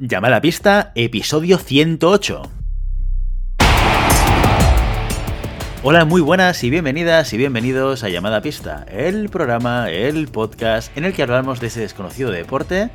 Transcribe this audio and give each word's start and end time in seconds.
Llama 0.00 0.30
la 0.30 0.40
pista, 0.40 0.92
episodio 0.94 1.58
108. 1.58 2.42
Hola, 5.82 6.04
muy 6.04 6.20
buenas 6.20 6.62
y 6.62 6.70
bienvenidas 6.70 7.32
y 7.32 7.36
bienvenidos 7.36 8.04
a 8.04 8.08
Llamada 8.08 8.40
Pista, 8.40 8.86
el 8.92 9.28
programa, 9.28 9.90
el 9.90 10.28
podcast 10.28 10.96
en 10.96 11.04
el 11.04 11.14
que 11.14 11.24
hablamos 11.24 11.58
de 11.58 11.66
ese 11.66 11.80
desconocido 11.80 12.30
deporte 12.30 12.90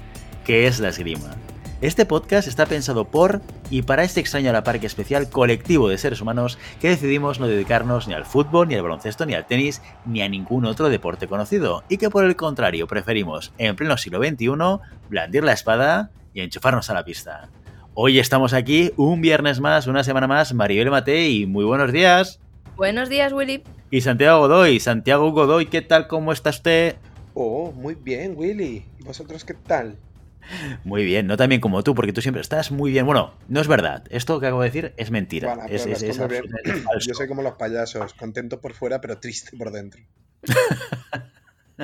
que 0.45 0.65
es 0.65 0.79
la 0.79 0.87
esgrima. 0.87 1.35
Este 1.81 2.05
podcast 2.05 2.47
está 2.47 2.67
pensado 2.67 3.03
por 3.03 3.41
y 3.69 3.81
para 3.81 4.05
este 4.05 4.21
extraño 4.21 4.51
a 4.51 4.53
la 4.53 4.63
parque 4.63 4.87
especial 4.87 5.29
colectivo 5.29 5.89
de 5.89 5.97
seres 5.97 6.21
humanos 6.21 6.57
que 6.79 6.87
decidimos 6.87 7.37
no 7.37 7.47
dedicarnos 7.47 8.07
ni 8.07 8.13
al 8.13 8.23
fútbol, 8.23 8.69
ni 8.69 8.75
al 8.75 8.81
baloncesto, 8.81 9.25
ni 9.25 9.33
al 9.33 9.45
tenis, 9.45 9.81
ni 10.05 10.21
a 10.21 10.29
ningún 10.29 10.63
otro 10.63 10.87
deporte 10.87 11.27
conocido, 11.27 11.83
y 11.89 11.97
que 11.97 12.09
por 12.09 12.23
el 12.23 12.37
contrario 12.37 12.87
preferimos, 12.87 13.51
en 13.57 13.75
pleno 13.75 13.97
siglo 13.97 14.19
XXI, 14.19 14.47
blandir 15.09 15.43
la 15.43 15.51
espada 15.51 16.11
y 16.33 16.41
enchufarnos 16.41 16.89
a 16.89 16.93
la 16.93 17.05
pista. 17.05 17.49
Hoy 17.93 18.19
estamos 18.19 18.53
aquí 18.53 18.91
un 18.97 19.21
viernes 19.21 19.59
más, 19.59 19.87
una 19.87 20.03
semana 20.03 20.27
más, 20.27 20.53
Maribel 20.53 20.89
Matei, 20.91 21.45
muy 21.45 21.63
buenos 21.63 21.91
días. 21.91 22.39
Buenos 22.75 23.07
días, 23.09 23.31
Willy. 23.33 23.63
Y 23.91 24.01
Santiago 24.01 24.39
Godoy, 24.39 24.79
Santiago 24.79 25.31
Godoy, 25.31 25.67
¿qué 25.67 25.81
tal? 25.81 26.07
¿Cómo 26.07 26.31
está 26.33 26.49
usted? 26.49 26.95
Oh, 27.35 27.71
muy 27.71 27.93
bien, 27.95 28.33
Willy. 28.35 28.85
¿Y 28.99 29.03
vosotros 29.03 29.45
qué 29.45 29.53
tal? 29.53 29.95
Muy 30.83 31.05
bien, 31.05 31.25
no 31.27 31.37
tan 31.37 31.47
bien 31.49 31.61
como 31.61 31.83
tú, 31.83 31.95
porque 31.95 32.11
tú 32.11 32.21
siempre 32.21 32.41
estás 32.41 32.71
muy 32.71 32.91
bien. 32.91 33.05
Bueno, 33.05 33.33
no 33.47 33.61
es 33.61 33.67
verdad. 33.67 34.03
Esto 34.09 34.39
que 34.39 34.47
acabo 34.47 34.61
de 34.61 34.69
decir 34.69 34.93
es 34.97 35.09
mentira. 35.11 35.53
Bueno, 35.55 35.69
es, 35.69 35.85
es- 35.85 36.01
es 36.03 36.17
falso. 36.17 36.43
Yo 37.07 37.13
soy 37.13 37.27
como 37.27 37.43
los 37.43 37.53
payasos, 37.53 38.13
contento 38.15 38.59
por 38.59 38.73
fuera, 38.73 38.99
pero 38.99 39.19
triste 39.19 39.55
por 39.55 39.71
dentro. 39.71 40.01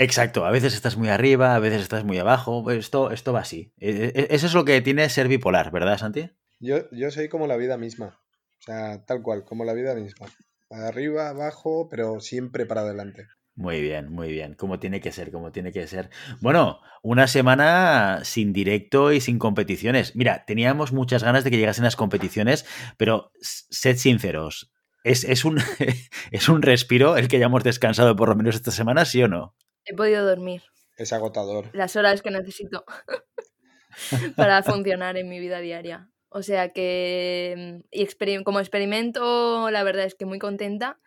Exacto, 0.00 0.46
a 0.46 0.50
veces 0.50 0.72
estás 0.72 0.96
muy 0.96 1.10
arriba, 1.10 1.54
a 1.54 1.58
veces 1.58 1.82
estás 1.82 2.04
muy 2.04 2.16
abajo. 2.16 2.70
Esto, 2.70 3.10
esto 3.10 3.34
va 3.34 3.40
así. 3.40 3.74
E- 3.78 4.12
e- 4.14 4.28
Eso 4.34 4.46
es 4.46 4.54
lo 4.54 4.64
que 4.64 4.80
tiene 4.80 5.06
ser 5.10 5.28
bipolar, 5.28 5.70
¿verdad, 5.70 5.98
Santi? 5.98 6.30
Yo, 6.58 6.90
yo 6.90 7.10
soy 7.10 7.28
como 7.28 7.46
la 7.46 7.58
vida 7.58 7.76
misma. 7.76 8.18
O 8.60 8.62
sea, 8.62 9.04
tal 9.04 9.20
cual, 9.20 9.44
como 9.44 9.66
la 9.66 9.74
vida 9.74 9.94
misma. 9.94 10.26
Arriba, 10.70 11.28
abajo, 11.28 11.88
pero 11.90 12.18
siempre 12.20 12.64
para 12.64 12.80
adelante. 12.80 13.26
Muy 13.54 13.82
bien, 13.82 14.10
muy 14.10 14.32
bien. 14.32 14.54
Como 14.54 14.78
tiene 14.78 15.02
que 15.02 15.12
ser, 15.12 15.30
como 15.30 15.52
tiene 15.52 15.70
que 15.70 15.86
ser. 15.86 16.08
Bueno, 16.40 16.80
una 17.02 17.26
semana 17.26 18.20
sin 18.24 18.54
directo 18.54 19.12
y 19.12 19.20
sin 19.20 19.38
competiciones. 19.38 20.16
Mira, 20.16 20.46
teníamos 20.46 20.92
muchas 20.92 21.22
ganas 21.22 21.44
de 21.44 21.50
que 21.50 21.58
llegasen 21.58 21.84
las 21.84 21.96
competiciones, 21.96 22.64
pero 22.96 23.32
sed 23.42 23.98
sinceros. 23.98 24.72
¿Es, 25.04 25.24
es, 25.24 25.44
un, 25.44 25.58
¿Es 26.30 26.48
un 26.48 26.62
respiro 26.62 27.18
el 27.18 27.28
que 27.28 27.36
hayamos 27.36 27.64
descansado 27.64 28.16
por 28.16 28.30
lo 28.30 28.34
menos 28.34 28.54
esta 28.54 28.70
semana, 28.70 29.04
sí 29.04 29.22
o 29.22 29.28
no? 29.28 29.54
He 29.90 29.94
podido 29.94 30.24
dormir 30.24 30.62
Es 30.96 31.12
agotador. 31.12 31.70
las 31.72 31.96
horas 31.96 32.22
que 32.22 32.30
necesito 32.30 32.84
para 34.36 34.62
funcionar 34.62 35.16
en 35.16 35.28
mi 35.28 35.38
vida 35.40 35.58
diaria. 35.60 36.08
O 36.28 36.42
sea 36.42 36.72
que 36.72 37.54
mm, 37.82 37.88
y 37.90 38.04
experim- 38.04 38.44
como 38.44 38.60
experimento, 38.60 39.70
la 39.70 39.82
verdad 39.82 40.04
es 40.04 40.14
que 40.14 40.26
muy 40.26 40.38
contenta, 40.38 40.98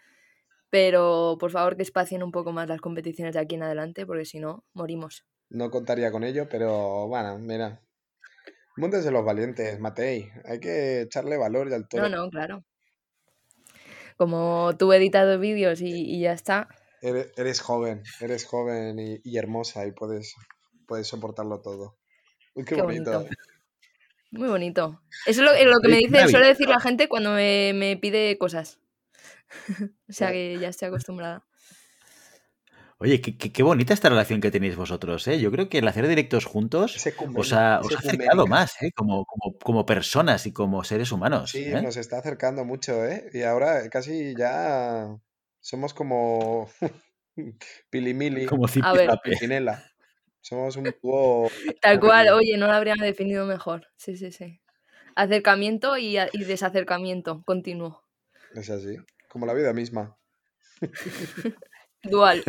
pero 0.69 1.37
por 1.39 1.51
favor 1.51 1.77
que 1.77 1.83
espacien 1.83 2.23
un 2.23 2.31
poco 2.31 2.51
más 2.51 2.67
las 2.67 2.81
competiciones 2.81 3.33
de 3.35 3.39
aquí 3.39 3.55
en 3.55 3.63
adelante, 3.63 4.05
porque 4.05 4.25
si 4.25 4.39
no, 4.39 4.65
morimos. 4.73 5.23
No 5.49 5.69
contaría 5.71 6.11
con 6.11 6.23
ello, 6.23 6.47
pero 6.49 7.07
bueno, 7.07 7.37
mira. 7.39 7.79
Montes 8.75 9.05
de 9.05 9.11
los 9.11 9.23
valientes, 9.23 9.79
Matei. 9.79 10.29
Hay 10.45 10.59
que 10.59 11.01
echarle 11.01 11.37
valor 11.37 11.69
y 11.69 11.73
al 11.75 11.87
toro. 11.87 12.09
No, 12.09 12.17
no, 12.23 12.29
claro. 12.31 12.65
Como 14.17 14.71
tú 14.77 14.91
he 14.93 14.97
editado 14.97 15.39
vídeos 15.39 15.81
y, 15.81 15.89
y 15.91 16.21
ya 16.21 16.33
está, 16.33 16.67
Eres, 17.03 17.31
eres 17.35 17.59
joven, 17.59 18.01
eres 18.21 18.45
joven 18.45 18.97
y, 18.97 19.19
y 19.23 19.37
hermosa 19.37 19.85
y 19.85 19.91
puedes, 19.91 20.35
puedes 20.87 21.05
soportarlo 21.07 21.61
todo. 21.61 21.97
Uy, 22.55 22.63
qué, 22.63 22.75
Qué 22.75 22.81
bonito. 22.81 23.11
bonito. 23.11 23.35
muy 24.31 24.47
bonito. 24.49 25.01
Eso 25.25 25.41
es 25.41 25.45
lo, 25.49 25.51
es 25.53 25.65
lo 25.65 25.79
que 25.81 25.89
me 25.89 25.97
dice, 25.97 26.27
suele 26.29 26.47
decir 26.47 26.69
la 26.69 26.79
gente 26.79 27.09
cuando 27.09 27.31
me, 27.33 27.73
me 27.75 27.97
pide 27.97 28.37
cosas. 28.37 28.79
o 30.09 30.13
sea 30.13 30.31
que 30.31 30.57
ya 30.59 30.69
estoy 30.69 30.87
acostumbrada. 30.87 31.43
Oye, 32.99 33.19
qué, 33.21 33.37
qué- 33.37 33.51
qué 33.51 33.63
bonita 33.63 33.93
esta 33.93 34.07
relación 34.07 34.39
que 34.39 34.49
tenéis 34.51 34.77
vosotros, 34.77 35.27
¿eh? 35.27 35.39
Yo 35.39 35.51
creo 35.51 35.67
que 35.67 35.79
el 35.79 35.87
hacer 35.87 36.07
directos 36.07 36.45
juntos 36.45 36.95
os 37.35 37.51
ha, 37.51 37.79
os 37.81 37.93
ha 37.95 37.99
acercado 37.99 38.47
más, 38.47 38.81
¿eh? 38.81 38.91
Como, 38.95 39.25
como, 39.25 39.57
como 39.59 39.85
personas 39.85 40.45
y 40.47 40.53
como 40.53 40.83
seres 40.85 41.11
humanos. 41.11 41.51
Sí, 41.51 41.63
¿eh? 41.65 41.81
nos 41.81 41.97
está 41.97 42.19
acercando 42.19 42.63
mucho, 42.63 43.03
¿eh? 43.05 43.29
Y 43.33 43.41
ahora 43.43 43.89
casi 43.89 44.33
ya 44.37 45.17
somos 45.63 45.93
como 45.93 46.69
Pilimili 47.89 48.45
Como 48.45 48.65
A 48.65 48.93
ver. 48.93 49.09
zipizape. 49.09 49.31
y 49.31 49.37
Pinela. 49.37 49.83
Somos 50.41 50.75
un 50.75 50.83
dúo. 51.01 51.47
Tal 51.81 51.99
cual, 51.99 52.29
oye, 52.33 52.57
no 52.57 52.67
lo 52.67 52.73
habría 52.73 52.95
definido 52.99 53.45
mejor. 53.45 53.87
Sí, 53.95 54.17
sí, 54.17 54.31
sí. 54.31 54.59
Acercamiento 55.15 55.97
y, 55.97 56.17
y 56.17 56.43
desacercamiento 56.43 57.43
continuo. 57.45 58.03
Es 58.53 58.69
así, 58.69 58.97
como 59.29 59.45
la 59.45 59.53
vida 59.53 59.73
misma. 59.73 60.17
Dual. 62.03 62.43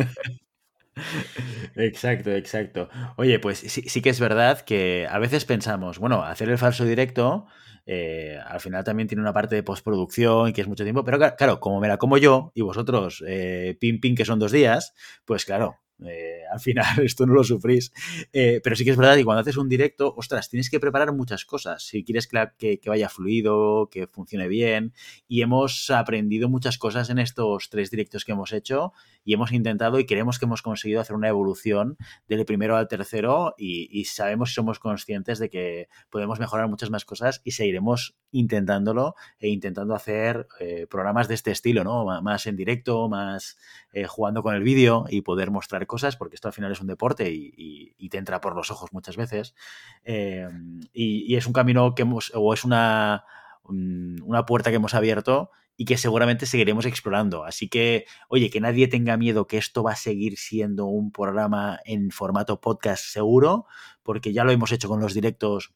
Exacto, 1.75 2.31
exacto. 2.31 2.89
Oye, 3.17 3.39
pues 3.39 3.59
sí, 3.59 3.83
sí 3.87 4.01
que 4.01 4.09
es 4.09 4.19
verdad 4.19 4.61
que 4.61 5.07
a 5.09 5.19
veces 5.19 5.45
pensamos, 5.45 5.99
bueno, 5.99 6.23
hacer 6.23 6.49
el 6.49 6.57
falso 6.57 6.85
directo 6.85 7.45
eh, 7.87 8.39
al 8.47 8.59
final 8.61 8.83
también 8.83 9.07
tiene 9.07 9.21
una 9.21 9.33
parte 9.33 9.53
de 9.55 9.61
postproducción 9.63 10.53
que 10.53 10.61
es 10.61 10.67
mucho 10.67 10.83
tiempo, 10.83 11.03
pero 11.03 11.19
cla- 11.19 11.35
claro, 11.37 11.59
como 11.59 11.79
me 11.79 11.87
la 11.87 11.97
como 11.97 12.17
yo 12.17 12.51
y 12.55 12.61
vosotros, 12.61 13.23
eh, 13.27 13.77
pim, 13.79 13.99
pim, 13.99 14.15
que 14.15 14.25
son 14.25 14.39
dos 14.39 14.51
días, 14.51 14.93
pues 15.23 15.45
claro. 15.45 15.75
eh, 16.03 16.39
al 16.51 16.59
final 16.59 16.85
esto 17.05 17.25
no 17.27 17.33
lo 17.35 17.43
sufrís. 17.43 17.91
Eh, 18.33 18.59
pero 18.63 18.75
sí 18.75 18.83
que 18.85 18.91
es 18.91 18.97
verdad 18.97 19.15
que 19.15 19.23
cuando 19.23 19.41
haces 19.41 19.57
un 19.57 19.69
directo, 19.69 20.13
ostras, 20.17 20.49
tienes 20.49 20.69
que 20.69 20.79
preparar 20.79 21.13
muchas 21.13 21.45
cosas. 21.45 21.83
Si 21.83 22.03
quieres 22.03 22.27
que- 22.27 22.79
que 22.79 22.89
vaya 22.89 23.07
fluido, 23.09 23.89
que 23.91 24.07
funcione 24.07 24.47
bien. 24.47 24.93
Y 25.27 25.41
hemos 25.41 25.89
aprendido 25.91 26.49
muchas 26.49 26.77
cosas 26.77 27.09
en 27.09 27.19
estos 27.19 27.69
tres 27.69 27.91
directos 27.91 28.25
que 28.25 28.31
hemos 28.31 28.51
hecho 28.53 28.93
y 29.25 29.33
hemos 29.33 29.51
intentado 29.51 29.99
y 29.99 30.05
creemos 30.05 30.39
que 30.39 30.45
hemos 30.45 30.61
conseguido 30.61 31.01
hacer 31.01 31.15
una 31.15 31.27
evolución 31.27 31.97
del 32.29 32.45
primero 32.45 32.77
al 32.77 32.87
tercero 32.87 33.55
y, 33.57 34.05
sabemos 34.05 34.51
y 34.51 34.53
somos 34.53 34.79
conscientes 34.79 35.39
de 35.39 35.49
que 35.49 35.89
podemos 36.09 36.39
mejorar 36.39 36.69
muchas 36.69 36.91
más 36.91 37.03
cosas 37.03 37.41
y 37.43 37.51
seguiremos 37.51 38.15
intentándolo 38.31 39.15
e 39.39 39.49
intentando 39.49 39.95
hacer 39.95 40.47
eh, 40.59 40.85
programas 40.89 41.27
de 41.27 41.33
este 41.33 41.51
estilo, 41.51 41.83
¿no? 41.83 42.05
Más 42.21 42.45
en 42.45 42.55
directo, 42.55 43.09
más 43.09 43.57
eh, 43.91 44.05
jugando 44.05 44.43
con 44.43 44.53
el 44.55 44.61
vídeo 44.63 45.05
y 45.09 45.21
poder 45.21 45.49
mostrar 45.49 45.87
cosas, 45.87 46.15
porque 46.15 46.35
esto 46.35 46.47
al 46.47 46.53
final 46.53 46.71
es 46.71 46.79
un 46.79 46.87
deporte 46.87 47.31
y, 47.31 47.95
te 48.09 48.19
entra 48.19 48.39
por 48.39 48.55
los 48.55 48.69
ojos 48.69 48.93
muchas 48.93 49.17
veces. 49.17 49.55
Eh, 50.03 50.47
y, 50.93 51.25
y 51.33 51.35
es 51.35 51.47
un 51.47 51.53
camino 51.53 51.95
que 51.95 52.03
hemos, 52.03 52.31
o 52.35 52.53
es 52.53 52.63
una, 52.63 53.25
un- 53.63 54.21
una 54.23 54.45
puerta 54.45 54.69
que 54.69 54.75
hemos 54.75 54.93
abierto 54.93 55.49
y 55.77 55.85
que 55.85 55.97
seguramente 55.97 56.45
seguiremos 56.45 56.85
explorando. 56.85 57.43
Así 57.43 57.69
que, 57.69 58.05
oye, 58.29 58.49
que 58.49 58.61
nadie 58.61 58.87
tenga 58.87 59.17
miedo 59.17 59.47
que 59.47 59.57
esto 59.57 59.83
va 59.83 59.93
a 59.93 59.95
seguir 59.95 60.37
siendo 60.37 60.85
un 60.85 61.11
programa 61.11 61.79
en 61.85 62.11
formato 62.11 62.61
podcast 62.61 63.03
seguro, 63.05 63.65
porque 64.03 64.33
ya 64.33 64.43
lo 64.43 64.51
hemos 64.51 64.71
hecho 64.71 64.87
con 64.87 64.99
los 64.99 65.13
directos 65.13 65.73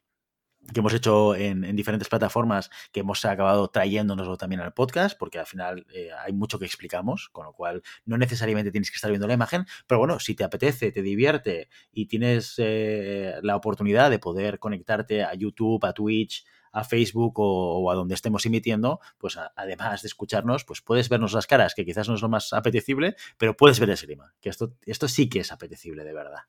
que 0.74 0.80
hemos 0.82 0.94
hecho 0.94 1.36
en, 1.36 1.64
en 1.64 1.76
diferentes 1.76 2.09
plataformas, 2.09 2.70
que 2.92 3.00
hemos 3.00 3.24
acabado 3.26 3.70
trayéndonoslo 3.70 4.38
también 4.38 4.62
al 4.62 4.74
podcast, 4.74 5.18
porque 5.18 5.40
al 5.40 5.46
final 5.46 5.86
eh, 5.94 6.09
hay 6.24 6.34
mucho 6.34 6.59
que 6.59 6.66
explicamos, 6.66 7.30
con 7.30 7.46
lo 7.46 7.54
cual 7.54 7.82
no 8.06 8.18
necesariamente 8.18 8.72
tienes 8.72 8.92
que 8.92 8.96
estar 8.96 9.09
viendo 9.09 9.28
la 9.28 9.34
imagen, 9.34 9.66
pero 9.88 10.00
bueno, 10.00 10.20
si 10.20 10.36
te 10.36 10.44
apetece, 10.44 10.92
te 10.92 11.02
divierte 11.02 11.70
y 11.92 12.06
tienes 12.06 12.56
eh, 12.58 13.36
la 13.42 13.56
oportunidad 13.56 14.09
de 14.09 14.20
poder 14.20 14.59
conectarte 14.59 15.24
a 15.24 15.34
YouTube, 15.34 15.84
a 15.86 15.94
Twitch, 15.94 16.46
a 16.72 16.84
Facebook 16.84 17.40
o, 17.40 17.80
o 17.80 17.91
a 17.91 17.96
donde 17.96 18.16
estemos 18.16 18.46
emitiendo, 18.46 19.00
pues 19.18 19.38
a- 19.38 19.52
además 19.56 20.02
de 20.02 20.07
escucharnos, 20.07 20.63
pues 20.66 20.81
puedes 20.81 21.09
vernos 21.09 21.34
las 21.34 21.47
caras, 21.47 21.74
que 21.75 21.85
quizás 21.85 22.07
no 22.07 22.16
es 22.16 22.22
lo 22.22 22.30
más 22.30 22.53
apetecible, 22.53 23.16
pero 23.38 23.55
puedes 23.58 23.79
ver 23.79 23.90
el 23.90 23.94
esgrima, 23.94 24.34
que 24.41 24.49
esto, 24.49 24.73
esto 24.85 25.08
sí 25.08 25.29
que 25.29 25.40
es 25.40 25.52
apetecible 25.52 26.03
de 26.03 26.14
verdad. 26.14 26.41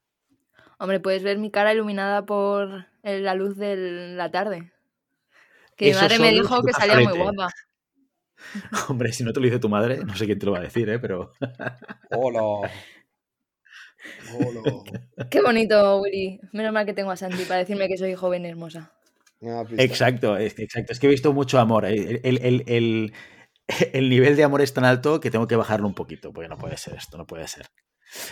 Hombre, 0.79 0.99
puedes 1.01 1.23
ver 1.23 1.39
mi 1.39 1.51
cara 1.51 1.73
iluminada 1.75 2.25
por 2.25 2.87
el- 3.03 3.25
la 3.25 3.35
luz 3.35 3.57
de 3.57 3.77
la 4.17 4.31
tarde. 4.31 4.73
Que 5.77 5.87
mi 5.87 5.91
Eso 5.93 6.01
madre 6.03 6.19
me 6.19 6.31
dijo 6.33 6.63
que 6.63 6.73
salía 6.73 7.01
muy 7.01 7.13
guapa. 7.19 7.49
Hombre, 8.89 9.13
si 9.13 9.23
no 9.25 9.33
te 9.33 9.41
lo 9.41 9.45
dice 9.45 9.59
tu 9.59 9.69
madre, 9.69 9.99
no 10.05 10.17
sé 10.17 10.25
quién 10.27 10.39
te 10.39 10.47
lo 10.47 10.53
va 10.53 10.59
a 10.59 10.63
decir, 10.63 10.89
¿eh? 10.89 10.99
pero 10.99 11.33
Hola. 12.11 12.71
Hola. 14.33 15.29
Qué 15.31 15.43
bonito, 15.43 16.01
Willy. 16.01 16.41
Menos 16.53 16.73
mal 16.73 16.87
que 16.87 16.95
tengo 16.95 17.11
a 17.11 17.17
Santi 17.17 17.45
para 17.45 17.59
decirme 17.61 17.89
que 17.89 17.99
soy 17.99 18.15
joven 18.15 18.45
y 18.47 18.49
hermosa. 18.49 18.93
Exacto, 19.77 20.37
exacto. 20.39 20.93
Es 20.93 21.01
que 21.01 21.07
he 21.07 21.11
visto 21.11 21.33
mucho 21.33 21.59
amor. 21.59 21.85
El, 21.87 22.21
el- 22.25 22.39
el- 22.43 22.65
el- 22.67 23.13
el 23.93 24.09
nivel 24.11 24.37
de 24.37 24.45
amor 24.45 24.61
es 24.63 24.75
tan 24.75 24.85
alto 24.85 25.21
que 25.21 25.31
tengo 25.31 25.47
que 25.47 25.57
bajarlo 25.57 25.87
un 25.87 25.95
poquito, 25.95 26.33
porque 26.33 26.49
no 26.49 26.59
puede 26.59 26.77
ser 26.77 26.95
esto, 26.95 27.17
no 27.17 27.27
puede 27.27 27.47
ser. 27.49 27.67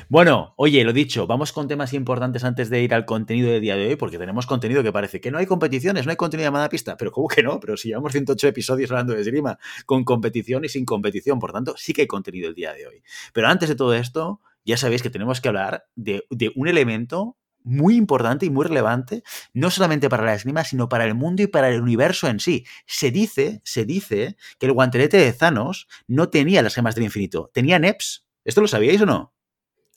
Bueno, 0.08 0.55
oye, 0.56 0.84
lo 0.84 0.93
dicho, 0.93 1.26
vamos 1.26 1.52
con 1.52 1.69
temas 1.69 1.93
importantes 1.94 2.44
antes 2.44 2.70
de 2.70 2.82
ir 2.82 2.94
al 2.94 3.06
contenido 3.06 3.50
del 3.50 3.60
día 3.62 3.76
de 3.76 3.88
hoy, 3.88 3.96
porque 3.96 4.19
tenemos 4.19 4.46
contenido 4.46 4.82
que 4.82 4.93
parece 4.93 5.20
que 5.20 5.31
no 5.31 5.38
hay 5.38 5.46
competiciones, 5.46 6.06
no 6.06 6.10
hay 6.10 6.16
contenido 6.16 6.44
de 6.44 6.49
llamada 6.49 6.69
pista, 6.69 6.96
pero 6.96 7.12
¿cómo 7.12 7.28
que 7.28 7.43
no? 7.44 7.61
Pero 7.61 7.76
si 7.76 7.88
llevamos 7.88 8.12
108 8.12 8.49
episodios 8.49 8.90
hablando 8.90 9.14
de 9.14 9.22
esgrima, 9.22 9.58
con 9.87 10.04
competición 10.04 10.64
y 10.64 10.69
sin 10.70 10.84
competición, 10.84 11.38
por 11.40 11.52
tanto, 11.52 11.75
sí 11.76 11.93
que 11.94 12.02
hay 12.02 12.08
contenido 12.08 12.49
el 12.49 12.54
día 12.54 12.72
de 12.75 12.87
hoy. 12.88 13.02
Pero 13.32 13.49
antes 13.49 13.69
de 13.69 13.76
todo 13.76 13.94
esto, 13.94 14.40
ya 14.64 14.76
sabéis 14.76 15.02
que 15.02 15.11
tenemos 15.11 15.40
que 15.40 15.49
hablar 15.49 15.84
de, 15.96 16.25
de 16.31 16.52
un 16.56 16.69
elemento 16.69 17.37
muy 17.68 17.96
importante 17.96 18.46
y 18.46 18.50
muy 18.50 18.66
relevante, 18.66 19.22
no 19.52 19.70
solamente 19.70 20.08
para 20.08 20.24
la 20.24 20.34
esgrima, 20.34 20.64
sino 20.64 20.88
para 20.88 21.04
el 21.04 21.14
mundo 21.14 21.42
y 21.42 21.46
para 21.46 21.68
el 21.68 21.80
universo 21.80 22.28
en 22.28 22.40
sí. 22.40 22.64
Se 22.86 23.10
dice, 23.10 23.60
se 23.64 23.84
dice 23.84 24.36
que 24.58 24.66
el 24.66 24.72
guantelete 24.72 25.18
de 25.18 25.32
Thanos 25.32 25.88
no 26.06 26.30
tenía 26.30 26.62
las 26.62 26.74
gemas 26.74 26.94
del 26.94 27.04
infinito, 27.04 27.50
tenía 27.52 27.78
NEPs. 27.78 28.26
¿Esto 28.44 28.60
lo 28.60 28.68
sabíais 28.68 29.00
o 29.02 29.06
no? 29.06 29.34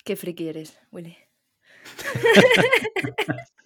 Qué 0.04 0.16
friki 0.16 0.50
eres, 0.50 0.78
Willy. 0.92 1.18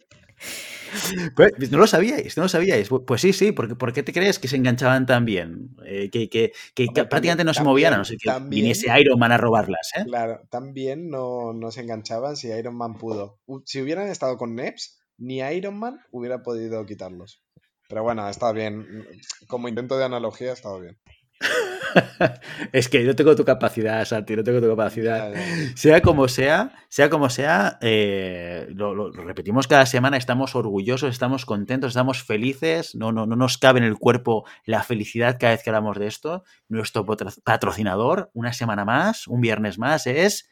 Pues, 1.35 1.71
no 1.71 1.77
lo 1.77 1.87
sabíais, 1.87 2.37
no 2.37 2.43
lo 2.43 2.49
sabíais. 2.49 2.89
Pues 2.89 3.21
sí, 3.21 3.33
sí, 3.33 3.51
porque 3.51 3.75
¿por 3.75 3.93
qué 3.93 4.03
te 4.03 4.13
crees 4.13 4.39
que 4.39 4.47
se 4.47 4.55
enganchaban 4.55 5.05
tan 5.05 5.25
bien? 5.25 5.75
Eh, 5.85 6.09
que, 6.09 6.29
que, 6.29 6.51
que 6.73 6.87
prácticamente 6.87 7.43
no 7.43 7.53
se 7.53 7.63
movían 7.63 7.93
a 7.93 7.97
no 7.97 8.05
ser 8.05 8.17
que 8.17 8.31
viniese 8.47 8.87
Iron 8.99 9.19
Man 9.19 9.31
a 9.31 9.37
robarlas. 9.37 9.91
¿eh? 9.97 10.03
Claro, 10.05 10.41
también 10.49 11.09
no, 11.09 11.53
no, 11.53 11.71
se 11.71 11.81
enganchaban 11.81 12.35
si 12.35 12.47
Iron 12.49 12.75
Man 12.75 12.97
pudo. 12.97 13.39
Si 13.65 13.81
hubieran 13.81 14.09
estado 14.09 14.37
con 14.37 14.55
Neps, 14.55 14.99
ni 15.17 15.39
Iron 15.39 15.77
Man 15.79 15.99
hubiera 16.11 16.43
podido 16.43 16.85
quitarlos. 16.85 17.41
Pero 17.87 18.03
bueno, 18.03 18.27
estado 18.29 18.53
bien. 18.53 19.05
Como 19.47 19.67
intento 19.67 19.97
de 19.97 20.05
analogía, 20.05 20.51
ha 20.51 20.53
estado 20.53 20.79
bien. 20.79 20.97
es 22.71 22.89
que 22.89 23.03
no 23.03 23.15
tengo 23.15 23.35
tu 23.35 23.43
capacidad, 23.43 24.03
Santi, 24.05 24.35
no 24.35 24.43
tengo 24.43 24.61
tu 24.61 24.67
capacidad. 24.67 25.33
Sea 25.75 26.01
como 26.01 26.27
sea, 26.27 26.71
sea 26.89 27.09
como 27.09 27.29
sea, 27.29 27.77
eh, 27.81 28.67
lo, 28.69 29.11
repetimos 29.11 29.67
cada 29.67 29.85
semana, 29.85 30.17
estamos 30.17 30.55
orgullosos, 30.55 31.09
estamos 31.09 31.45
contentos, 31.45 31.89
estamos 31.89 32.23
felices, 32.23 32.95
no, 32.95 33.11
no, 33.11 33.25
no 33.25 33.35
nos 33.35 33.57
cabe 33.57 33.79
en 33.79 33.85
el 33.85 33.97
cuerpo 33.97 34.45
la 34.65 34.83
felicidad 34.83 35.37
cada 35.39 35.53
vez 35.53 35.63
que 35.63 35.69
hablamos 35.69 35.97
de 35.97 36.07
esto. 36.07 36.43
Nuestro 36.69 37.05
patrocinador, 37.43 38.31
una 38.33 38.53
semana 38.53 38.85
más, 38.85 39.27
un 39.27 39.41
viernes 39.41 39.77
más, 39.77 40.07
es 40.07 40.49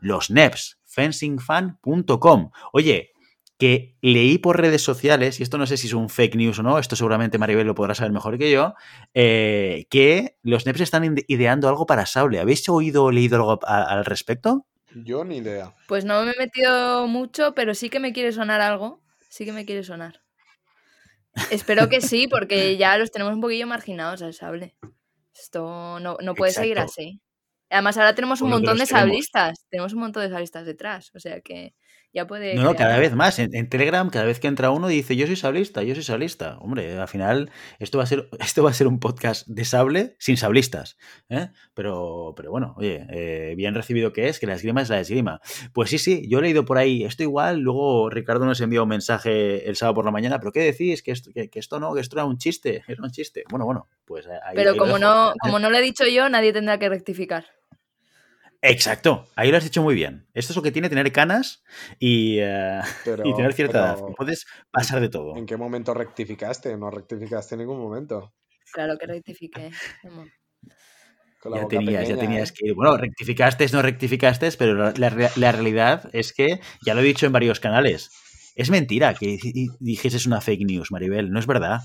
los 0.00 0.30
NEPs, 0.30 0.78
fencingfan.com. 0.86 2.50
Oye, 2.72 3.12
que 3.58 3.96
leí 4.00 4.38
por 4.38 4.60
redes 4.60 4.82
sociales, 4.82 5.40
y 5.40 5.42
esto 5.42 5.58
no 5.58 5.66
sé 5.66 5.76
si 5.76 5.88
es 5.88 5.92
un 5.92 6.08
fake 6.08 6.36
news 6.36 6.60
o 6.60 6.62
no, 6.62 6.78
esto 6.78 6.94
seguramente 6.94 7.38
Maribel 7.38 7.66
lo 7.66 7.74
podrá 7.74 7.94
saber 7.94 8.12
mejor 8.12 8.38
que 8.38 8.50
yo, 8.50 8.74
eh, 9.14 9.86
que 9.90 10.38
los 10.42 10.64
NEPs 10.64 10.80
están 10.80 11.16
ideando 11.26 11.68
algo 11.68 11.84
para 11.84 12.06
Sable. 12.06 12.38
¿Habéis 12.38 12.68
oído 12.68 13.04
o 13.04 13.10
leído 13.10 13.36
algo 13.36 13.58
al 13.66 14.04
respecto? 14.04 14.64
Yo 14.94 15.24
ni 15.24 15.38
idea. 15.38 15.74
Pues 15.88 16.04
no 16.04 16.22
me 16.22 16.32
he 16.32 16.38
metido 16.38 17.06
mucho, 17.08 17.54
pero 17.54 17.74
sí 17.74 17.90
que 17.90 18.00
me 18.00 18.12
quiere 18.12 18.32
sonar 18.32 18.60
algo. 18.60 19.02
Sí 19.28 19.44
que 19.44 19.52
me 19.52 19.66
quiere 19.66 19.82
sonar. 19.82 20.22
Espero 21.50 21.88
que 21.88 22.00
sí, 22.00 22.28
porque 22.28 22.76
ya 22.78 22.96
los 22.96 23.10
tenemos 23.10 23.34
un 23.34 23.40
poquillo 23.40 23.66
marginados 23.66 24.22
al 24.22 24.34
sable. 24.34 24.76
Esto 25.34 25.98
no, 26.00 26.16
puede 26.34 26.52
seguir 26.52 26.78
así. 26.78 27.20
Además, 27.70 27.98
ahora 27.98 28.14
tenemos 28.14 28.40
un 28.40 28.50
montón 28.50 28.78
de 28.78 28.86
sablistas. 28.86 29.66
Tenemos 29.68 29.92
un 29.92 30.00
montón 30.00 30.22
de 30.22 30.30
sablistas 30.30 30.64
detrás. 30.64 31.10
O 31.14 31.20
sea 31.20 31.40
que 31.40 31.74
ya 32.12 32.26
puede. 32.26 32.54
No, 32.54 32.62
no, 32.62 32.74
cada 32.74 32.98
vez 32.98 33.14
más. 33.14 33.38
En, 33.38 33.68
Telegram, 33.68 34.08
cada 34.08 34.24
vez 34.24 34.40
que 34.40 34.48
entra 34.48 34.70
uno 34.70 34.88
dice 34.88 35.14
yo 35.14 35.26
soy 35.26 35.36
sablista, 35.36 35.82
yo 35.82 35.94
soy 35.94 36.04
sablista. 36.04 36.58
Hombre, 36.58 36.98
al 36.98 37.08
final, 37.08 37.50
esto 37.78 37.98
va 37.98 38.04
a 38.04 38.06
ser, 38.06 38.28
esto 38.40 38.62
va 38.62 38.70
a 38.70 38.74
ser 38.74 38.86
un 38.86 38.98
podcast 38.98 39.46
de 39.46 39.64
sable 39.64 40.16
sin 40.18 40.36
sablistas. 40.36 40.96
¿eh? 41.28 41.50
Pero, 41.74 42.32
pero 42.36 42.50
bueno, 42.50 42.74
oye, 42.78 43.06
eh, 43.10 43.54
bien 43.56 43.74
recibido 43.74 44.12
que 44.12 44.28
es, 44.28 44.38
que 44.38 44.46
la 44.46 44.54
esgrima 44.54 44.80
es 44.80 44.88
la 44.88 45.00
esgrima. 45.00 45.40
Pues 45.72 45.90
sí, 45.90 45.98
sí, 45.98 46.26
yo 46.28 46.38
he 46.38 46.42
leído 46.42 46.64
por 46.64 46.78
ahí 46.78 47.04
esto 47.04 47.22
igual. 47.22 47.60
Luego 47.60 48.08
Ricardo 48.08 48.46
nos 48.46 48.60
envió 48.60 48.84
un 48.84 48.88
mensaje 48.88 49.68
el 49.68 49.76
sábado 49.76 49.96
por 49.96 50.04
la 50.06 50.10
mañana, 50.10 50.38
pero 50.40 50.52
¿qué 50.52 50.60
decís? 50.60 51.02
Que 51.02 51.12
esto, 51.12 51.30
que, 51.34 51.50
esto 51.52 51.78
no, 51.78 51.94
que 51.94 52.00
esto 52.00 52.16
era 52.16 52.24
un 52.24 52.38
chiste, 52.38 52.82
era 52.88 53.02
un 53.02 53.10
chiste. 53.10 53.44
Bueno, 53.50 53.66
bueno, 53.66 53.88
pues 54.06 54.26
ahí, 54.26 54.54
Pero 54.54 54.76
como, 54.76 54.98
no, 54.98 55.34
como 55.40 55.58
no 55.58 55.68
lo 55.68 55.76
he 55.76 55.82
dicho 55.82 56.06
yo, 56.06 56.28
nadie 56.30 56.52
tendrá 56.52 56.78
que 56.78 56.88
rectificar. 56.88 57.57
Exacto, 58.60 59.28
ahí 59.36 59.50
lo 59.50 59.56
has 59.56 59.64
dicho 59.64 59.82
muy 59.82 59.94
bien. 59.94 60.26
Esto 60.34 60.52
es 60.52 60.56
lo 60.56 60.62
que 60.62 60.72
tiene 60.72 60.88
tener 60.88 61.12
canas 61.12 61.62
y, 61.98 62.38
eh, 62.40 62.80
tener 63.36 63.52
cierta 63.52 63.78
edad. 63.78 63.98
Puedes 64.16 64.46
pasar 64.70 65.00
de 65.00 65.08
todo. 65.08 65.36
¿En 65.36 65.46
qué 65.46 65.56
momento 65.56 65.94
rectificaste? 65.94 66.76
No 66.76 66.90
rectificaste 66.90 67.54
en 67.54 67.60
ningún 67.60 67.78
momento. 67.78 68.34
Claro 68.72 68.98
que 68.98 69.06
rectifiqué. 69.06 69.70
ya 71.44 71.68
tenías, 71.68 72.08
ya 72.08 72.16
tenías 72.16 72.50
¿eh? 72.50 72.54
que 72.56 72.72
Bueno, 72.72 72.96
rectificaste, 72.96 73.66
no 73.72 73.80
rectificaste, 73.80 74.50
pero 74.58 74.92
la, 74.92 75.08
realidad 75.52 76.10
es 76.12 76.32
que, 76.32 76.60
ya 76.84 76.94
lo 76.94 77.00
he 77.00 77.04
dicho 77.04 77.26
en 77.26 77.32
varios 77.32 77.60
canales, 77.60 78.10
es 78.56 78.70
mentira 78.70 79.14
que 79.14 79.38
dijese 79.78 80.28
una 80.28 80.40
fake 80.40 80.66
news, 80.66 80.90
Maribel, 80.90 81.30
no 81.30 81.38
es 81.38 81.46
verdad. 81.46 81.80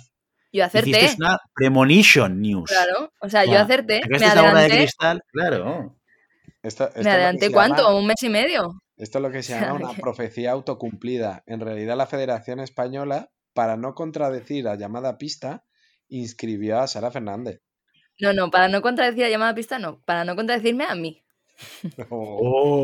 Yo 0.51 0.65
acerté. 0.65 1.05
Es 1.05 1.17
una 1.17 1.37
premonition 1.53 2.41
news. 2.41 2.69
Claro, 2.69 3.11
o 3.21 3.29
sea, 3.29 3.45
yo 3.45 3.57
acerté. 3.59 4.01
Me 4.07 4.17
adelanté. 4.17 4.61
de 4.61 4.77
cristal, 4.77 5.21
claro. 5.31 5.95
¿Me 6.63 7.09
adelanté 7.09 7.51
cuánto? 7.51 7.97
¿Un 7.97 8.07
mes 8.07 8.23
y 8.23 8.29
medio? 8.29 8.81
Esto 8.95 9.17
es 9.17 9.21
lo 9.21 9.31
que 9.31 9.43
se 9.43 9.53
llama 9.53 9.73
una 9.89 9.93
profecía 9.93 10.51
autocumplida. 10.51 11.43
En 11.45 11.59
realidad, 11.59 11.97
la 11.97 12.07
Federación 12.07 12.59
Española, 12.59 13.31
para 13.53 13.75
no 13.75 13.93
contradecir 13.93 14.67
a 14.67 14.75
llamada 14.75 15.17
pista, 15.17 15.65
inscribió 16.07 16.79
a 16.79 16.87
Sara 16.87 17.11
Fernández. 17.11 17.61
No, 18.19 18.31
no, 18.31 18.49
para 18.49 18.69
no 18.69 18.81
contradecir 18.81 19.25
a 19.25 19.29
llamada 19.29 19.53
pista, 19.53 19.77
no. 19.77 20.01
Para 20.05 20.23
no 20.23 20.35
contradecirme 20.35 20.85
a 20.85 20.95
mí. 20.95 21.23
Oh. 22.09 22.83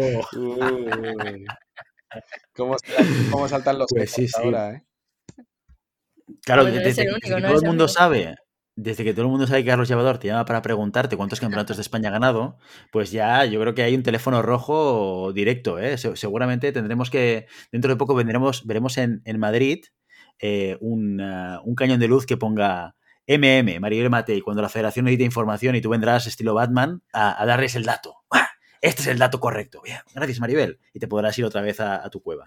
¿Cómo, 2.56 2.78
saltan 3.48 3.80
los 3.80 3.88
pues 3.90 4.36
ahora, 4.36 4.74
eh? 4.74 4.84
Claro, 6.44 6.66
todo 6.66 7.60
el 7.60 7.66
mundo 7.66 7.88
sabe 7.88 8.36
desde 8.82 9.04
que 9.04 9.14
todo 9.14 9.24
el 9.24 9.32
mundo 9.32 9.46
sabe 9.46 9.62
que 9.62 9.70
Carlos 9.70 9.90
Llevador 9.90 10.20
te 10.20 10.28
llama 10.28 10.46
para 10.46 10.62
preguntarte 10.62 11.18
cuántos 11.18 11.42
campeonatos 11.42 11.76
de 11.76 11.82
España 11.82 12.08
ha 12.08 12.14
ganado, 12.14 12.58
pues 12.92 13.12
ya 13.12 13.44
yo 13.44 13.60
creo 13.60 13.76
que 13.76 13.84
hay 13.84 13.94
un 13.94 14.04
teléfono 14.04 14.42
rojo 14.42 15.34
directo. 15.34 15.80
¿eh? 15.80 15.98
seguramente 15.98 16.72
tendremos 16.72 17.10
que, 17.10 17.48
dentro 17.74 17.92
de 17.92 17.98
poco 17.98 18.16
vendremos, 18.16 18.66
veremos 18.66 18.98
en, 18.98 19.22
Madrid 19.38 19.84
eh, 20.40 20.78
un, 20.80 21.18
cañón 21.76 22.00
de 22.00 22.08
luz 22.08 22.26
que 22.26 22.38
ponga 22.38 22.96
MM, 23.28 23.82
Maribel 23.82 24.10
Matei, 24.10 24.40
cuando 24.40 24.62
la 24.62 24.70
federación 24.70 25.10
edite 25.10 25.26
información 25.26 25.76
y 25.76 25.82
tú 25.82 25.90
vendrás 25.90 26.26
estilo 26.26 26.54
Batman 26.54 27.04
a, 27.12 27.46
darles 27.46 27.76
el 27.76 27.84
dato. 27.84 28.16
Este 28.82 29.02
es 29.02 29.08
el 29.10 29.18
dato 29.18 29.42
correcto. 29.42 29.82
Gracias 30.16 30.40
Maribel. 30.40 30.80
Y 30.94 31.00
te 31.00 31.10
podrás 31.10 31.38
ir 31.38 31.44
otra 31.44 31.62
vez 31.62 31.82
a, 31.82 32.10
tu 32.10 32.22
cueva. 32.22 32.46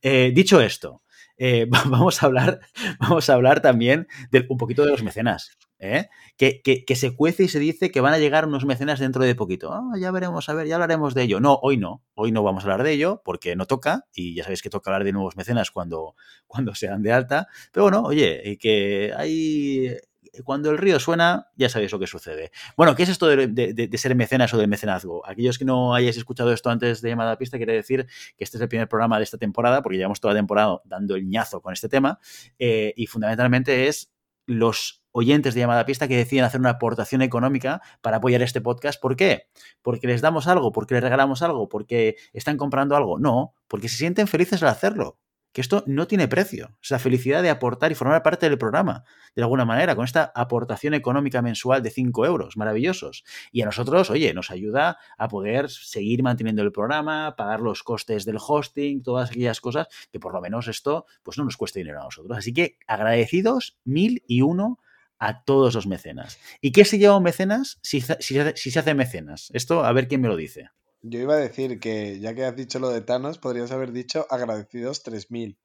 Eh, 0.00 0.32
dicho 0.34 0.62
esto, 0.62 1.02
vamos, 1.68 2.22
a 2.22 2.26
hablar, 2.26 2.60
vamos 2.98 3.28
a 3.28 3.34
hablar 3.34 3.60
también 3.60 4.08
de, 4.30 4.46
un 4.48 4.56
poquito 4.56 4.82
de 4.82 4.92
los 4.92 5.02
mecenas. 5.02 5.58
¿Eh? 5.84 6.10
Que, 6.36 6.84
se 6.94 7.14
cuece 7.14 7.44
y 7.44 7.48
se 7.48 7.58
dice 7.58 7.90
que 7.90 8.00
van 8.00 8.14
a 8.14 8.18
llegar 8.18 8.46
unos 8.46 8.64
mecenas 8.64 9.00
dentro 9.00 9.24
de 9.24 9.34
poquito. 9.34 9.72
Ah, 9.72 9.92
ya 9.98 10.10
veremos, 10.10 10.48
a 10.48 10.54
ver, 10.54 10.66
ya 10.66 10.74
hablaremos 10.76 11.14
de 11.14 11.22
ello. 11.22 11.40
No, 11.40 11.58
hoy 11.62 11.76
no, 11.76 12.02
hoy 12.14 12.32
no 12.32 12.42
vamos 12.42 12.64
a 12.64 12.66
hablar 12.66 12.84
de 12.84 12.92
ello 12.92 13.22
porque 13.24 13.56
no 13.56 13.66
toca 13.66 14.06
y 14.14 14.34
ya 14.34 14.44
sabéis 14.44 14.62
que 14.62 14.70
toca 14.70 14.90
hablar 14.90 15.04
de 15.04 15.12
nuevos 15.12 15.36
mecenas 15.36 15.70
cuando, 15.70 16.16
cuando 16.46 16.74
se 16.74 16.88
dan 16.88 17.02
de 17.02 17.12
alta. 17.12 17.48
Pero 17.72 17.84
bueno, 17.84 18.02
oye, 18.02 18.58
que 18.60 19.12
hay 19.16 19.96
cuando 20.42 20.70
el 20.70 20.78
río 20.78 20.98
suena, 20.98 21.48
ya 21.56 21.68
sabéis 21.68 21.92
lo 21.92 21.98
que 21.98 22.06
sucede. 22.06 22.50
Bueno, 22.76 22.94
¿qué 22.96 23.04
es 23.04 23.08
esto 23.08 23.26
de, 23.28 23.90
ser 23.96 24.14
mecenas 24.14 24.52
o 24.54 24.58
de 24.58 24.66
mecenazgo? 24.66 25.26
Aquellos 25.26 25.58
que 25.58 25.64
no 25.64 25.94
hayáis 25.94 26.16
escuchado 26.16 26.52
esto 26.52 26.70
antes 26.70 27.00
de 27.00 27.10
llamada 27.10 27.32
a 27.32 27.38
pista, 27.38 27.56
quiere 27.56 27.74
decir 27.74 28.06
que 28.36 28.44
este 28.44 28.56
es 28.56 28.62
el 28.62 28.68
primer 28.68 28.88
programa 28.88 29.18
de 29.18 29.24
esta 29.24 29.38
temporada, 29.38 29.82
porque 29.82 29.98
llevamos 29.98 30.20
toda 30.20 30.34
la 30.34 30.40
temporada 30.40 30.80
dando 30.84 31.14
el 31.14 31.28
ñazo 31.28 31.60
con 31.60 31.72
este 31.72 31.88
tema, 31.88 32.18
eh, 32.58 32.92
y 32.96 33.06
fundamentalmente 33.06 33.86
es 33.88 34.12
los 34.46 35.03
oyentes 35.14 35.54
de 35.54 35.60
llamada 35.60 35.86
pista 35.86 36.08
que 36.08 36.16
deciden 36.16 36.44
hacer 36.44 36.60
una 36.60 36.70
aportación 36.70 37.22
económica 37.22 37.80
para 38.02 38.16
apoyar 38.16 38.42
este 38.42 38.60
podcast. 38.60 39.00
¿Por 39.00 39.14
qué? 39.14 39.46
Porque 39.80 40.08
les 40.08 40.20
damos 40.20 40.48
algo, 40.48 40.72
porque 40.72 40.94
les 40.94 41.02
regalamos 41.02 41.40
algo, 41.40 41.68
porque 41.68 42.16
están 42.32 42.56
comprando 42.56 42.96
algo. 42.96 43.18
No, 43.18 43.54
porque 43.68 43.88
se 43.88 43.96
sienten 43.96 44.26
felices 44.26 44.62
al 44.62 44.70
hacerlo 44.70 45.18
que 45.54 45.60
esto 45.60 45.84
no 45.86 46.08
tiene 46.08 46.26
precio. 46.26 46.76
Es 46.82 46.90
la 46.90 46.98
felicidad 46.98 47.40
de 47.40 47.48
aportar 47.48 47.92
y 47.92 47.94
formar 47.94 48.24
parte 48.24 48.48
del 48.48 48.58
programa, 48.58 49.04
de 49.36 49.42
alguna 49.42 49.64
manera, 49.64 49.94
con 49.94 50.04
esta 50.04 50.32
aportación 50.34 50.94
económica 50.94 51.42
mensual 51.42 51.80
de 51.80 51.90
5 51.90 52.26
euros, 52.26 52.56
maravillosos. 52.56 53.22
Y 53.52 53.62
a 53.62 53.66
nosotros, 53.66 54.10
oye, 54.10 54.34
nos 54.34 54.50
ayuda 54.50 54.98
a 55.16 55.28
poder 55.28 55.70
seguir 55.70 56.24
manteniendo 56.24 56.62
el 56.62 56.72
programa, 56.72 57.36
pagar 57.36 57.60
los 57.60 57.84
costes 57.84 58.24
del 58.24 58.38
hosting, 58.44 59.04
todas 59.04 59.30
aquellas 59.30 59.60
cosas, 59.60 59.86
que 60.10 60.18
por 60.18 60.34
lo 60.34 60.40
menos 60.40 60.66
esto, 60.66 61.06
pues 61.22 61.38
no 61.38 61.44
nos 61.44 61.56
cueste 61.56 61.78
dinero 61.78 62.00
a 62.00 62.04
nosotros. 62.04 62.36
Así 62.36 62.52
que 62.52 62.78
agradecidos 62.88 63.78
mil 63.84 64.24
y 64.26 64.42
uno 64.42 64.80
a 65.18 65.44
todos 65.44 65.74
los 65.74 65.86
mecenas. 65.86 66.38
¿Y 66.60 66.72
qué 66.72 66.84
se 66.84 66.98
lleva 66.98 67.16
un 67.16 67.22
mecenas 67.22 67.78
si, 67.82 68.00
si 68.00 68.70
se 68.70 68.78
hace 68.78 68.94
mecenas? 68.94 69.50
Esto, 69.54 69.84
a 69.84 69.92
ver 69.92 70.08
quién 70.08 70.20
me 70.20 70.28
lo 70.28 70.36
dice. 70.36 70.70
Yo 71.02 71.20
iba 71.20 71.34
a 71.34 71.38
decir 71.38 71.78
que, 71.80 72.18
ya 72.18 72.34
que 72.34 72.44
has 72.44 72.56
dicho 72.56 72.78
lo 72.78 72.88
de 72.88 73.02
Thanos, 73.02 73.38
podrías 73.38 73.70
haber 73.72 73.92
dicho 73.92 74.26
agradecidos 74.30 75.02
3000. 75.02 75.58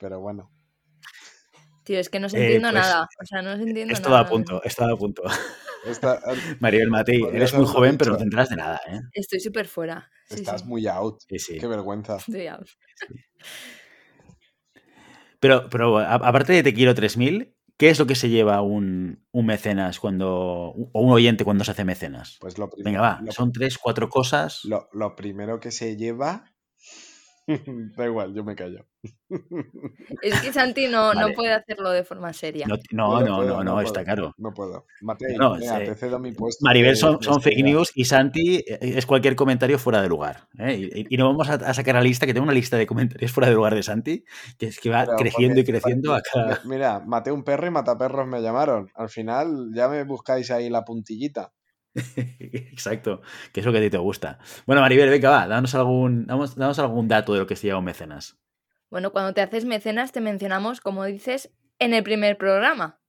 Pero 0.00 0.20
bueno. 0.20 0.50
Tío, 1.84 2.00
es 2.00 2.08
que 2.08 2.18
no 2.18 2.28
se 2.28 2.38
eh, 2.38 2.44
entiendo 2.44 2.70
pues, 2.70 2.82
nada. 2.82 3.08
O 3.22 3.26
sea, 3.26 3.42
no 3.42 3.56
se 3.56 3.62
entiendo 3.62 3.94
nada. 3.94 4.20
a 4.20 4.28
punto, 4.28 4.62
estaba 4.64 4.92
a 4.92 4.96
punto. 4.96 5.22
Maribel 6.60 6.90
Matei, 6.90 7.22
eres 7.22 7.54
muy 7.54 7.66
joven, 7.66 7.98
pero 7.98 8.12
no 8.12 8.16
tendrás 8.16 8.48
de 8.48 8.56
nada, 8.56 8.80
¿eh? 8.88 9.00
Estoy 9.12 9.38
súper 9.38 9.68
fuera. 9.68 10.10
Estás 10.28 10.64
muy 10.64 10.86
out. 10.86 11.22
Qué 11.28 11.66
vergüenza. 11.66 12.16
Estoy 12.16 12.46
out. 12.46 12.68
Pero, 15.40 15.68
pero 15.68 15.98
aparte 15.98 16.54
de 16.54 16.62
Te 16.62 16.72
quiero 16.72 16.94
3000, 16.94 17.53
¿Qué 17.76 17.90
es 17.90 17.98
lo 17.98 18.06
que 18.06 18.14
se 18.14 18.28
lleva 18.28 18.62
un, 18.62 19.24
mecenas 19.32 19.98
cuando. 19.98 20.28
o 20.30 21.00
un 21.00 21.12
oyente 21.12 21.44
cuando 21.44 21.64
se 21.64 21.72
hace 21.72 21.84
mecenas? 21.84 22.38
Pues 22.40 22.56
lo 22.56 22.70
Venga, 22.84 23.00
va, 23.00 23.20
son 23.30 23.52
tres, 23.52 23.78
cuatro 23.78 24.08
cosas. 24.08 24.62
Lo, 24.64 25.16
primero 25.16 25.58
que 25.58 25.72
se 25.72 25.96
lleva 25.96 26.53
da 27.96 28.06
igual, 28.06 28.34
yo 28.34 28.42
me 28.44 28.54
callo. 28.54 28.86
Es 30.22 30.40
que 30.40 30.52
Santi 30.52 30.86
no, 30.88 31.12
no 31.12 31.28
puede 31.34 31.52
hacerlo 31.52 31.90
de 31.90 32.04
forma 32.04 32.32
seria. 32.32 32.66
No, 32.66 32.76
no, 32.92 33.20
No 33.20 33.20
no, 33.20 33.36
puedo, 33.36 33.48
no, 33.58 33.64
no, 33.64 33.74
no 33.74 33.80
está 33.80 34.00
puedo. 34.00 34.04
claro. 34.04 34.34
No 34.38 34.52
puedo. 34.52 34.86
Matei, 35.02 35.36
No, 35.36 35.56
mira, 35.56 35.78
se- 35.78 35.84
te 35.84 35.94
cedo 35.94 36.18
mi 36.18 36.32
puesto. 36.32 36.64
Maribel 36.64 36.96
son, 36.96 37.18
fake 37.20 37.62
news 37.64 37.92
y 37.94 38.04
Santi 38.06 38.56
eh, 38.66 38.78
es 38.80 39.06
cualquier 39.06 39.36
comentario 39.36 39.78
fuera 39.78 40.00
de 40.00 40.08
lugar. 40.08 40.48
¿eh? 40.58 40.90
Y, 40.94 41.14
y 41.14 41.16
no 41.18 41.26
vamos 41.26 41.48
a, 41.50 41.54
a 41.54 41.74
sacar 41.74 41.94
la 41.96 42.00
lista, 42.02 42.26
que 42.26 42.32
tengo 42.34 42.44
una 42.44 42.54
lista 42.54 42.76
de 42.76 42.86
comentarios 42.86 43.30
fuera 43.32 43.48
de 43.48 43.54
lugar 43.54 43.74
de 43.74 43.82
Santi, 43.82 44.24
que 44.58 44.66
es 44.66 44.80
que 44.80 44.90
va 44.90 45.04
Pero 45.04 45.16
creciendo 45.18 45.60
y 45.60 45.64
porque- 45.64 45.72
creciendo 45.80 46.14
a 46.14 46.22
cada... 46.22 46.60
Mi- 46.64 46.70
Mira, 46.74 47.00
maté 47.00 47.30
un 47.30 47.44
perro 47.44 47.66
y 47.66 47.70
mataperros 47.70 48.26
me 48.26 48.40
llamaron. 48.40 48.90
Al 48.94 49.08
final 49.10 49.70
ya 49.74 49.88
me 49.88 50.04
buscáis 50.04 50.50
ahí 50.50 50.70
la 50.70 50.84
puntillita. 50.84 51.52
Exacto, 52.40 53.22
que 53.52 53.60
es 53.60 53.66
lo 53.66 53.72
que 53.72 53.78
a 53.78 53.80
ti 53.82 53.90
te 53.90 53.98
gusta. 53.98 54.38
Bueno, 54.66 54.82
Maribel, 54.82 55.10
venga, 55.10 55.30
va, 55.30 55.46
danos 55.46 55.74
algún, 55.74 56.26
damos, 56.26 56.56
danos 56.56 56.78
algún 56.78 57.08
dato 57.08 57.32
de 57.32 57.40
lo 57.40 57.46
que 57.46 57.56
se 57.56 57.66
llama 57.68 57.78
un 57.80 57.84
mecenas. 57.86 58.36
Bueno, 58.90 59.12
cuando 59.12 59.32
te 59.34 59.40
haces 59.42 59.64
mecenas 59.64 60.12
te 60.12 60.20
mencionamos, 60.20 60.80
como 60.80 61.04
dices, 61.04 61.52
en 61.78 61.94
el 61.94 62.02
primer 62.02 62.36
programa, 62.38 63.00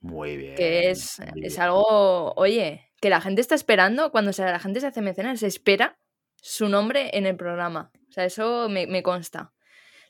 Muy 0.00 0.36
bien. 0.36 0.54
que 0.54 0.90
es, 0.90 1.20
es 1.36 1.58
algo, 1.58 2.32
oye, 2.36 2.90
que 3.00 3.10
la 3.10 3.20
gente 3.20 3.40
está 3.40 3.54
esperando, 3.54 4.10
cuando 4.10 4.32
se- 4.32 4.44
la 4.44 4.58
gente 4.60 4.80
se 4.80 4.86
hace 4.86 5.02
mecenas, 5.02 5.40
se 5.40 5.46
espera 5.46 5.98
su 6.36 6.68
nombre 6.68 7.10
en 7.16 7.26
el 7.26 7.36
programa. 7.36 7.90
O 8.08 8.12
sea, 8.12 8.24
eso 8.24 8.68
me, 8.68 8.86
me 8.86 9.02
consta. 9.02 9.52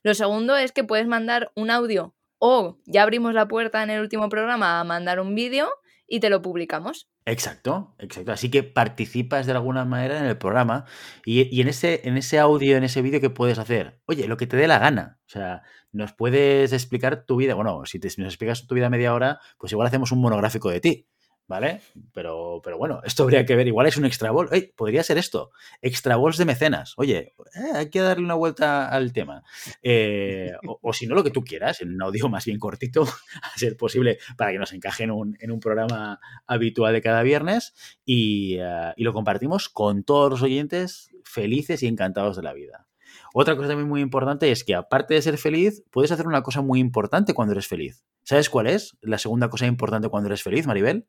Lo 0.03 0.15
segundo 0.15 0.57
es 0.57 0.73
que 0.73 0.85
puedes 0.85 1.07
mandar 1.07 1.51
un 1.55 1.71
audio 1.71 2.15
o 2.39 2.79
ya 2.87 3.03
abrimos 3.03 3.35
la 3.35 3.49
puerta 3.49 3.83
en 3.83 3.91
el 3.91 4.01
último 4.01 4.29
programa 4.29 4.79
a 4.81 4.85
mandar 4.85 5.19
un 5.21 5.35
vídeo 5.35 5.71
y 6.07 6.21
te 6.21 6.31
lo 6.31 6.43
publicamos. 6.43 7.09
Exacto, 7.27 7.95
exacto. 7.99 8.33
Así 8.33 8.51
que 8.51 8.63
participas 8.63 9.47
de 9.47 9.53
alguna 9.53 9.85
manera 9.85 10.19
en 10.19 10.27
el 10.27 10.37
programa 10.37 10.85
y, 11.25 11.55
y 11.55 11.61
en, 11.61 11.69
ese, 11.69 12.03
en 12.05 12.17
ese 12.17 12.39
audio, 12.39 12.77
en 12.77 12.85
ese 12.85 13.03
vídeo, 13.03 13.21
¿qué 13.21 13.31
puedes 13.31 13.59
hacer? 13.59 14.01
Oye, 14.07 14.29
lo 14.29 14.37
que 14.37 14.47
te 14.47 14.57
dé 14.57 14.69
la 14.69 14.79
gana. 14.79 15.19
O 15.27 15.31
sea, 15.31 15.63
nos 15.93 16.13
puedes 16.13 16.73
explicar 16.73 17.25
tu 17.25 17.37
vida. 17.37 17.55
Bueno, 17.55 17.83
si 17.87 17.99
nos 17.99 18.29
explicas 18.29 18.67
tu 18.67 18.75
vida 18.75 18.91
media 18.91 19.15
hora, 19.15 19.41
pues 19.59 19.73
igual 19.73 19.87
hacemos 19.87 20.13
un 20.13 20.21
monográfico 20.21 20.71
de 20.71 20.81
ti, 20.81 21.09
¿vale? 21.47 21.81
Pero, 22.13 22.61
pero 22.63 22.79
bueno, 22.79 23.01
esto 23.05 23.23
habría 23.25 23.45
que 23.45 23.57
ver. 23.57 23.67
Igual 23.67 23.87
es 23.87 23.97
un 23.97 24.05
extra. 24.05 24.31
Ey, 24.51 24.73
podría 24.77 25.03
ser 25.03 25.19
esto. 25.19 25.51
Extra 25.83 26.17
bols 26.17 26.39
de 26.39 26.45
mecenas. 26.45 26.95
Oye, 26.97 27.35
eh, 27.55 27.73
hay 27.75 27.91
que 27.91 28.01
darle 28.01 28.25
una 28.25 28.35
vuelta 28.35 28.89
al 28.89 29.13
tema. 29.13 29.43
Eh, 29.83 30.53
o, 30.67 30.79
o 30.83 30.93
si 30.93 31.07
no, 31.07 31.15
lo 31.15 31.25
que 31.25 31.31
tú 31.31 31.43
quieras, 31.43 31.81
en 31.81 31.95
un 31.95 32.03
audio 32.03 32.29
más 32.29 32.45
bien 32.45 32.59
cortito, 32.59 33.03
a 33.43 33.59
ser 33.59 33.77
posible, 33.77 34.19
para 34.37 34.53
que 34.53 34.59
nos 34.59 34.73
encaje 34.73 35.05
en 35.05 35.11
un, 35.11 35.37
en 35.41 35.51
un 35.51 35.61
programa 35.61 36.21
habitual 36.47 36.93
de 36.93 37.03
cada 37.03 37.23
viernes 37.23 37.75
y, 38.05 38.57
eh, 38.59 38.93
y 38.97 39.05
lo 39.05 39.13
compartimos 39.13 39.69
con 39.69 40.05
todos 40.05 40.31
los 40.31 40.43
oyentes 40.43 41.11
felices 41.25 41.83
y 41.83 41.87
encantados 41.87 42.37
de 42.37 42.43
la 42.43 42.53
vida. 42.53 42.87
Otra 43.33 43.57
cosa 43.57 43.69
también 43.69 43.89
muy 43.89 44.01
importante 44.01 44.51
es 44.51 44.63
que 44.65 44.75
aparte 44.75 45.15
de 45.15 45.23
ser 45.23 45.39
feliz, 45.39 45.83
puedes 45.91 46.13
hacer 46.13 46.27
una 46.27 46.43
cosa 46.43 46.63
muy 46.63 46.79
importante 46.79 47.35
cuando 47.35 47.53
eres 47.53 47.67
feliz. 47.67 48.05
¿Sabes 48.23 48.49
cuál 48.49 48.69
es 48.69 48.97
la 49.01 49.19
segunda 49.19 49.51
cosa 49.51 49.67
importante 49.67 50.09
cuando 50.09 50.29
eres 50.29 50.43
feliz, 50.43 50.67
Maribel? 50.67 51.07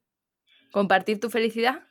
Compartir 0.76 1.22
tu 1.22 1.30
felicidad. 1.30 1.84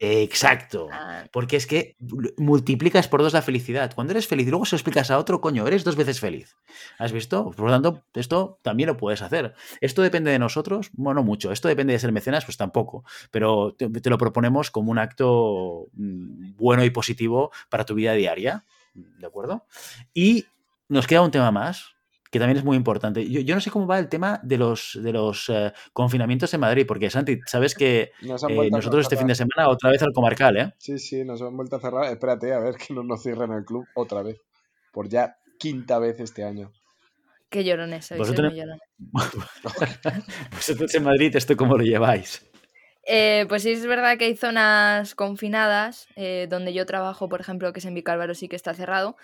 Exacto. 0.00 0.88
Ah, 0.90 1.26
Porque 1.30 1.54
es 1.54 1.68
que 1.68 1.94
multiplicas 2.36 3.06
por 3.06 3.22
dos 3.22 3.32
la 3.32 3.42
felicidad. 3.42 3.94
Cuando 3.94 4.12
eres 4.12 4.26
feliz 4.26 4.48
y 4.48 4.50
luego 4.50 4.64
se 4.64 4.74
lo 4.74 4.78
explicas 4.78 5.12
a 5.12 5.18
otro, 5.20 5.40
coño, 5.40 5.64
eres 5.68 5.84
dos 5.84 5.94
veces 5.94 6.18
feliz. 6.18 6.56
¿Has 6.98 7.12
visto? 7.12 7.52
Por 7.52 7.66
lo 7.66 7.70
tanto, 7.70 8.02
esto 8.14 8.58
también 8.62 8.88
lo 8.88 8.96
puedes 8.96 9.22
hacer. 9.22 9.54
¿Esto 9.80 10.02
depende 10.02 10.32
de 10.32 10.40
nosotros? 10.40 10.90
Bueno, 10.94 11.22
mucho. 11.22 11.52
¿Esto 11.52 11.68
depende 11.68 11.92
de 11.92 12.00
ser 12.00 12.10
mecenas? 12.10 12.44
Pues 12.44 12.56
tampoco. 12.56 13.04
Pero 13.30 13.76
te, 13.78 13.88
te 13.88 14.10
lo 14.10 14.18
proponemos 14.18 14.72
como 14.72 14.90
un 14.90 14.98
acto 14.98 15.86
mm, 15.92 16.56
bueno 16.56 16.82
y 16.82 16.90
positivo 16.90 17.52
para 17.68 17.84
tu 17.84 17.94
vida 17.94 18.14
diaria. 18.14 18.64
¿De 18.94 19.26
acuerdo? 19.28 19.64
Y 20.12 20.46
nos 20.88 21.06
queda 21.06 21.22
un 21.22 21.30
tema 21.30 21.52
más 21.52 21.91
que 22.32 22.38
también 22.38 22.56
es 22.56 22.64
muy 22.64 22.78
importante. 22.78 23.28
Yo, 23.30 23.40
yo 23.42 23.54
no 23.54 23.60
sé 23.60 23.70
cómo 23.70 23.86
va 23.86 23.98
el 23.98 24.08
tema 24.08 24.40
de 24.42 24.56
los, 24.56 24.98
de 25.00 25.12
los 25.12 25.50
eh, 25.50 25.70
confinamientos 25.92 26.52
en 26.54 26.60
Madrid, 26.60 26.86
porque 26.88 27.10
Santi, 27.10 27.38
sabes 27.46 27.74
que 27.74 28.10
Nos 28.22 28.42
eh, 28.44 28.70
nosotros 28.70 29.02
este 29.02 29.18
fin 29.18 29.26
de 29.26 29.34
semana 29.34 29.68
otra 29.68 29.90
vez 29.90 30.02
al 30.02 30.12
comarcal, 30.14 30.56
¿eh? 30.56 30.72
Sí, 30.78 30.98
sí, 30.98 31.24
nos 31.24 31.42
han 31.42 31.54
vuelto 31.56 31.76
a 31.76 31.80
cerrar. 31.80 32.06
Espérate, 32.06 32.54
a 32.54 32.58
ver 32.58 32.74
que 32.88 32.94
no 32.94 33.02
nos 33.04 33.22
cierren 33.22 33.52
el 33.52 33.64
club 33.66 33.86
otra 33.94 34.22
vez. 34.22 34.40
Por 34.92 35.08
ya 35.10 35.36
quinta 35.58 35.98
vez 35.98 36.18
este 36.20 36.42
año. 36.42 36.72
qué 37.50 37.64
llorones 37.64 38.06
sois, 38.06 38.18
sois 38.18 38.30
Vosotros- 38.30 38.52
muy 38.52 38.60
llorones. 38.60 38.82
Vosotros 40.52 40.94
en 40.94 41.04
Madrid, 41.04 41.36
¿esto 41.36 41.56
cómo 41.56 41.76
lo 41.76 41.84
lleváis? 41.84 42.44
Eh, 43.04 43.44
pues 43.48 43.62
sí, 43.64 43.72
es 43.72 43.84
verdad 43.86 44.16
que 44.16 44.24
hay 44.26 44.36
zonas 44.36 45.14
confinadas, 45.14 46.06
eh, 46.16 46.46
donde 46.48 46.72
yo 46.72 46.86
trabajo, 46.86 47.28
por 47.28 47.40
ejemplo, 47.40 47.72
que 47.72 47.80
es 47.80 47.84
en 47.84 47.94
Vicálvaro, 47.94 48.34
sí 48.34 48.48
que 48.48 48.56
está 48.56 48.74
cerrado, 48.74 49.16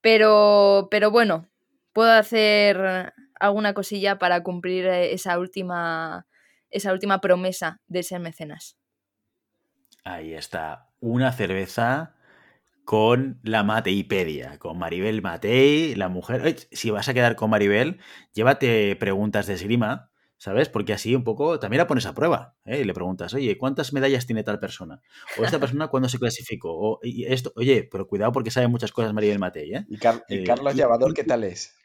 pero, 0.00 0.88
pero 0.90 1.10
bueno, 1.10 1.48
puedo 1.92 2.10
hacer 2.12 3.12
alguna 3.40 3.74
cosilla 3.74 4.18
para 4.18 4.42
cumplir 4.42 4.86
eh, 4.86 5.12
esa 5.14 5.38
última, 5.38 6.26
esa 6.70 6.92
última 6.92 7.20
promesa 7.20 7.80
de 7.86 8.02
ser 8.02 8.20
mecenas. 8.20 8.76
Ahí 10.04 10.34
está, 10.34 10.90
una 11.00 11.32
cerveza 11.32 12.16
con 12.84 13.40
la 13.44 13.62
Mateipedia, 13.64 14.58
con 14.58 14.78
Maribel 14.78 15.22
Matei, 15.22 15.94
la 15.94 16.08
mujer. 16.08 16.42
Oye, 16.42 16.56
si 16.72 16.90
vas 16.90 17.08
a 17.08 17.14
quedar 17.14 17.36
con 17.36 17.50
Maribel, 17.50 18.00
llévate 18.34 18.96
preguntas 18.96 19.46
de 19.46 19.54
esgrima, 19.54 20.10
¿sabes? 20.38 20.68
Porque 20.68 20.92
así 20.92 21.14
un 21.14 21.24
poco 21.24 21.60
también 21.60 21.78
la 21.78 21.86
pones 21.86 22.06
a 22.06 22.14
prueba. 22.14 22.56
¿eh? 22.64 22.80
Y 22.80 22.84
le 22.84 22.94
preguntas, 22.94 23.34
oye, 23.34 23.56
¿cuántas 23.58 23.92
medallas 23.92 24.26
tiene 24.26 24.42
tal 24.42 24.58
persona? 24.58 25.00
O 25.38 25.44
esta 25.44 25.60
persona, 25.60 25.88
¿cuándo 25.88 26.08
se 26.08 26.18
clasificó? 26.18 26.72
O, 26.74 27.00
y 27.02 27.26
esto, 27.26 27.52
oye, 27.56 27.88
pero 27.90 28.08
cuidado 28.08 28.32
porque 28.32 28.50
sabe 28.50 28.66
muchas 28.68 28.92
cosas 28.92 29.12
Maribel 29.14 29.38
Matei, 29.38 29.74
¿eh? 29.74 29.84
¿Y, 29.88 29.98
Car- 29.98 30.24
y 30.28 30.38
Eh, 30.38 30.44
Carlos 30.44 30.74
Llevador 30.76 31.12
y- 31.12 31.14
qué 31.14 31.24
tal 31.24 31.44
es? 31.44 31.76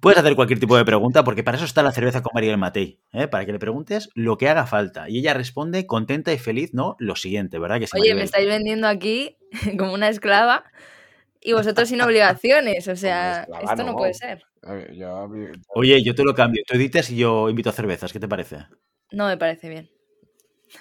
Puedes 0.00 0.18
hacer 0.18 0.34
cualquier 0.34 0.58
tipo 0.60 0.76
de 0.76 0.84
pregunta 0.84 1.24
porque 1.24 1.42
para 1.44 1.56
eso 1.56 1.64
está 1.64 1.82
la 1.82 1.92
cerveza 1.92 2.22
con 2.22 2.32
Maribel 2.34 2.58
Matei, 2.58 3.00
¿eh? 3.12 3.28
para 3.28 3.46
que 3.46 3.52
le 3.52 3.58
preguntes 3.58 4.10
lo 4.14 4.36
que 4.36 4.48
haga 4.48 4.66
falta. 4.66 5.08
Y 5.08 5.18
ella 5.18 5.34
responde 5.34 5.86
contenta 5.86 6.32
y 6.32 6.38
feliz, 6.38 6.74
¿no? 6.74 6.96
Lo 6.98 7.16
siguiente, 7.16 7.58
¿verdad? 7.58 7.78
Que 7.80 7.86
Oye, 7.98 8.14
me 8.14 8.22
estáis 8.24 8.46
vendiendo 8.46 8.86
aquí 8.88 9.36
como 9.78 9.92
una 9.94 10.08
esclava 10.08 10.64
y 11.40 11.52
vosotros 11.52 11.88
sin 11.88 12.00
obligaciones, 12.00 12.88
o 12.88 12.96
sea, 12.96 13.40
esclava 13.42 13.64
esto 13.64 13.76
no 13.84 13.92
no. 13.92 13.96
puede 13.96 14.14
ser. 14.14 14.42
A 14.62 14.72
ver, 14.74 14.92
yo- 14.94 15.28
Oye, 15.68 16.02
yo 16.02 16.14
te 16.14 16.24
lo 16.24 16.34
cambio. 16.34 16.62
Tú 16.66 16.74
editas 16.76 17.08
y 17.10 17.16
yo 17.16 17.48
invito 17.48 17.70
a 17.70 17.72
cervezas. 17.72 18.12
¿Qué 18.12 18.18
te 18.20 18.28
parece? 18.28 18.58
No 19.12 19.28
me 19.28 19.36
parece 19.36 19.68
bien. 19.68 19.88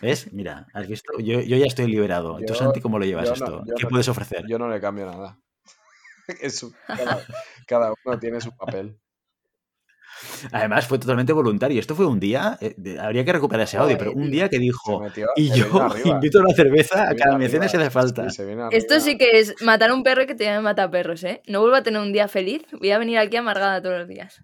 ¿Ves? 0.02 0.34
Mira, 0.34 0.66
¿has 0.74 0.88
visto? 0.88 1.14
Yo, 1.20 1.40
yo 1.42 1.56
ya 1.56 1.66
estoy 1.66 1.88
liberado. 1.88 2.40
¿Y 2.42 2.46
tú, 2.46 2.54
Santi, 2.56 2.82
cómo 2.82 3.00
lo 3.00 3.06
llevas 3.06 3.28
no- 3.30 3.34
esto? 3.36 3.64
¿Qué 3.78 3.84
no- 3.84 3.90
puedes 3.90 4.10
ofrecer? 4.10 4.44
yo 4.48 4.58
no 4.60 4.68
le 4.68 4.82
cambio 4.82 5.06
nada. 5.06 5.40
Su- 6.50 6.74
cada, 6.88 7.24
cada 7.68 7.94
uno 8.06 8.20
tiene 8.20 8.42
su 8.42 8.56
papel. 8.56 8.98
Además, 10.52 10.88
fue 10.88 10.98
totalmente 10.98 11.32
voluntario. 11.32 11.80
Esto 11.80 11.94
fue 11.94 12.08
un 12.08 12.20
día, 12.20 12.58
eh, 12.60 12.74
de- 12.78 13.00
habría 13.00 13.24
que 13.24 13.34
recuperar 13.34 13.66
ese 13.66 13.78
audio, 13.78 13.98
pero 14.00 14.14
un 14.14 14.32
día 14.32 14.50
que 14.50 14.58
dijo, 14.58 15.00
metió, 15.00 15.28
y 15.36 15.52
yo 15.54 15.80
arriba. 15.82 16.10
invito 16.10 16.40
a 16.40 16.42
una 16.42 16.56
cerveza 16.56 17.04
a 17.10 17.16
cada 17.16 17.38
mecena 17.38 17.66
arriba. 17.66 17.70
si 17.70 17.78
hace 17.78 17.90
falta. 17.92 18.30
Sí, 18.32 18.44
Esto 18.72 19.00
sí 19.00 19.18
que 19.20 19.40
es 19.40 19.54
matar 19.62 19.92
a 19.92 19.94
un 19.94 20.02
perro 20.04 20.24
y 20.24 20.26
que 20.26 20.34
te 20.34 20.46
llame 20.46 20.62
mataperros, 20.62 21.24
¿eh? 21.24 21.44
No 21.46 21.60
vuelvo 21.62 21.76
a 21.76 21.84
tener 21.84 22.02
un 22.02 22.12
día 22.14 22.28
feliz, 22.28 22.64
voy 22.72 22.90
a 22.92 22.98
venir 22.98 23.20
aquí 23.20 23.38
amargada 23.38 23.80
todos 23.82 24.00
los 24.00 24.08
días. 24.08 24.44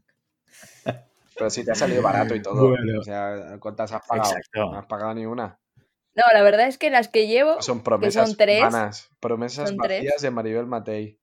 Pero 1.36 1.50
si 1.50 1.66
te 1.66 1.72
ha 1.72 1.76
salido 1.76 2.04
barato 2.04 2.36
y 2.36 2.42
todo. 2.44 2.70
Bueno. 2.70 3.00
O 3.00 3.04
sea, 3.04 3.58
¿cuántas 3.60 3.92
has 3.92 4.06
pagado? 4.08 4.30
Exacto. 4.30 4.72
No 4.72 4.78
has 4.78 4.86
pagado 4.86 5.16
ni 5.16 5.26
una. 5.26 5.58
No, 6.16 6.24
la 6.32 6.44
verdad 6.44 6.68
es 6.68 6.78
que 6.78 6.92
las 6.92 7.08
que 7.08 7.26
llevo 7.26 7.60
Son 7.64 7.82
promesas 7.82 8.28
son 8.30 8.38
tres. 8.38 8.62
vanas. 8.62 9.10
Promesas 9.20 9.70
Son 9.70 9.78
tres. 9.80 10.04
vacías 10.04 10.22
de 10.22 10.30
Maribel 10.30 10.68
Matei. 10.68 11.20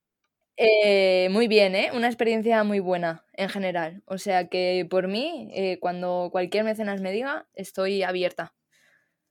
Eh, 0.62 1.28
muy 1.30 1.48
bien, 1.48 1.74
¿eh? 1.74 1.90
Una 1.94 2.06
experiencia 2.06 2.62
muy 2.64 2.80
buena 2.80 3.24
en 3.32 3.48
general. 3.48 4.02
O 4.04 4.18
sea 4.18 4.48
que 4.48 4.86
por 4.90 5.08
mí, 5.08 5.48
eh, 5.54 5.78
cuando 5.80 6.28
cualquier 6.30 6.64
mecenas 6.64 7.00
me 7.00 7.12
diga, 7.12 7.46
estoy 7.54 8.02
abierta. 8.02 8.52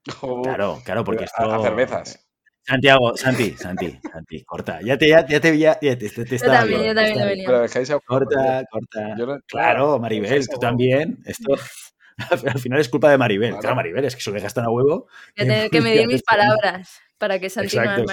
Claro, 0.43 0.81
claro, 0.83 1.03
porque 1.03 1.25
esto... 1.25 1.51
a 1.51 1.61
cervezas. 1.61 2.25
Santiago, 2.63 3.15
Santi, 3.15 3.55
Santi, 3.57 3.99
Santi, 4.11 4.43
corta. 4.43 4.79
Ya 4.81 4.97
te, 4.97 5.07
ya, 5.07 5.25
ya 5.25 5.39
te, 5.39 5.57
ya, 5.57 5.77
ya 5.81 5.97
te, 5.97 6.09
te- 6.09 6.25
te 6.25 6.35
estaba 6.35 6.59
también, 6.59 6.81
viendo, 6.81 6.87
yo 6.87 6.95
también 6.95 7.13
te 7.13 7.19
estaba 7.19 7.31
he 7.31 7.35
viendo. 7.35 7.51
Pero 7.51 7.61
dejáis 7.61 7.89
a 7.91 7.99
Corta, 7.99 8.63
corta. 8.69 9.15
Yo 9.17 9.25
no- 9.27 9.39
Claro, 9.47 9.99
Maribel, 9.99 10.47
tú 10.49 10.57
también. 10.59 11.17
Esto 11.25 11.53
al 12.53 12.59
final 12.59 12.79
es 12.79 12.89
culpa 12.89 13.09
de 13.11 13.17
Maribel. 13.17 13.49
Claro. 13.49 13.61
Claro, 13.61 13.75
Maribel, 13.75 14.05
es 14.05 14.15
que 14.15 14.21
se 14.21 14.29
lo 14.29 14.35
dejas 14.35 14.53
tan 14.53 14.65
a 14.65 14.69
huevo. 14.69 15.07
Voy 15.37 15.45
a 15.45 15.49
tener 15.49 15.69
que 15.69 15.81
medir 15.81 16.07
mis 16.07 16.23
palabras 16.23 16.99
para 17.17 17.39
que 17.39 17.49
Santi 17.49 17.77
no. 17.77 18.03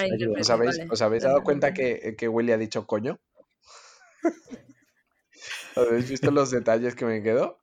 ¿Os 0.41 0.51
habéis, 0.51 0.79
vale. 0.79 0.91
os 0.91 1.03
habéis 1.03 1.23
dado 1.23 1.43
cuenta 1.43 1.73
que, 1.75 2.15
que 2.17 2.29
Willy 2.29 2.53
ha 2.53 2.59
dicho 2.59 2.87
coño? 2.87 3.21
¿Habéis 5.77 6.09
visto 6.09 6.31
los 6.31 6.51
detalles 6.51 6.95
que 6.95 7.05
me 7.05 7.23
quedó? 7.23 7.61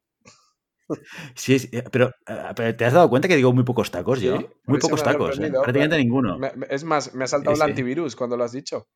Sí, 1.35 1.59
sí, 1.59 1.69
eh, 1.71 1.83
pero, 1.91 2.11
eh, 2.27 2.51
pero 2.55 2.75
¿te 2.75 2.85
has 2.85 2.93
dado 2.93 3.09
cuenta 3.09 3.27
que 3.27 3.35
digo 3.35 3.53
muy 3.53 3.63
pocos 3.63 3.91
tacos 3.91 4.21
yo? 4.21 4.39
Muy 4.65 4.79
pocos 4.79 5.03
tacos, 5.03 5.39
¿eh? 5.39 5.51
prácticamente 5.51 5.97
ninguno. 5.97 6.37
Me- 6.37 6.51
es 6.69 6.83
más, 6.83 7.13
me 7.13 7.23
ha 7.23 7.27
saltado 7.27 7.55
Sí, 7.55 7.61
el 7.61 7.69
antivirus 7.69 8.15
cuando 8.15 8.37
lo 8.37 8.43
has 8.43 8.51
dicho. 8.51 8.87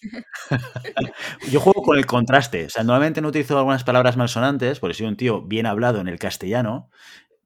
Yo 1.50 1.60
juego 1.60 1.82
con 1.82 1.98
el 1.98 2.06
contraste. 2.06 2.66
O 2.66 2.70
sea, 2.70 2.82
normalmente 2.82 3.20
no 3.20 3.28
utilizo 3.28 3.58
algunas 3.58 3.84
palabras 3.84 4.16
malsonantes, 4.16 4.80
porque 4.80 4.94
soy 4.94 5.06
un 5.06 5.16
tío 5.16 5.42
bien 5.42 5.66
hablado 5.66 6.00
en 6.00 6.08
el 6.08 6.18
castellano. 6.18 6.90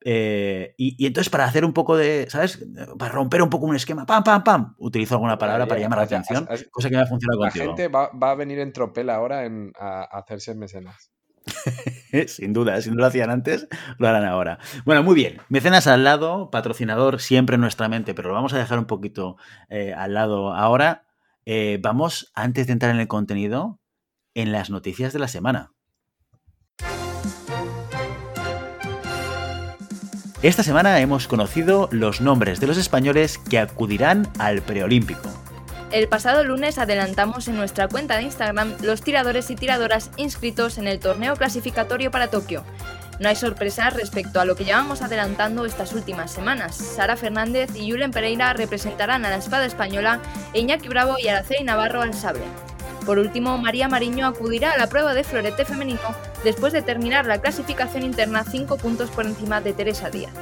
Eh, 0.04 0.74
y, 0.76 1.06
entonces 1.06 1.30
para 1.30 1.44
hacer 1.44 1.64
un 1.64 1.72
poco 1.72 1.96
de, 1.96 2.26
¿sabes? 2.28 2.64
Para 2.98 3.12
romper 3.12 3.42
un 3.42 3.50
poco 3.50 3.66
un 3.66 3.76
esquema, 3.76 4.04
pam, 4.04 4.24
pam, 4.24 4.42
pam, 4.42 4.74
utilizo 4.78 5.14
alguna 5.14 5.38
palabra 5.38 5.66
para 5.66 5.80
llamar 5.80 5.98
la 5.98 6.04
atención, 6.04 6.48
cosa 6.70 6.88
que 6.88 6.96
me 6.96 7.02
ha 7.02 7.06
funcionado 7.06 7.38
contigo. 7.38 7.64
La 7.64 7.76
gente 7.76 7.88
va, 7.88 8.10
a 8.30 8.34
venir 8.34 8.58
en 8.58 8.72
tropel 8.72 9.10
ahora 9.10 9.44
en, 9.44 9.72
a, 9.78 10.02
hacerse 10.02 10.54
mecenas. 10.54 11.12
sin 12.26 12.52
duda, 12.52 12.80
si 12.80 12.90
no 12.90 12.96
lo 12.96 13.06
hacían 13.06 13.30
antes, 13.30 13.68
lo 13.98 14.08
harán 14.08 14.24
ahora. 14.24 14.58
Bueno, 14.84 15.02
muy 15.02 15.14
bien. 15.14 15.38
Mecenas 15.48 15.86
al 15.86 16.04
lado, 16.04 16.50
patrocinador 16.50 17.20
siempre 17.20 17.54
en 17.54 17.60
nuestra 17.60 17.88
mente, 17.88 18.14
pero 18.14 18.28
lo 18.28 18.34
vamos 18.34 18.52
a 18.52 18.58
dejar 18.58 18.78
un 18.78 18.86
poquito 18.86 19.36
eh, 19.68 19.94
al 19.94 20.14
lado 20.14 20.54
ahora. 20.54 21.04
Eh, 21.44 21.78
vamos, 21.82 22.30
antes 22.34 22.66
de 22.66 22.74
entrar 22.74 22.94
en 22.94 23.00
el 23.00 23.08
contenido, 23.08 23.80
en 24.34 24.52
las 24.52 24.70
noticias 24.70 25.12
de 25.12 25.18
la 25.18 25.28
semana. 25.28 25.72
Esta 30.42 30.64
semana 30.64 30.98
hemos 30.98 31.28
conocido 31.28 31.88
los 31.92 32.20
nombres 32.20 32.58
de 32.58 32.66
los 32.66 32.76
españoles 32.76 33.38
que 33.38 33.60
acudirán 33.60 34.28
al 34.40 34.60
preolímpico. 34.60 35.30
El 35.92 36.08
pasado 36.08 36.42
lunes 36.42 36.78
adelantamos 36.78 37.48
en 37.48 37.56
nuestra 37.56 37.86
cuenta 37.86 38.16
de 38.16 38.22
Instagram 38.22 38.76
los 38.80 39.02
tiradores 39.02 39.50
y 39.50 39.56
tiradoras 39.56 40.10
inscritos 40.16 40.78
en 40.78 40.88
el 40.88 40.98
torneo 40.98 41.36
clasificatorio 41.36 42.10
para 42.10 42.28
Tokio. 42.28 42.64
No 43.20 43.28
hay 43.28 43.36
sorpresas 43.36 43.92
respecto 43.92 44.40
a 44.40 44.46
lo 44.46 44.56
que 44.56 44.64
llevamos 44.64 45.02
adelantando 45.02 45.66
estas 45.66 45.92
últimas 45.92 46.32
semanas. 46.32 46.76
Sara 46.76 47.18
Fernández 47.18 47.76
y 47.76 47.90
Julen 47.90 48.10
Pereira 48.10 48.54
representarán 48.54 49.26
a 49.26 49.30
la 49.30 49.36
espada 49.36 49.66
española 49.66 50.20
e 50.54 50.60
Iñaki 50.60 50.88
Bravo 50.88 51.16
y 51.18 51.28
Araceli 51.28 51.62
Navarro 51.62 52.00
al 52.00 52.14
sable. 52.14 52.44
Por 53.04 53.18
último, 53.18 53.58
María 53.58 53.86
Mariño 53.86 54.26
acudirá 54.26 54.72
a 54.72 54.78
la 54.78 54.88
prueba 54.88 55.12
de 55.12 55.24
florete 55.24 55.66
femenino 55.66 56.00
después 56.42 56.72
de 56.72 56.80
terminar 56.80 57.26
la 57.26 57.42
clasificación 57.42 58.02
interna 58.02 58.44
5 58.50 58.78
puntos 58.78 59.10
por 59.10 59.26
encima 59.26 59.60
de 59.60 59.74
Teresa 59.74 60.08
Díaz. 60.08 60.32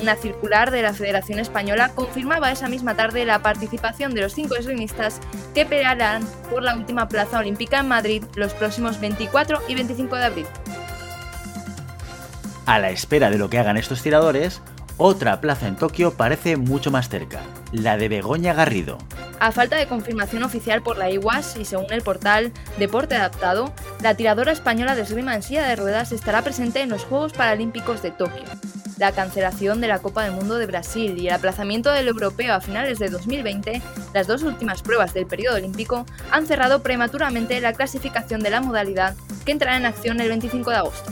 Una 0.00 0.16
circular 0.16 0.70
de 0.70 0.80
la 0.80 0.94
Federación 0.94 1.38
Española 1.38 1.90
confirmaba 1.94 2.50
esa 2.50 2.68
misma 2.68 2.94
tarde 2.96 3.26
la 3.26 3.42
participación 3.42 4.14
de 4.14 4.22
los 4.22 4.32
cinco 4.34 4.56
esgrimistas 4.56 5.20
que 5.54 5.66
pelearán 5.66 6.26
por 6.48 6.62
la 6.62 6.74
última 6.74 7.06
plaza 7.08 7.38
olímpica 7.38 7.80
en 7.80 7.88
Madrid 7.88 8.24
los 8.34 8.54
próximos 8.54 8.98
24 8.98 9.60
y 9.68 9.74
25 9.74 10.16
de 10.16 10.24
abril. 10.24 10.46
A 12.64 12.78
la 12.78 12.90
espera 12.90 13.30
de 13.30 13.36
lo 13.36 13.50
que 13.50 13.58
hagan 13.58 13.76
estos 13.76 14.02
tiradores, 14.02 14.62
otra 14.96 15.40
plaza 15.40 15.66
en 15.66 15.76
Tokio 15.76 16.14
parece 16.14 16.56
mucho 16.56 16.90
más 16.90 17.08
cerca, 17.08 17.40
la 17.72 17.98
de 17.98 18.08
Begoña 18.08 18.54
Garrido. 18.54 18.96
A 19.38 19.52
falta 19.52 19.76
de 19.76 19.86
confirmación 19.86 20.42
oficial 20.44 20.82
por 20.82 20.96
la 20.98 21.10
IWAS 21.10 21.56
y 21.56 21.64
según 21.64 21.92
el 21.92 22.02
portal 22.02 22.52
Deporte 22.78 23.16
Adaptado, 23.16 23.72
la 24.02 24.14
tiradora 24.14 24.52
española 24.52 24.94
de 24.94 25.02
esgrima 25.02 25.34
en 25.34 25.42
silla 25.42 25.66
de 25.66 25.76
ruedas 25.76 26.12
estará 26.12 26.42
presente 26.42 26.80
en 26.80 26.90
los 26.90 27.04
Juegos 27.04 27.32
Paralímpicos 27.32 28.02
de 28.02 28.10
Tokio. 28.10 28.44
La 29.00 29.12
cancelación 29.12 29.80
de 29.80 29.88
la 29.88 30.00
Copa 30.00 30.24
del 30.24 30.32
Mundo 30.32 30.56
de 30.56 30.66
Brasil 30.66 31.16
y 31.16 31.28
el 31.28 31.32
aplazamiento 31.32 31.90
del 31.90 32.06
europeo 32.06 32.52
a 32.52 32.60
finales 32.60 32.98
de 32.98 33.08
2020, 33.08 33.80
las 34.12 34.26
dos 34.26 34.42
últimas 34.42 34.82
pruebas 34.82 35.14
del 35.14 35.24
periodo 35.24 35.56
olímpico, 35.56 36.04
han 36.30 36.46
cerrado 36.46 36.82
prematuramente 36.82 37.58
la 37.62 37.72
clasificación 37.72 38.42
de 38.42 38.50
la 38.50 38.60
modalidad 38.60 39.16
que 39.46 39.52
entrará 39.52 39.78
en 39.78 39.86
acción 39.86 40.20
el 40.20 40.28
25 40.28 40.68
de 40.68 40.76
agosto. 40.76 41.10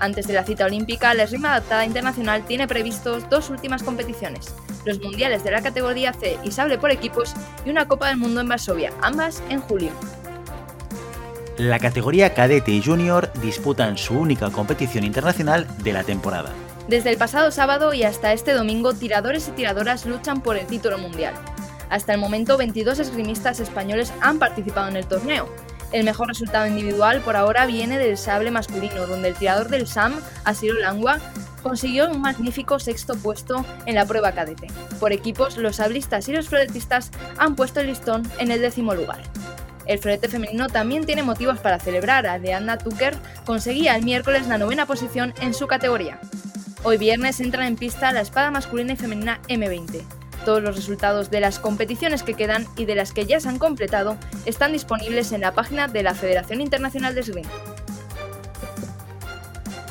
Antes 0.00 0.26
de 0.26 0.32
la 0.32 0.44
cita 0.44 0.64
olímpica, 0.64 1.12
la 1.12 1.24
esgrima 1.24 1.50
adaptada 1.50 1.84
internacional 1.84 2.46
tiene 2.46 2.66
previstos 2.66 3.28
dos 3.28 3.50
últimas 3.50 3.82
competiciones, 3.82 4.54
los 4.86 4.98
mundiales 4.98 5.44
de 5.44 5.50
la 5.50 5.60
categoría 5.60 6.14
C 6.14 6.38
y 6.44 6.50
sable 6.50 6.78
por 6.78 6.90
equipos 6.90 7.34
y 7.66 7.68
una 7.68 7.86
Copa 7.86 8.08
del 8.08 8.16
Mundo 8.16 8.40
en 8.40 8.48
Varsovia, 8.48 8.90
ambas 9.02 9.42
en 9.50 9.60
julio. 9.60 9.90
La 11.58 11.78
categoría 11.78 12.32
cadete 12.32 12.72
y 12.72 12.82
junior 12.82 13.30
disputan 13.42 13.98
su 13.98 14.18
única 14.18 14.48
competición 14.50 15.04
internacional 15.04 15.66
de 15.82 15.92
la 15.92 16.04
temporada. 16.04 16.54
Desde 16.88 17.10
el 17.10 17.18
pasado 17.18 17.50
sábado 17.50 17.94
y 17.94 18.02
hasta 18.02 18.32
este 18.32 18.52
domingo, 18.52 18.94
tiradores 18.94 19.46
y 19.48 19.52
tiradoras 19.52 20.06
luchan 20.06 20.40
por 20.40 20.56
el 20.56 20.66
título 20.66 20.98
mundial. 20.98 21.34
Hasta 21.90 22.14
el 22.14 22.20
momento, 22.20 22.56
22 22.56 22.98
esgrimistas 22.98 23.60
españoles 23.60 24.12
han 24.20 24.38
participado 24.38 24.88
en 24.88 24.96
el 24.96 25.06
torneo, 25.06 25.48
el 25.90 26.04
mejor 26.04 26.28
resultado 26.28 26.66
individual 26.66 27.22
por 27.22 27.34
ahora 27.36 27.64
viene 27.64 27.98
del 27.98 28.18
sable 28.18 28.50
masculino, 28.50 29.06
donde 29.06 29.28
el 29.28 29.34
tirador 29.34 29.68
del 29.68 29.86
SAM, 29.86 30.20
Asiro 30.44 30.78
Langua, 30.78 31.18
consiguió 31.62 32.10
un 32.10 32.20
magnífico 32.20 32.78
sexto 32.78 33.14
puesto 33.14 33.64
en 33.86 33.94
la 33.94 34.04
prueba 34.04 34.32
cadete. 34.32 34.66
Por 35.00 35.12
equipos, 35.12 35.56
los 35.56 35.76
sablistas 35.76 36.28
y 36.28 36.32
los 36.32 36.48
floretistas 36.48 37.10
han 37.38 37.56
puesto 37.56 37.80
el 37.80 37.86
listón 37.86 38.30
en 38.38 38.50
el 38.50 38.60
décimo 38.60 38.94
lugar. 38.94 39.22
El 39.86 39.98
florete 39.98 40.28
femenino 40.28 40.68
también 40.68 41.06
tiene 41.06 41.22
motivos 41.22 41.58
para 41.58 41.78
celebrar. 41.78 42.26
Adriana 42.26 42.76
Tucker 42.76 43.16
conseguía 43.46 43.96
el 43.96 44.04
miércoles 44.04 44.46
la 44.46 44.58
novena 44.58 44.84
posición 44.84 45.32
en 45.40 45.54
su 45.54 45.66
categoría. 45.66 46.20
Hoy 46.84 46.96
viernes 46.96 47.40
entra 47.40 47.66
en 47.66 47.74
pista 47.74 48.12
la 48.12 48.20
espada 48.20 48.52
masculina 48.52 48.92
y 48.92 48.96
femenina 48.96 49.40
M20. 49.48 50.02
Todos 50.44 50.62
los 50.62 50.76
resultados 50.76 51.28
de 51.28 51.40
las 51.40 51.58
competiciones 51.58 52.22
que 52.22 52.34
quedan 52.34 52.66
y 52.76 52.84
de 52.84 52.94
las 52.94 53.12
que 53.12 53.26
ya 53.26 53.40
se 53.40 53.48
han 53.48 53.58
completado 53.58 54.16
están 54.46 54.72
disponibles 54.72 55.32
en 55.32 55.40
la 55.40 55.52
página 55.52 55.88
de 55.88 56.04
la 56.04 56.14
Federación 56.14 56.60
Internacional 56.60 57.16
de 57.16 57.24
Swing. 57.24 57.44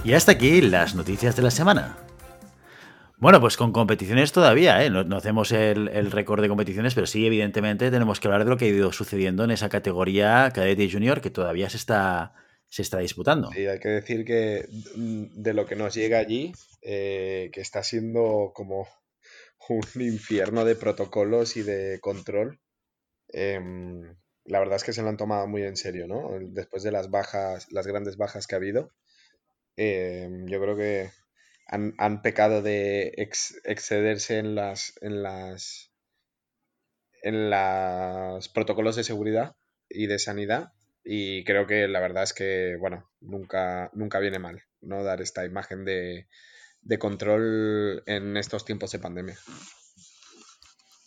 Y 0.05 0.13
hasta 0.13 0.31
aquí 0.31 0.61
las 0.61 0.95
noticias 0.95 1.35
de 1.35 1.41
la 1.41 1.51
semana. 1.51 1.97
Bueno, 3.17 3.41
pues 3.41 3.57
con 3.57 3.73
competiciones 3.73 4.31
todavía, 4.31 4.83
¿eh? 4.85 4.89
no, 4.89 5.17
hacemos 5.17 5.51
el, 5.51 6.11
récord 6.11 6.41
de 6.41 6.47
competiciones, 6.47 6.95
pero 6.95 7.07
sí, 7.07 7.25
evidentemente, 7.25 7.91
tenemos 7.91 8.19
que 8.19 8.27
hablar 8.29 8.45
de 8.45 8.51
lo 8.51 8.57
que 8.57 8.65
ha 8.65 8.69
ido 8.69 8.93
sucediendo 8.93 9.43
en 9.43 9.51
esa 9.51 9.67
categoría 9.67 10.51
cadete 10.53 10.83
y 10.83 10.91
junior 10.91 11.19
que 11.19 11.31
todavía 11.31 11.69
se 11.69 11.77
está, 11.77 12.33
se 12.69 12.81
está 12.81 12.99
disputando. 12.99 13.49
Sí, 13.51 13.65
hay 13.65 13.79
que 13.79 13.89
decir 13.89 14.25
que 14.25 14.65
de 14.95 15.53
lo 15.53 15.65
que 15.65 15.75
nos 15.75 15.93
llega 15.93 16.19
allí, 16.19 16.53
eh, 16.81 17.49
que 17.53 17.61
está 17.61 17.83
siendo 17.83 18.51
como 18.53 18.87
un 19.69 19.81
infierno 20.01 20.65
de 20.65 20.75
protocolos 20.75 21.57
y 21.57 21.63
de 21.63 21.99
control. 22.01 22.59
Em, 23.29 24.15
la 24.45 24.59
verdad 24.59 24.77
es 24.77 24.83
que 24.83 24.93
se 24.93 25.01
lo 25.01 25.09
han 25.09 25.17
tomado 25.17 25.47
muy 25.47 25.63
en 25.63 25.75
serio, 25.75 26.07
¿no? 26.07 26.31
Después 26.41 26.83
de 26.83 26.91
las 26.91 27.09
bajas, 27.09 27.67
las 27.71 27.87
grandes 27.87 28.17
bajas 28.17 28.47
que 28.47 28.55
ha 28.55 28.57
habido, 28.57 28.91
em, 29.75 30.47
yo 30.47 30.61
creo 30.61 30.77
que 30.77 31.11
han, 31.67 32.21
pecado 32.21 32.61
de 32.61 33.13
excederse 33.65 34.37
en 34.37 34.55
las, 34.55 34.93
en 35.01 35.21
las 35.23 35.91
en 37.23 37.49
los 37.49 38.47
protocolos 38.49 38.95
de 38.95 39.03
seguridad 39.03 39.55
y 39.89 40.07
de 40.07 40.19
sanidad 40.19 40.71
y 41.09 41.45
creo 41.45 41.65
que 41.65 41.87
la 41.87 42.01
verdad 42.01 42.23
es 42.23 42.33
que 42.33 42.75
bueno 42.77 43.09
nunca 43.21 43.89
nunca 43.93 44.19
viene 44.19 44.39
mal 44.39 44.61
no 44.81 45.03
dar 45.03 45.21
esta 45.21 45.45
imagen 45.45 45.85
de, 45.85 46.27
de 46.81 46.99
control 46.99 48.03
en 48.05 48.35
estos 48.35 48.65
tiempos 48.65 48.91
de 48.91 48.99
pandemia. 48.99 49.37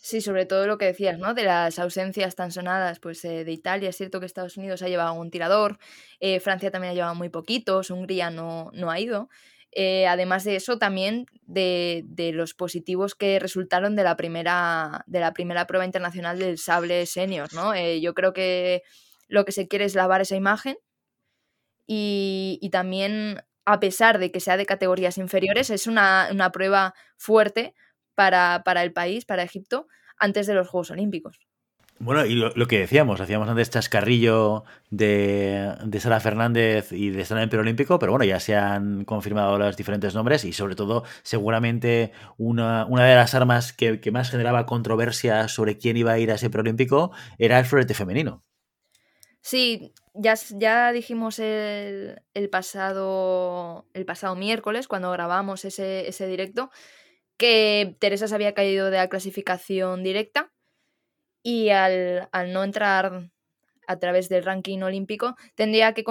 Sí, 0.01 0.19
sobre 0.19 0.45
todo 0.45 0.67
lo 0.67 0.77
que 0.77 0.85
decías, 0.85 1.19
¿no? 1.19 1.33
De 1.33 1.43
las 1.43 1.79
ausencias 1.79 2.35
tan 2.35 2.51
sonadas, 2.51 2.99
pues 2.99 3.23
eh, 3.23 3.45
de 3.45 3.51
Italia, 3.51 3.89
es 3.89 3.95
cierto 3.95 4.19
que 4.19 4.25
Estados 4.25 4.57
Unidos 4.57 4.81
ha 4.81 4.89
llevado 4.89 5.13
un 5.13 5.31
tirador, 5.31 5.77
eh, 6.19 6.39
Francia 6.39 6.71
también 6.71 6.91
ha 6.91 6.95
llevado 6.95 7.15
muy 7.15 7.29
poquitos, 7.29 7.91
Hungría 7.91 8.29
no, 8.29 8.71
no 8.73 8.91
ha 8.91 8.99
ido. 8.99 9.29
Eh, 9.71 10.07
además 10.07 10.43
de 10.43 10.57
eso, 10.57 10.77
también 10.77 11.27
de, 11.43 12.03
de, 12.07 12.33
los 12.33 12.53
positivos 12.53 13.15
que 13.15 13.39
resultaron 13.39 13.95
de 13.95 14.03
la 14.03 14.17
primera, 14.17 15.05
de 15.07 15.21
la 15.21 15.31
primera 15.33 15.65
prueba 15.65 15.85
internacional 15.85 16.39
del 16.39 16.57
sable 16.57 17.05
senior, 17.05 17.53
¿no? 17.53 17.73
yo 17.77 18.13
creo 18.13 18.33
que 18.33 18.83
lo 19.31 19.45
que 19.45 19.51
se 19.51 19.67
quiere 19.67 19.85
es 19.85 19.95
lavar 19.95 20.21
esa 20.21 20.35
imagen 20.35 20.77
y, 21.87 22.59
y 22.61 22.69
también 22.69 23.41
a 23.65 23.79
pesar 23.79 24.19
de 24.19 24.31
que 24.31 24.39
sea 24.39 24.57
de 24.57 24.65
categorías 24.65 25.17
inferiores, 25.17 25.69
es 25.69 25.87
una, 25.87 26.29
prueba 26.51 26.93
fuerte 27.17 27.73
para, 28.15 28.61
el 28.83 28.93
país, 28.93 29.25
para 29.25 29.43
Egipto, 29.43 29.87
antes 30.17 30.47
de 30.47 30.53
los 30.53 30.67
Juegos 30.67 30.91
Olímpicos. 30.91 31.39
Bueno, 31.99 32.25
y 32.25 32.33
lo, 32.33 32.67
que 32.67 32.79
decíamos, 32.79 33.21
hacíamos 33.21 33.47
antes 33.47 33.69
chascarrillo 33.69 34.63
de, 34.89 35.75
de 35.85 35.99
Sara 35.99 36.19
Fernández 36.19 36.91
y 36.91 37.11
de 37.11 37.21
en 37.21 37.37
el 37.37 37.59
Olímpico, 37.59 37.99
pero 37.99 38.11
bueno, 38.11 38.25
ya 38.25 38.39
se 38.39 38.55
han 38.55 39.05
confirmado 39.05 39.59
los 39.59 39.77
diferentes 39.77 40.15
nombres 40.15 40.43
y 40.43 40.51
sobre 40.51 40.75
todo 40.75 41.03
seguramente 41.21 42.11
una, 42.37 42.87
una 42.87 43.05
de 43.05 43.13
las 43.13 43.35
armas 43.35 43.71
que, 43.71 43.99
que, 43.99 44.11
más 44.11 44.31
generaba 44.31 44.65
controversia 44.65 45.47
sobre 45.47 45.77
quién 45.77 45.95
iba 45.95 46.11
a 46.11 46.17
ir 46.17 46.31
a 46.31 46.35
ese 46.35 46.49
preolímpico 46.49 47.11
era 47.37 47.59
el 47.59 47.65
florete 47.65 47.93
femenino. 47.93 48.43
Sí, 49.41 49.93
ya, 50.13 50.35
ya 50.55 50.91
dijimos 50.91 51.39
el, 51.39 52.21
el, 52.33 52.49
pasado, 52.49 53.87
el 53.93 54.05
pasado 54.05 54.35
miércoles, 54.35 54.87
cuando 54.87 55.11
grabamos 55.11 55.65
ese, 55.65 56.07
ese 56.07 56.27
directo, 56.27 56.69
que 57.37 57.97
Teresa 57.99 58.27
se 58.27 58.35
había 58.35 58.53
caído 58.53 58.91
de 58.91 58.97
la 58.97 59.09
clasificación 59.09 60.03
directa 60.03 60.51
y 61.43 61.69
al, 61.69 62.29
al 62.31 62.53
no 62.53 62.63
entrar 62.63 63.31
a 63.87 63.99
través 63.99 64.29
del 64.29 64.43
ranking 64.43 64.81
olímpico, 64.81 65.35
tendría 65.55 65.93
que, 65.93 66.03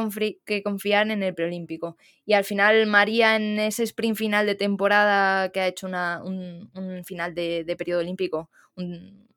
que, 0.44 0.62
confiar 0.62 1.10
en 1.10 1.22
el 1.22 1.34
preolímpico. 1.34 1.96
Y 2.26 2.34
al 2.34 2.44
final, 2.44 2.86
María, 2.86 3.36
en 3.36 3.58
ese 3.60 3.84
sprint 3.84 4.16
final 4.16 4.46
de 4.46 4.56
temporada 4.56 5.50
que 5.52 5.60
ha 5.60 5.68
hecho 5.68 5.86
una, 5.86 6.22
un, 6.22 6.70
un, 6.74 7.04
final 7.04 7.34
de, 7.34 7.64
de 7.64 7.76
periodo 7.76 8.00
olímpico, 8.00 8.50
un, 8.76 9.29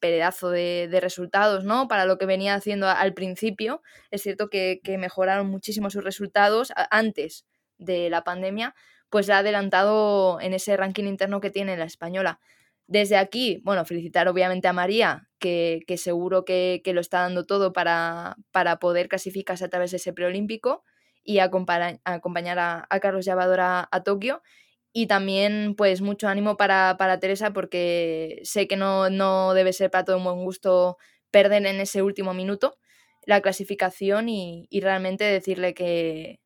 pedazo 0.00 0.50
de, 0.50 0.88
resultados, 1.00 1.64
¿no? 1.64 1.88
Para 1.88 2.06
lo 2.06 2.18
que 2.18 2.26
venía 2.26 2.54
haciendo 2.54 2.88
al 2.88 3.14
principio. 3.14 3.82
Es 4.10 4.22
cierto 4.22 4.48
que, 4.48 4.80
mejoraron 4.98 5.48
muchísimo 5.48 5.90
sus 5.90 6.04
resultados 6.04 6.72
antes 6.90 7.46
de 7.78 8.10
la 8.10 8.24
pandemia, 8.24 8.74
pues 9.08 9.30
ha 9.30 9.38
adelantado 9.38 10.40
en 10.40 10.54
ese 10.54 10.76
ranking 10.76 11.04
interno 11.04 11.40
que 11.40 11.50
tiene 11.50 11.76
la 11.76 11.84
española. 11.84 12.40
Desde 12.86 13.16
aquí, 13.16 13.60
bueno, 13.64 13.84
felicitar 13.84 14.26
obviamente 14.28 14.66
a 14.66 14.72
María, 14.72 15.28
que, 15.38 15.84
seguro 15.96 16.44
que, 16.44 16.82
lo 16.86 17.00
está 17.00 17.20
dando 17.20 17.46
todo 17.46 17.72
para, 17.72 18.36
para, 18.50 18.78
poder 18.78 19.08
clasificarse 19.08 19.64
a 19.64 19.68
través 19.68 19.92
de 19.92 19.98
ese 19.98 20.12
preolímpico 20.12 20.84
y 21.22 21.38
acompañar, 21.38 22.58
a, 22.58 23.00
Carlos 23.00 23.24
Llavadora 23.24 23.88
a, 23.90 24.02
Tokio. 24.02 24.42
Y 24.92 25.06
también, 25.06 25.74
pues, 25.76 26.00
mucho 26.00 26.28
ánimo 26.28 26.56
para, 26.56 26.96
para 26.98 27.20
Teresa, 27.20 27.52
porque 27.52 28.40
sé 28.44 28.66
que 28.66 28.76
no, 28.76 29.08
no, 29.10 29.54
debe 29.54 29.72
ser 29.72 29.90
para 29.90 30.04
todo 30.04 30.16
un 30.16 30.24
buen 30.24 30.44
gusto 30.44 30.98
perder 31.30 31.64
en 31.66 31.80
ese 31.80 32.02
último 32.02 32.34
minuto 32.34 32.78
la 33.24 33.40
clasificación 33.40 34.28
y, 34.28 34.66
y 34.70 34.80
realmente 34.80 35.24
decirle 35.24 35.74
que, 35.74 36.40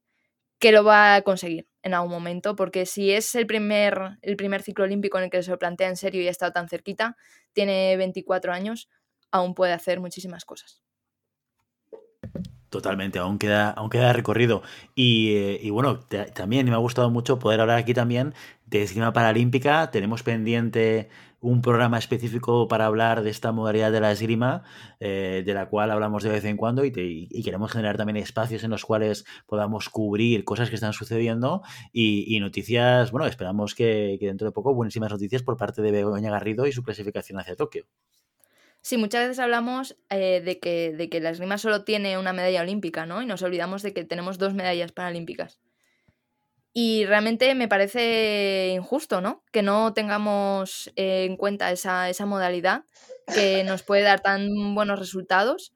que 0.59 0.73
lo 0.73 0.85
va 0.85 1.17
a 1.17 1.23
conseguir 1.23 1.69
en 1.83 1.95
algún 1.95 2.11
momento, 2.11 2.57
porque 2.57 2.87
si 2.87 3.13
es 3.13 3.35
el 3.35 3.47
primer, 3.47 4.19
el 4.23 4.37
primer 4.37 4.63
ciclo 4.63 4.85
olímpico 4.85 5.19
en 5.19 5.25
el 5.25 5.31
que 5.31 5.43
se 5.43 5.51
lo 5.51 5.59
plantea 5.59 5.89
en 5.89 5.97
serio 5.97 6.23
y 6.23 6.29
ha 6.29 6.31
estado 6.31 6.53
tan 6.53 6.69
cerquita, 6.69 7.17
tiene 7.53 7.97
24 7.99 8.53
años, 8.53 8.89
aún 9.31 9.55
puede 9.55 9.73
hacer 9.75 10.01
muchísimas 10.01 10.45
cosas. 10.45 10.83
Totalmente, 12.75 13.21
aún 13.21 13.39
queda, 13.39 14.13
recorrido. 14.13 14.63
Y, 14.97 15.37
eh, 15.37 15.71
bueno, 15.71 16.01
también 16.35 16.67
me 16.67 16.73
ha 16.73 16.79
gustado 16.79 17.09
mucho 17.09 17.39
poder 17.39 17.61
hablar 17.61 17.79
aquí 17.79 17.95
también 17.95 18.35
de 18.67 18.83
esgrima 18.83 19.13
paralímpica. 19.13 19.93
Tenemos 19.93 20.25
pendiente 20.25 21.09
un 21.41 21.63
programa 21.63 21.99
específico 21.99 22.67
para 22.67 22.87
hablar 22.87 23.23
de 23.23 23.31
esta 23.31 23.53
modalidad 23.53 23.93
de 23.93 24.01
la 24.01 24.11
esgrima, 24.11 24.65
eh, 24.99 25.45
de 25.47 25.55
la 25.55 25.69
cual 25.69 25.93
hablamos 25.93 26.25
de 26.25 26.31
vez 26.31 26.45
en 26.47 26.57
cuando 26.57 26.85
y, 26.85 26.91
queremos 27.45 27.71
generar 27.71 27.97
también 27.97 28.17
espacios 28.17 28.65
en 28.65 28.71
los 28.71 28.85
cuales 28.85 29.25
podamos 29.47 29.89
cubrir 29.89 30.43
cosas 30.45 30.69
que 30.69 30.75
están 30.75 30.95
sucediendo 30.95 31.63
y, 31.93 32.41
noticias, 32.41 33.13
bueno, 33.13 33.29
esperamos 33.29 33.77
que, 33.77 34.19
dentro 34.21 34.49
de 34.49 34.53
poco 34.53 34.75
buenísimas 34.75 35.13
noticias 35.13 35.45
por 35.45 35.57
parte 35.57 35.81
de 35.81 35.93
Begoña 35.93 36.33
Garrido 36.33 36.67
y 36.67 36.73
su 36.73 36.83
clasificación 36.83 37.39
hacia 37.39 37.55
Tokio. 37.55 37.87
Sí, 38.85 38.99
muchas 38.99 39.23
veces 39.23 39.39
hablamos 39.39 39.97
eh, 40.11 40.43
de, 40.45 40.61
que, 40.61 40.93
de 40.93 41.09
que 41.09 41.19
la 41.19 41.31
esgrima 41.31 41.57
solo 41.57 41.85
tiene 41.85 42.19
una 42.19 42.35
medalla 42.35 42.61
olímpica, 42.61 43.07
¿no? 43.07 43.23
Y 43.23 43.27
nos 43.27 43.41
olvidamos 43.41 43.83
de 43.83 43.95
que 43.95 44.05
tenemos 44.05 44.37
dos 44.37 44.53
medallas 44.53 44.93
paralímpicas. 44.93 45.59
Y 46.75 47.07
realmente 47.07 47.55
me 47.55 47.67
parece 47.67 48.75
injusto, 48.75 49.23
¿no? 49.23 49.43
Que 49.53 49.63
no 49.63 49.95
tengamos 49.95 50.93
eh, 50.97 51.25
en 51.25 51.39
cuenta 51.39 51.73
esa, 51.73 52.13
modalidad 52.27 52.85
que 53.35 53.65
nos 53.65 53.83
puede 53.83 54.03
dar 54.03 54.21
tan 54.21 54.75
buenos 54.75 54.99
resultados 54.99 55.73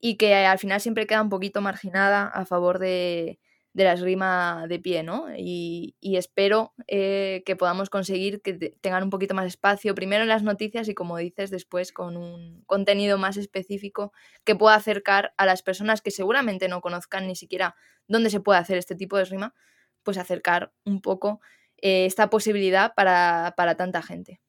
y 0.00 0.16
que 0.16 0.34
al 0.46 0.58
final 0.58 0.80
siempre 0.80 1.06
queda 1.06 1.20
un 1.20 1.28
poquito 1.28 1.60
marginada 1.60 2.26
a 2.26 2.46
favor 2.46 2.78
de, 2.78 3.38
la 3.84 3.92
esgrima 3.92 4.66
de 4.68 4.78
pie, 4.78 5.02
¿no? 5.02 5.26
Y, 5.36 5.94
espero 6.00 6.72
eh, 6.86 7.42
que 7.44 7.56
podamos 7.56 7.90
conseguir 7.90 8.40
que 8.40 8.54
tengan 8.80 9.02
un 9.02 9.10
poquito 9.10 9.34
más 9.34 9.46
espacio, 9.46 9.94
primero 9.94 10.22
en 10.22 10.28
las 10.28 10.42
noticias 10.42 10.88
y 10.88 10.94
como 10.94 11.18
dices, 11.18 11.50
después 11.50 11.92
con 11.92 12.16
un 12.16 12.62
contenido 12.64 13.18
más 13.18 13.36
específico 13.36 14.12
que 14.44 14.56
pueda 14.56 14.76
acercar 14.76 15.34
a 15.36 15.44
las 15.44 15.62
personas 15.62 16.00
que 16.00 16.10
seguramente 16.10 16.68
no 16.68 16.80
conozcan 16.80 17.26
ni 17.26 17.36
siquiera 17.36 17.76
dónde 18.08 18.30
se 18.30 18.40
puede 18.40 18.58
hacer 18.58 18.78
este 18.78 18.94
tipo 18.94 19.16
de 19.16 19.24
esgrima, 19.24 19.54
pues 20.02 20.16
acercar 20.16 20.72
un 20.84 21.02
poco 21.02 21.40
eh, 21.76 22.06
esta 22.06 22.30
posibilidad 22.30 22.94
para, 22.94 23.52
para, 23.56 23.74
tanta 23.74 24.00
gente. 24.00 24.40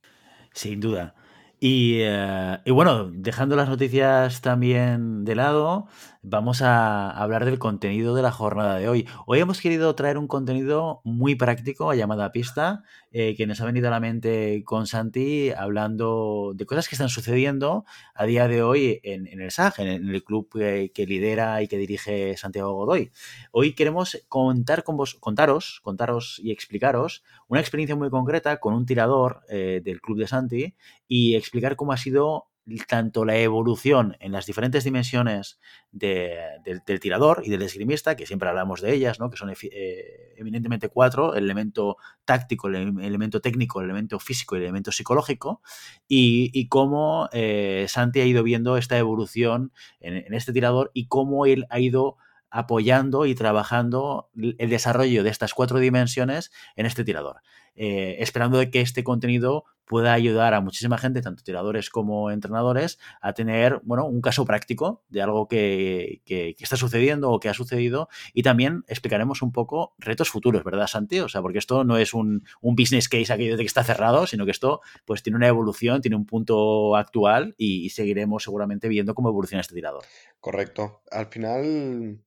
Sin 0.53 0.79
duda. 0.79 1.15
Y, 1.59 2.01
eh, 2.01 2.59
y, 2.65 2.71
bueno, 2.71 3.09
dejando 3.11 3.55
las 3.55 3.67
noticias 3.67 4.41
también 4.41 5.25
de 5.25 5.33
lado, 5.35 5.87
vamos 6.21 6.61
a 6.61 7.09
hablar 7.09 7.45
del 7.45 7.57
contenido 7.57 8.13
de 8.13 8.21
la 8.21 8.31
jornada 8.31 8.75
de 8.77 8.87
hoy. 8.87 9.07
Hoy 9.25 9.39
hemos 9.39 9.59
querido 9.59 9.95
traer 9.95 10.19
un 10.19 10.27
contenido 10.27 11.01
muy 11.03 11.33
práctico 11.33 11.89
a 11.89 11.95
llamada 11.95 12.31
pista, 12.31 12.83
eh, 13.19 13.35
que 13.35 13.47
nos 13.47 13.59
ha 13.61 13.65
venido 13.65 13.87
a 13.87 13.89
la 13.89 13.99
mente 13.99 14.61
con 14.63 14.85
Santi 14.85 15.49
hablando 15.49 16.51
de 16.53 16.67
cosas 16.67 16.87
que 16.87 16.93
están 16.93 17.09
sucediendo 17.09 17.83
a 18.13 18.25
día 18.27 18.47
de 18.47 18.61
hoy 18.61 18.99
en, 19.01 19.25
el 19.41 19.49
SAG, 19.49 19.79
en, 19.79 20.07
el 20.07 20.23
club 20.23 20.47
que, 20.51 21.05
lidera 21.07 21.63
y 21.63 21.67
que 21.67 21.79
dirige 21.79 22.37
Santiago 22.37 22.73
Godoy. 22.73 23.09
Hoy 23.51 23.73
queremos 23.73 24.23
contar 24.29 24.83
con 24.83 24.97
vos, 24.97 25.15
contaros, 25.15 25.79
contaros 25.81 26.39
y 26.43 26.51
explicaros 26.51 27.23
una 27.47 27.59
experiencia 27.59 27.95
muy 27.95 28.11
concreta 28.11 28.59
con 28.59 28.75
un 28.75 28.85
tirador 28.85 29.41
eh, 29.49 29.81
del 29.83 29.99
club 29.99 30.19
de 30.19 30.27
Santi 30.27 30.75
y 31.07 31.33
explicar 31.35 31.75
cómo 31.75 31.93
ha 31.93 31.97
sido 31.97 32.49
tanto 32.87 33.23
la 33.23 33.37
evolución 33.37 34.17
en 34.19 34.31
las 34.31 34.45
diferentes 34.45 34.83
dimensiones 34.83 35.59
del 35.91 36.99
tirador 36.99 37.41
y 37.45 37.49
del 37.49 37.61
esgrimista, 37.61 38.15
que 38.15 38.25
siempre 38.25 38.49
hablamos 38.49 38.81
de 38.81 38.93
ellas, 38.93 39.19
¿no? 39.19 39.29
que 39.29 39.37
son 39.37 39.49
eh, 39.49 40.33
eminentemente 40.35 40.89
cuatro, 40.89 41.35
el 41.35 41.45
elemento 41.45 41.97
táctico, 42.25 42.67
el 42.67 42.99
elemento 43.01 43.39
técnico, 43.39 43.79
el 43.79 43.85
elemento 43.85 44.19
físico 44.19 44.55
y 44.55 44.59
el 44.59 44.65
elemento 44.65 44.91
psicológico, 44.91 45.61
y, 46.07 46.67
cómo 46.67 47.29
eh, 47.31 47.85
Santi 47.87 48.19
ha 48.19 48.25
ido 48.25 48.43
viendo 48.43 48.77
esta 48.77 48.97
evolución 48.97 49.71
en, 49.99 50.33
este 50.33 50.51
tirador 50.51 50.91
y 50.93 51.07
cómo 51.07 51.45
él 51.45 51.65
ha 51.69 51.79
ido 51.79 52.17
apoyando 52.49 53.25
y 53.25 53.35
trabajando 53.35 54.29
el 54.35 54.69
desarrollo 54.69 55.23
de 55.23 55.29
estas 55.29 55.53
cuatro 55.53 55.79
dimensiones 55.79 56.51
en 56.75 56.85
este 56.85 57.03
tirador. 57.03 57.37
Eh, 57.79 58.17
esperando 58.23 58.57
de 58.57 58.71
que 58.71 58.81
este 58.81 59.03
contenido 59.03 59.65
pueda 59.87 60.13
ayudar 60.13 60.53
a 60.53 60.61
muchísima 60.61 60.97
gente, 60.97 61.21
tanto 61.21 61.43
tiradores 61.43 61.89
como 61.89 62.29
entrenadores, 62.29 62.99
a 63.21 63.33
tener 63.33 63.79
bueno, 63.83 64.05
un 64.05 64.21
caso 64.21 64.45
práctico 64.45 65.03
de 65.09 65.21
algo 65.21 65.47
que, 65.47 66.21
está 66.59 66.75
sucediendo 66.75 67.31
o 67.31 67.39
que 67.39 67.49
ha 67.49 67.53
sucedido. 67.53 68.09
Y 68.33 68.43
también 68.43 68.83
explicaremos 68.87 69.41
un 69.41 69.51
poco 69.51 69.95
retos 69.97 70.29
futuros, 70.29 70.63
¿verdad, 70.63 70.87
Santi? 70.87 71.19
O 71.19 71.29
sea, 71.29 71.41
porque 71.41 71.59
esto 71.59 71.83
no 71.83 71.97
es 71.97 72.13
un, 72.13 72.43
business 72.61 73.09
case 73.09 73.33
aquello 73.33 73.57
de 73.57 73.63
que 73.63 73.67
está 73.67 73.83
cerrado, 73.83 74.27
sino 74.27 74.45
que 74.45 74.51
esto 74.51 74.81
pues 75.05 75.23
tiene 75.23 75.37
una 75.37 75.47
evolución, 75.47 76.01
tiene 76.01 76.15
un 76.15 76.25
punto 76.25 76.95
actual 76.95 77.55
y, 77.57 77.87
seguiremos 77.89 78.43
seguramente 78.43 78.89
viendo 78.89 79.15
cómo 79.15 79.29
evoluciona 79.29 79.61
este 79.61 79.73
tirador. 79.73 80.03
Correcto. 80.39 81.01
Al 81.09 81.27
final, 81.27 82.19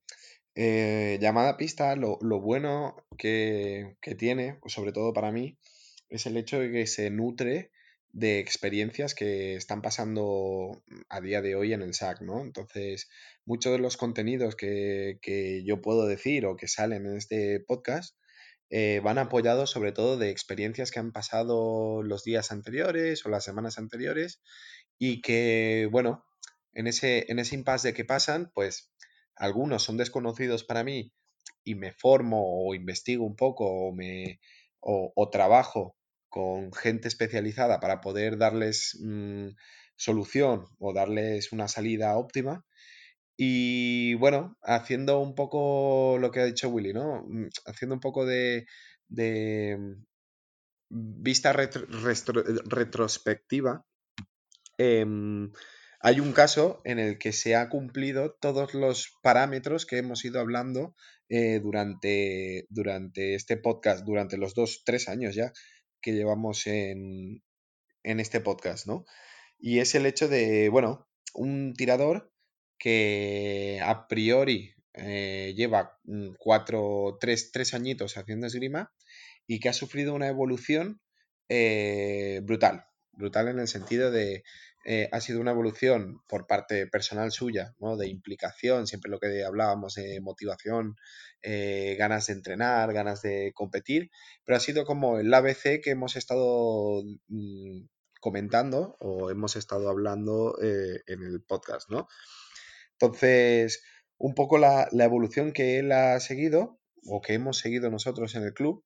eh, 0.55 1.17
llamada 1.21 1.55
pista, 1.55 1.95
lo, 1.95 2.17
bueno 2.41 2.95
que, 3.17 3.95
tiene, 4.17 4.59
sobre 4.65 4.91
todo 4.91 5.13
para 5.13 5.31
mí, 5.31 5.57
es 6.11 6.25
el 6.25 6.37
hecho 6.37 6.59
de 6.59 6.71
que 6.71 6.85
se 6.87 7.09
nutre 7.09 7.71
de 8.13 8.39
experiencias 8.39 9.15
que 9.15 9.55
están 9.55 9.81
pasando 9.81 10.83
a 11.09 11.21
día 11.21 11.41
de 11.41 11.55
hoy 11.55 11.73
en 11.73 11.81
el 11.81 11.93
SAC, 11.93 12.21
¿no? 12.21 12.41
Entonces, 12.41 13.09
muchos 13.45 13.71
de 13.71 13.79
los 13.79 13.95
contenidos 13.95 14.55
que, 14.55 15.63
yo 15.65 15.81
puedo 15.81 16.05
decir 16.05 16.45
o 16.45 16.57
que 16.57 16.67
salen 16.67 17.05
en 17.05 17.17
este 17.17 17.61
podcast 17.61 18.17
eh, 18.69 19.01
van 19.03 19.17
apoyados 19.17 19.69
sobre 19.71 19.91
todo 19.91 20.17
de 20.17 20.29
experiencias 20.29 20.91
que 20.91 20.99
han 20.99 21.11
pasado 21.11 22.03
los 22.03 22.23
días 22.23 22.51
anteriores 22.51 23.25
o 23.25 23.29
las 23.29 23.43
semanas 23.45 23.77
anteriores 23.77 24.41
y 24.97 25.21
que, 25.21 25.87
bueno, 25.91 26.25
en 26.73 26.87
ese, 26.87 27.25
en 27.31 27.39
ese 27.39 27.55
impasse 27.55 27.89
de 27.89 27.93
que 27.93 28.05
pasan, 28.05 28.51
pues 28.53 28.91
algunos 29.35 29.83
son 29.83 29.97
desconocidos 29.97 30.63
para 30.63 30.83
mí 30.83 31.13
y 31.63 31.75
me 31.75 31.93
formo 31.93 32.67
o 32.67 32.75
investigo 32.75 33.25
un 33.25 33.35
poco 33.35 33.65
o, 33.65 33.93
me, 33.93 34.39
o, 34.81 35.29
trabajo 35.29 35.95
con 36.31 36.73
gente 36.73 37.09
especializada 37.09 37.79
para 37.81 37.99
poder 37.99 38.37
darles 38.37 38.97
mm, 39.01 39.49
solución 39.97 40.65
o 40.79 40.93
darles 40.93 41.51
una 41.51 41.67
salida 41.67 42.17
óptima. 42.17 42.65
Y 43.37 44.13
bueno, 44.15 44.57
haciendo 44.63 45.19
un 45.19 45.35
poco 45.35 46.17
lo 46.19 46.31
que 46.31 46.39
ha 46.39 46.45
dicho 46.45 46.69
Willy, 46.69 46.93
¿no? 46.93 47.25
Mm, 47.27 47.49
haciendo 47.65 47.95
un 47.95 47.99
poco 47.99 48.25
de, 48.25 48.65
mm, 49.09 49.91
vista 50.89 51.51
retrospectiva, 51.53 53.85
em, 54.77 55.51
hay 55.99 56.19
un 56.21 56.31
caso 56.31 56.81
en 56.85 56.99
el 56.99 57.17
que 57.17 57.33
se 57.33 57.55
ha 57.55 57.67
cumplido 57.69 58.37
todos 58.39 58.73
los 58.73 59.17
parámetros 59.21 59.85
que 59.85 59.97
hemos 59.97 60.23
ido 60.23 60.39
hablando 60.39 60.95
eh, 61.29 61.59
durante, 61.61 62.67
durante 62.69 63.35
este 63.35 63.57
podcast, 63.57 64.05
durante 64.05 64.37
los 64.37 64.53
dos, 64.53 64.83
tres 64.85 65.09
años 65.09 65.35
ya 65.35 65.51
que 66.01 66.13
llevamos 66.13 66.67
en, 66.67 67.43
este 68.03 68.41
podcast, 68.41 68.87
¿no? 68.87 69.05
Y 69.59 69.79
es 69.79 69.95
el 69.95 70.05
hecho 70.05 70.27
de, 70.27 70.69
bueno, 70.69 71.07
un 71.33 71.73
tirador 71.75 72.31
que 72.79 73.79
a 73.83 74.07
priori 74.07 74.73
eh, 74.93 75.53
lleva 75.55 75.99
mm, 76.03 76.31
cuatro, 76.39 77.17
tres, 77.19 77.51
tres 77.51 77.73
añitos 77.73 78.17
haciendo 78.17 78.47
esgrima 78.47 78.91
y 79.47 79.59
que 79.59 79.69
ha 79.69 79.73
sufrido 79.73 80.15
una 80.15 80.27
evolución 80.27 80.99
eh, 81.47 82.41
brutal, 82.43 82.85
brutal 83.13 83.47
en 83.49 83.59
el 83.59 83.67
sentido 83.67 84.11
de 84.11 84.43
eh, 84.83 85.09
ha 85.11 85.21
sido 85.21 85.39
una 85.39 85.51
evolución 85.51 86.23
por 86.27 86.47
parte 86.47 86.87
personal 86.87 87.31
suya, 87.31 87.75
¿no? 87.79 87.97
de 87.97 88.07
implicación, 88.07 88.87
siempre 88.87 89.11
lo 89.11 89.19
que 89.19 89.43
hablábamos 89.43 89.93
de 89.93 90.19
motivación, 90.21 90.95
eh, 91.43 91.95
ganas 91.99 92.27
de 92.27 92.33
entrenar, 92.33 92.91
ganas 92.91 93.21
de 93.21 93.51
competir, 93.53 94.09
pero 94.43 94.57
ha 94.57 94.59
sido 94.59 94.83
como 94.85 95.19
el 95.19 95.31
ABC 95.31 95.81
que 95.83 95.91
hemos 95.91 96.15
estado 96.15 97.03
mm, 97.27 97.81
comentando 98.19 98.97
o 98.99 99.29
hemos 99.29 99.55
estado 99.55 99.89
hablando 99.89 100.57
eh, 100.61 101.01
en 101.05 101.23
el 101.23 101.43
podcast, 101.43 101.89
¿no? 101.91 102.07
Entonces, 102.93 103.83
un 104.17 104.33
poco 104.33 104.57
la, 104.57 104.87
la, 104.91 105.05
evolución 105.05 105.51
que 105.53 105.79
él 105.79 105.91
ha 105.91 106.19
seguido 106.19 106.79
o 107.05 107.21
que 107.21 107.33
hemos 107.33 107.57
seguido 107.57 107.89
nosotros 107.89 108.35
en 108.35 108.43
el 108.43 108.53
club 108.53 108.83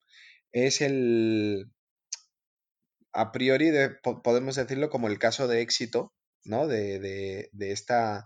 es 0.51 0.81
el, 0.81 1.69
a 3.15 3.31
priori 3.31 3.71
podemos 4.23 4.55
decirlo 4.55 4.89
como 4.89 5.07
el 5.07 5.17
caso 5.19 5.47
de 5.47 5.61
éxito, 5.61 6.13
¿no? 6.43 6.67
De, 6.67 7.49
esta, 7.59 8.25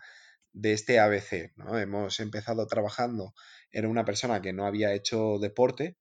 de 0.52 0.74
este 0.74 1.00
ABC, 1.00 1.54
¿no? 1.56 1.78
Hemos 1.78 2.20
empezado 2.20 2.66
trabajando, 2.68 3.34
era 3.72 3.88
una 3.88 4.04
persona 4.04 4.42
que 4.42 4.52
no 4.52 4.66
había 4.66 4.94
hecho 4.94 5.38
deporte, 5.40 5.96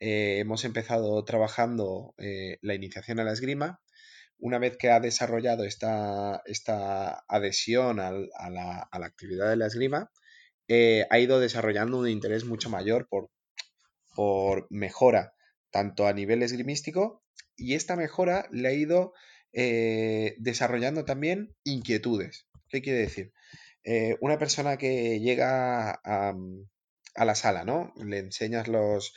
eh, 0.00 0.38
hemos 0.40 0.64
empezado 0.64 1.24
trabajando 1.24 2.14
eh, 2.18 2.58
la 2.60 2.74
iniciación 2.74 3.20
a 3.20 3.24
la 3.24 3.32
esgrima, 3.32 3.80
una 4.38 4.58
vez 4.58 4.76
que 4.76 4.90
ha 4.90 5.00
desarrollado 5.00 5.64
esta, 5.64 6.42
esta 6.44 7.24
adhesión 7.28 8.00
a, 8.00 8.10
la, 8.10 8.88
actividad 8.92 9.48
de 9.48 9.56
la 9.56 9.66
esgrima, 9.66 10.10
eh, 10.68 11.06
ha 11.10 11.20
ido 11.20 11.38
desarrollando 11.38 11.98
un 11.98 12.08
interés 12.08 12.44
mucho 12.44 12.68
mayor 12.68 13.06
por, 13.08 13.30
por 14.14 14.66
mejora 14.70 15.34
tanto 15.70 16.06
a 16.06 16.12
nivel 16.12 16.42
esgrimístico 16.42 17.23
y 17.56 17.74
esta 17.74 17.96
mejora 17.96 18.48
le 18.50 18.68
ha 18.68 18.72
ido 18.72 19.12
eh, 19.56 20.34
desarrollando 20.38 21.04
también 21.04 21.54
inquietudes. 21.62 22.48
¿Qué 22.68 22.82
quiere 22.82 22.98
decir? 22.98 23.32
Eh, 23.84 24.16
una 24.20 24.36
persona 24.36 24.76
que 24.76 25.20
llega 25.20 26.00
mm, 26.04 26.62
a, 27.14 27.24
la 27.24 27.34
sala, 27.36 27.64
¿no? 27.64 27.92
Le 28.04 28.18
enseñas 28.18 28.66
los, 28.66 29.12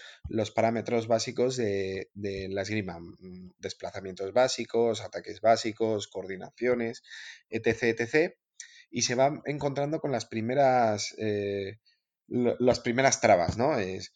parámetros 0.55 1.07
básicos 1.07 1.57
de, 1.57 2.09
la 2.13 2.61
esgrima, 2.61 2.99
mm, 2.99 3.53
desplazamientos 3.57 4.31
básicos, 4.31 5.01
ataques 5.01 5.41
básicos, 5.41 6.07
coordinaciones, 6.07 7.01
etc., 7.49 7.83
etc., 7.99 8.35
y 8.91 9.01
se 9.01 9.15
va 9.15 9.41
encontrando 9.45 9.99
con 9.99 10.11
las 10.11 10.25
primeras, 10.27 11.15
eh, 11.17 11.79
las 12.27 12.79
primeras 12.79 13.21
trabas, 13.21 13.57
¿no? 13.57 13.77
Es, 13.79 14.13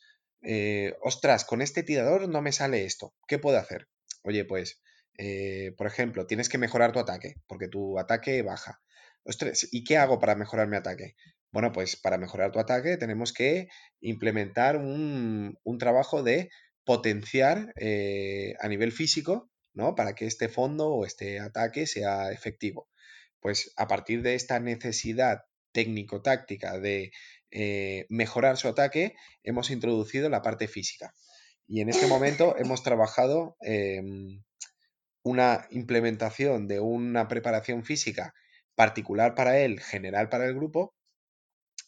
ostras, 1.01 1.45
con 1.45 1.62
este 1.62 1.84
tirador 1.84 2.29
no 2.29 2.41
me 2.41 2.51
sale 2.51 2.86
esto, 2.86 3.13
¿qué 3.27 3.39
puedo 3.39 3.57
hacer? 3.57 3.88
Oye, 4.23 4.45
pues, 4.45 4.81
eh, 5.17 5.73
por 5.77 5.88
ejemplo, 5.88 6.27
tienes 6.27 6.49
que 6.49 6.57
mejorar 6.57 6.91
tu 6.91 6.99
ataque, 6.99 7.36
porque 7.47 7.67
tu 7.67 7.99
ataque 7.99 8.41
baja. 8.41 8.81
Ostras, 9.23 9.67
¿y 9.71 9.84
qué 9.84 9.97
hago 9.97 10.19
para 10.19 10.36
mejorar 10.36 10.67
mi 10.67 10.77
ataque? 10.77 11.15
Bueno, 11.51 11.71
pues 11.71 11.95
para 11.97 12.17
mejorar 12.17 12.51
tu 12.51 12.60
ataque 12.60 12.97
tenemos 12.97 13.34
que 13.34 13.67
implementar 13.99 14.77
un, 14.77 15.57
trabajo 15.79 16.23
de 16.23 16.49
potenciar 16.86 17.73
eh, 17.75 18.55
a 18.60 18.67
nivel 18.67 18.91
físico, 18.91 19.49
¿no? 19.73 19.95
Para 19.95 20.15
que 20.15 20.25
este 20.25 20.49
fondo 20.49 20.89
o 20.89 21.05
este 21.05 21.39
ataque 21.39 21.88
sea 21.88 22.31
efectivo. 22.31 22.88
Pues 23.39 23.73
a 23.77 23.88
partir 23.88 24.21
de 24.21 24.36
esta 24.36 24.60
necesidad 24.60 25.39
técnico-táctica 25.73 26.79
de 26.79 27.12
eh, 27.51 28.05
mejorar 28.10 28.57
su 28.57 28.67
ataque, 28.67 29.15
hemos 29.43 29.71
introducido 29.71 30.29
la 30.29 30.41
parte 30.41 30.67
física. 30.67 31.13
Y 31.71 31.79
en 31.79 31.88
este 31.88 32.05
momento 32.05 32.57
hemos 32.57 32.84
trabajado 32.84 33.55
em, 33.62 34.43
una 35.23 35.67
implementación 35.69 36.67
de 36.67 36.81
una 36.81 37.29
preparación 37.29 37.86
física 37.86 38.34
particular 38.75 39.36
para 39.36 39.57
él, 39.57 39.79
general 39.79 40.27
para 40.27 40.47
el 40.47 40.53
grupo, 40.53 40.93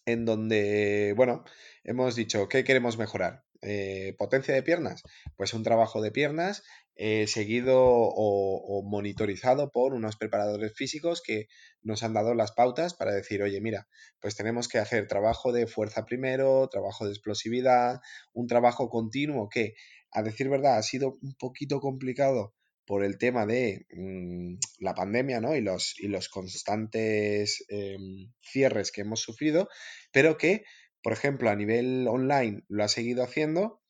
en 0.05 0.23
donde, 0.23 1.13
bueno, 1.17 1.43
hemos 1.83 2.15
dicho, 2.15 2.47
¿qué 2.47 2.63
queremos 2.63 2.97
mejorar? 2.97 3.43
Eh, 3.61 4.15
¿Potencia 4.17 4.53
de 4.53 4.63
piernas? 4.63 5.03
Pues 5.35 5.53
un 5.53 5.63
trabajo 5.63 6.01
de 6.01 6.11
piernas 6.11 6.63
eh, 6.95 7.25
seguido 7.27 7.81
o, 7.83 8.83
monitorizado 8.85 9.71
por 9.71 9.93
unos 9.93 10.15
preparadores 10.15 10.73
físicos 10.75 11.21
que 11.23 11.47
nos 11.81 12.03
han 12.03 12.13
dado 12.13 12.35
las 12.35 12.51
pautas 12.51 12.93
para 12.93 13.11
decir, 13.13 13.41
oye, 13.41 13.59
mira, 13.61 13.87
pues 14.19 14.35
tenemos 14.35 14.67
que 14.67 14.77
hacer 14.77 15.07
trabajo 15.07 15.51
de 15.51 15.65
fuerza 15.65 16.05
primero, 16.05 16.67
trabajo 16.69 17.05
de 17.05 17.11
explosividad, 17.11 17.99
un 18.33 18.47
trabajo 18.47 18.89
continuo 18.89 19.49
que, 19.49 19.73
a 20.11 20.21
decir 20.21 20.49
verdad, 20.49 20.77
ha 20.77 20.83
sido 20.83 21.17
un 21.21 21.33
poquito 21.33 21.79
complicado 21.79 22.53
por 22.85 23.03
el 23.03 23.17
tema 23.17 23.45
de 23.45 23.85
mm, 23.91 24.55
la 24.79 24.93
pandemia 24.93 25.39
¿no? 25.39 25.55
y, 25.55 25.61
los, 25.61 25.95
y 25.99 26.07
los 26.07 26.29
constantes 26.29 27.65
em, 27.69 28.31
cierres 28.41 28.91
que 28.91 29.01
hemos 29.01 29.21
sufrido, 29.21 29.69
pero 30.11 30.37
que, 30.37 30.63
por 31.01 31.13
ejemplo, 31.13 31.49
a 31.49 31.55
nivel 31.55 32.07
online 32.07 32.63
lo 32.67 32.83
ha 32.83 32.87
seguido 32.87 33.23
haciendo 33.23 33.82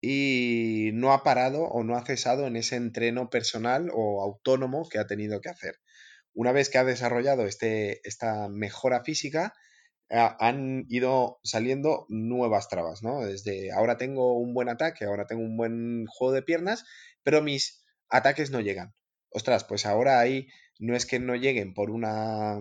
y 0.00 0.90
no 0.94 1.12
ha 1.12 1.22
parado 1.22 1.64
o 1.64 1.84
no 1.84 1.96
ha 1.96 2.04
cesado 2.04 2.46
en 2.46 2.56
ese 2.56 2.76
entreno 2.76 3.30
personal 3.30 3.90
o 3.92 4.22
autónomo 4.22 4.88
que 4.88 4.98
ha 4.98 5.06
tenido 5.06 5.40
que 5.40 5.50
hacer. 5.50 5.76
Una 6.32 6.52
vez 6.52 6.70
que 6.70 6.78
ha 6.78 6.84
desarrollado 6.84 7.46
este, 7.46 8.06
esta 8.08 8.48
mejora 8.48 9.02
física, 9.04 9.52
han 10.10 10.86
ido 10.88 11.38
saliendo 11.44 12.06
nuevas 12.08 12.68
trabas, 12.68 13.02
¿no? 13.02 13.20
Desde 13.20 13.70
ahora 13.70 13.96
tengo 13.96 14.38
un 14.38 14.54
buen 14.54 14.68
ataque, 14.68 15.04
ahora 15.04 15.26
tengo 15.26 15.42
un 15.42 15.56
buen 15.56 16.06
juego 16.06 16.34
de 16.34 16.42
piernas, 16.42 16.84
pero 17.22 17.42
mis 17.42 17.84
ataques 18.08 18.50
no 18.50 18.60
llegan. 18.60 18.92
Ostras, 19.30 19.64
pues 19.64 19.86
ahora 19.86 20.18
ahí 20.18 20.48
no 20.80 20.96
es 20.96 21.06
que 21.06 21.20
no 21.20 21.36
lleguen 21.36 21.74
por 21.74 21.90
una 21.90 22.58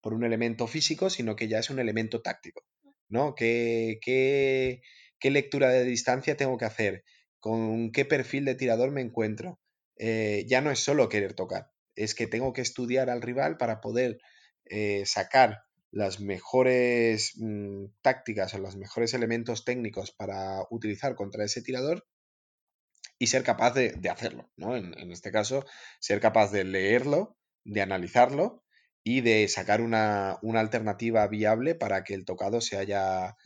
por 0.00 0.14
un 0.14 0.24
elemento 0.24 0.66
físico, 0.66 1.10
sino 1.10 1.36
que 1.36 1.46
ya 1.46 1.60
es 1.60 1.70
un 1.70 1.78
elemento 1.78 2.22
táctico, 2.22 2.64
¿no? 3.08 3.36
¿Qué, 3.36 4.00
qué, 4.02 4.82
qué 5.22 5.30
lectura 5.30 5.70
de 5.70 5.84
distancia 5.84 6.36
tengo 6.36 6.58
que 6.58 6.64
hacer, 6.64 7.04
con 7.38 7.92
qué 7.92 8.04
perfil 8.04 8.44
de 8.44 8.56
tirador 8.56 8.90
me 8.90 9.00
encuentro. 9.00 9.60
Eh, 9.96 10.44
ya 10.48 10.60
no 10.60 10.72
es 10.72 10.80
solo 10.80 11.08
querer 11.08 11.32
tocar, 11.32 11.70
es 11.94 12.16
que 12.16 12.26
tengo 12.26 12.52
que 12.52 12.60
estudiar 12.60 13.08
al 13.08 13.22
rival 13.22 13.56
para 13.56 13.80
poder 13.80 14.18
eh, 14.64 15.04
sacar 15.06 15.62
las 15.92 16.18
mejores 16.20 17.34
mm, 17.36 17.84
tácticas 18.02 18.52
o 18.54 18.58
los 18.58 18.76
mejores 18.76 19.14
elementos 19.14 19.64
técnicos 19.64 20.10
para 20.10 20.66
utilizar 20.70 21.14
contra 21.14 21.44
ese 21.44 21.62
tirador 21.62 22.04
y 23.18 23.28
ser 23.28 23.44
capaz 23.44 23.74
de, 23.74 23.96
hacerlo, 24.10 24.50
¿no? 24.56 24.76
En, 24.76 25.12
este 25.12 25.30
caso, 25.30 25.64
ser 26.00 26.18
capaz 26.18 26.50
de 26.50 26.64
leerlo, 26.64 27.36
de 27.64 27.80
analizarlo 27.80 28.64
y 29.04 29.20
de 29.20 29.46
sacar 29.46 29.82
una, 29.82 30.38
una 30.42 30.58
alternativa 30.58 31.28
viable 31.28 31.76
para 31.76 32.02
que 32.02 32.14
el 32.14 32.24
tocado 32.24 32.60
se 32.60 32.76
haya 32.78 33.36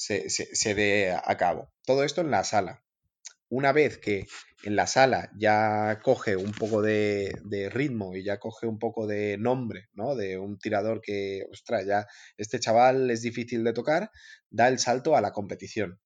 se, 0.00 0.74
dé 0.74 1.12
a 1.12 1.36
cabo. 1.36 1.70
Todo 1.84 2.04
esto 2.04 2.22
en 2.22 2.30
la 2.30 2.44
sala. 2.44 2.82
Una 3.50 3.72
vez 3.72 3.98
que 3.98 4.26
en 4.62 4.76
la 4.76 4.86
sala 4.86 5.30
ya 5.36 6.00
coge 6.02 6.36
un 6.36 6.52
poco 6.52 6.80
de, 6.82 7.32
ritmo 7.72 8.14
y 8.14 8.24
ya 8.24 8.38
coge 8.38 8.66
un 8.66 8.78
poco 8.78 9.06
de 9.06 9.36
nombre, 9.38 9.88
¿no? 9.92 10.14
De 10.14 10.38
un 10.38 10.58
tirador 10.58 11.02
que, 11.02 11.44
ostras, 11.50 11.84
ya 11.86 12.06
este 12.38 12.60
chaval 12.60 13.10
es 13.10 13.22
difícil 13.22 13.64
de 13.64 13.72
tocar, 13.72 14.10
da 14.50 14.68
el 14.68 14.78
salto 14.78 15.16
a 15.16 15.20
la 15.20 15.32
competición. 15.32 16.00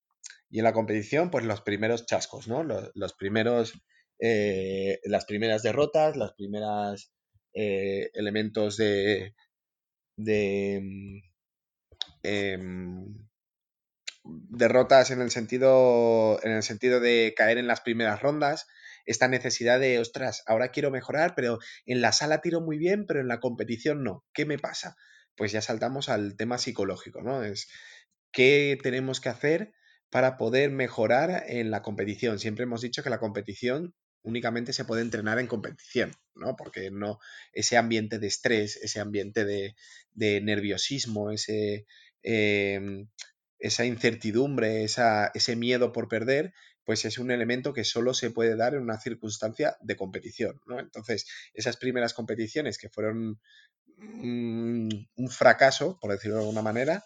Y 0.51 0.59
en 0.59 0.65
la 0.65 0.73
competición, 0.73 1.31
pues 1.31 1.45
los 1.45 1.61
primeros 1.61 2.07
chascos, 2.07 2.49
¿no? 2.49 2.65
Los, 2.65 3.13
primeros, 3.15 3.75
eh, 4.19 5.01
las 5.05 5.25
primeras 5.27 5.63
derrotas, 5.63 6.17
las 6.17 6.33
primeras 6.33 7.13
eh, 7.53 8.11
elementos 8.15 8.77
de, 8.77 9.35
de 10.17 10.81
mm, 10.83 11.19
em, 12.23 13.25
derrotas 14.25 15.11
en 15.11 15.21
el 15.21 15.31
sentido 15.31 16.41
en 16.43 16.53
el 16.53 16.63
sentido 16.63 17.01
de 17.01 17.35
caer 17.37 17.59
en 17.59 17.67
las 17.67 17.83
primeras 17.83 18.21
rondas, 18.23 18.67
esta 19.07 19.29
necesidad 19.29 19.79
de, 19.81 19.99
ostras, 19.99 20.43
ahora 20.47 20.71
quiero 20.71 20.91
mejorar, 20.91 21.35
pero 21.35 21.59
en 21.87 22.01
la 22.01 22.13
sala 22.13 22.41
tiro 22.41 22.61
muy 22.61 22.79
bien, 22.79 23.07
pero 23.07 23.21
en 23.21 23.29
la 23.29 23.41
competición 23.41 24.03
no. 24.03 24.25
¿Qué 24.33 24.47
me 24.47 24.59
pasa? 24.59 24.97
Pues 25.37 25.53
ya 25.53 25.61
saltamos 25.61 26.09
al 26.09 26.37
tema 26.37 26.59
psicológico, 26.59 27.23
¿no? 27.23 27.45
Es 27.45 27.69
qué 28.33 28.79
tenemos 28.83 29.21
que 29.21 29.29
hacer 29.29 29.73
para 30.11 30.37
poder 30.37 30.71
mejorar 30.71 31.45
en 31.49 31.71
la 31.71 31.83
competición. 31.83 32.39
Siempre 32.39 32.65
hemos 32.65 32.81
dicho 32.81 33.03
que 33.03 33.11
la 33.11 33.19
competición 33.19 33.95
únicamente 34.23 34.73
se 34.73 34.85
puede 34.85 35.03
entrenar 35.03 35.39
en 35.39 35.47
competición, 35.47 36.13
¿no? 36.35 36.57
Porque 36.57 36.91
no, 36.91 37.19
ese 37.53 37.77
ambiente 37.77 38.19
de 38.19 38.27
estrés, 38.27 38.77
ese 38.77 39.01
ambiente 39.01 39.45
de, 39.45 39.75
nerviosismo, 40.41 41.31
ese 41.31 41.87
em, 42.23 43.09
esa 43.65 43.87
incertidumbre, 43.87 44.85
ese 44.85 45.57
miedo 45.57 45.91
por 45.91 46.07
perder, 46.07 46.53
pues 46.85 47.07
es 47.07 47.17
un 47.17 47.31
elemento 47.31 47.73
que 47.73 47.85
solo 47.85 48.13
se 48.13 48.31
puede 48.31 48.57
dar 48.57 48.75
en 48.75 48.83
una 48.83 49.01
circunstancia 49.01 49.79
de 49.81 49.97
competición. 49.97 50.61
¿no? 50.67 50.79
Entonces, 50.79 51.27
esas 51.55 51.79
primeras 51.79 52.13
competiciones 52.13 52.77
que 52.77 52.91
fueron 52.91 53.41
un 53.97 55.29
fracaso, 55.31 55.99
por 55.99 56.13
decirlo 56.13 56.37
de 56.37 56.43
alguna 56.43 56.61
manera, 56.61 57.05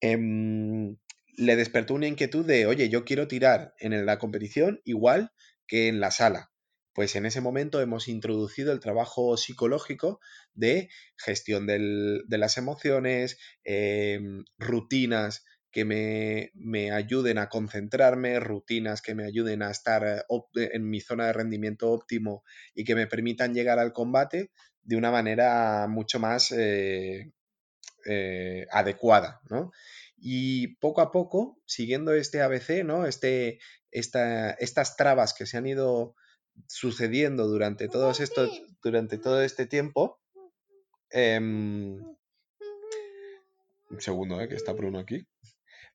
em, 0.00 0.98
le 1.38 1.56
despertó 1.56 1.94
una 1.94 2.06
inquietud 2.06 2.44
de, 2.44 2.66
oye, 2.66 2.90
yo 2.90 3.06
quiero 3.06 3.26
tirar 3.26 3.72
en 3.78 4.04
la 4.04 4.18
competición 4.18 4.82
igual 4.84 5.32
que 5.66 5.88
en 5.88 6.00
la 6.00 6.10
sala. 6.10 6.50
Pues 6.92 7.16
en 7.16 7.24
ese 7.24 7.40
momento 7.40 7.80
hemos 7.80 8.08
introducido 8.08 8.72
el 8.72 8.80
trabajo 8.80 9.38
psicológico 9.38 10.20
de 10.52 10.90
gestión 11.16 11.66
de 11.66 12.38
las 12.38 12.58
emociones, 12.58 13.38
em, 13.64 14.44
rutinas 14.58 15.44
que 15.78 16.50
me, 16.54 16.90
ayuden 16.90 17.38
a 17.38 17.48
concentrarme, 17.48 18.40
rutinas 18.40 19.00
que 19.00 19.14
me 19.14 19.24
ayuden 19.24 19.62
a 19.62 19.70
estar 19.70 20.04
eh, 20.04 20.70
en 20.72 20.90
mi 20.90 21.00
zona 21.00 21.26
de 21.26 21.32
rendimiento 21.32 21.92
óptimo 21.92 22.42
y 22.74 22.82
que 22.82 22.96
me 22.96 23.06
permitan 23.06 23.54
llegar 23.54 23.78
al 23.78 23.92
combate 23.92 24.50
de 24.82 24.96
una 24.96 25.12
manera 25.12 25.86
mucho 25.88 26.18
más 26.18 26.50
eh, 26.50 27.30
eh, 28.06 28.66
adecuada. 28.72 29.40
Y 30.16 30.74
poco 30.78 31.00
a 31.00 31.12
poco, 31.12 31.60
siguiendo 31.64 32.12
este 32.12 32.42
ABC, 32.42 32.82
¿no? 32.84 33.06
Este, 33.06 33.60
esta, 33.92 34.50
estas 34.54 34.96
trabas 34.96 35.32
que 35.32 35.46
se 35.46 35.58
han 35.58 35.68
ido 35.68 36.16
sucediendo 36.66 37.46
durante, 37.46 37.86
todos 37.86 38.18
estos, 38.18 38.50
durante 38.82 39.16
todo 39.16 39.42
este 39.42 39.66
tiempo. 39.66 40.18
Em, 41.10 42.02
un 43.90 44.00
segundo, 44.00 44.40
¿eh? 44.40 44.48
que 44.48 44.56
está 44.56 44.72
Bruno 44.72 44.98
aquí. 44.98 45.24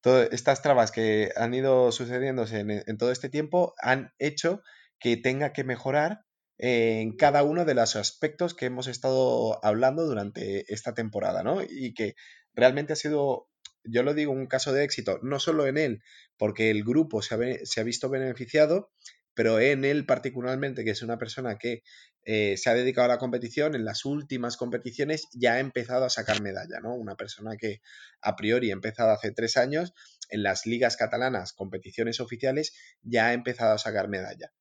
Todas 0.03 0.27
estas 0.33 0.61
trabas 0.61 0.91
que 0.91 1.31
han 1.37 1.53
ido 1.53 1.93
sucediéndose 1.93 2.59
en, 2.59 2.97
todo 2.97 3.09
este 3.09 3.29
tiempo 3.29 3.73
han 3.81 4.11
hecho 4.19 4.61
que 4.99 5.15
tenga 5.15 5.53
que 5.53 5.63
mejorar 5.63 6.25
en 6.57 7.15
cada 7.15 7.43
uno 7.43 7.63
de 7.63 7.73
los 7.73 7.95
aspectos 7.95 8.53
que 8.53 8.65
hemos 8.65 8.87
estado 8.87 9.63
hablando 9.65 10.05
durante 10.05 10.65
esta 10.73 10.93
temporada, 10.93 11.41
¿no? 11.41 11.61
Y 11.63 11.93
que 11.93 12.15
realmente 12.53 12.91
ha 12.91 12.97
sido, 12.97 13.47
yo 13.85 14.03
lo 14.03 14.13
digo, 14.13 14.33
un 14.33 14.47
caso 14.47 14.73
de 14.73 14.83
éxito, 14.83 15.19
no 15.23 15.39
solo 15.39 15.67
en 15.67 15.77
él, 15.77 16.03
porque 16.37 16.69
el 16.69 16.83
grupo 16.83 17.21
se 17.21 17.35
ha, 17.35 17.37
se 17.63 17.79
ha 17.79 17.85
visto 17.85 18.09
beneficiado, 18.09 18.91
pero 19.33 19.61
en 19.61 19.85
él 19.85 20.05
particularmente, 20.05 20.83
que 20.83 20.91
es 20.91 21.01
una 21.01 21.17
persona 21.17 21.57
que 21.57 21.81
eh, 22.25 22.55
se 22.57 22.69
ha 22.69 22.73
dedicado 22.73 23.05
a 23.05 23.15
la 23.15 23.17
competición, 23.17 23.75
en 23.75 23.83
las 23.83 24.05
últimas 24.05 24.55
competiciones 24.55 25.27
ya 25.33 25.53
ha 25.53 25.59
empezado 25.59 26.05
a 26.05 26.09
sacar 26.09 26.41
medalla, 26.41 26.79
¿no? 26.81 26.95
Una 26.95 27.15
persona 27.15 27.57
que 27.57 27.81
a 28.21 28.35
priori 28.35 28.69
ha 28.69 28.73
empezado 28.73 29.11
hace 29.11 29.31
tres 29.31 29.57
años, 29.57 29.93
en 30.29 30.43
las 30.43 30.65
ligas 30.65 30.95
catalanas, 30.95 31.53
competiciones 31.53 32.19
oficiales, 32.19 32.73
ya 33.01 33.27
ha 33.27 33.33
empezado 33.33 33.73
a 33.73 33.77
sacar 33.77 34.07
medalla. 34.07 34.53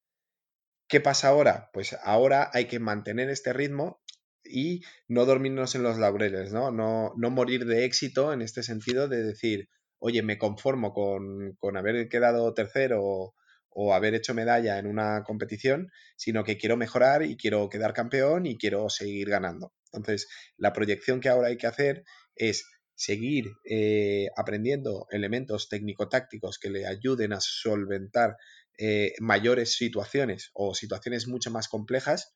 ¿Qué 0.89 1.01
pasa 1.01 1.29
ahora? 1.29 1.71
Pues 1.73 1.97
ahora 2.03 2.51
hay 2.53 2.67
que 2.67 2.81
mantener 2.81 3.31
este 3.31 3.53
ritmo 3.53 4.03
y 4.45 4.83
no 5.09 5.25
dormirnos 5.25 5.75
en 5.75 5.85
los 5.85 5.99
laureles, 5.99 6.53
¿no? 6.53 6.71
No, 6.71 7.15
no 7.17 7.31
morir 7.31 7.65
de 7.65 7.85
éxito 7.85 8.33
en 8.33 8.43
este 8.43 8.63
sentido 8.63 9.09
de 9.09 9.23
decir, 9.23 9.69
oye, 9.99 10.23
me 10.23 10.37
conformo 10.37 10.93
con, 10.93 11.55
con 11.61 11.77
haber 11.77 12.09
quedado 12.09 12.53
tercero 12.55 13.35
o 13.75 13.95
haber 13.95 14.15
hecho 14.15 14.35
medalla 14.35 14.79
en 14.79 14.87
una 14.87 15.23
competición, 15.25 15.91
sino 16.17 16.45
que 16.45 16.59
quiero 16.59 16.77
mejorar 16.77 17.23
y 17.23 17.37
quiero 17.37 17.69
quedar 17.69 17.93
campeón 17.93 18.47
y 18.47 18.59
quiero 18.59 18.89
seguir 18.89 19.29
ganando. 19.31 19.73
Entonces, 19.93 20.29
la 20.57 20.73
proyección 20.73 21.21
que 21.21 21.29
ahora 21.29 21.49
hay 21.49 21.57
que 21.57 21.67
hacer 21.67 22.05
es 22.35 22.65
seguir 22.95 23.47
eh, 23.69 24.29
aprendiendo 24.37 25.07
elementos 25.11 25.69
técnico-tácticos 25.69 26.59
que 26.59 26.71
le 26.71 26.87
ayuden 26.87 27.33
a 27.33 27.41
solventar 27.41 28.37
eh, 28.79 29.13
mayores 29.21 29.75
situaciones 29.77 30.51
o 30.55 30.75
situaciones 30.75 31.27
mucho 31.27 31.51
más 31.51 31.69
complejas. 31.69 32.35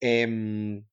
Em, 0.00 0.84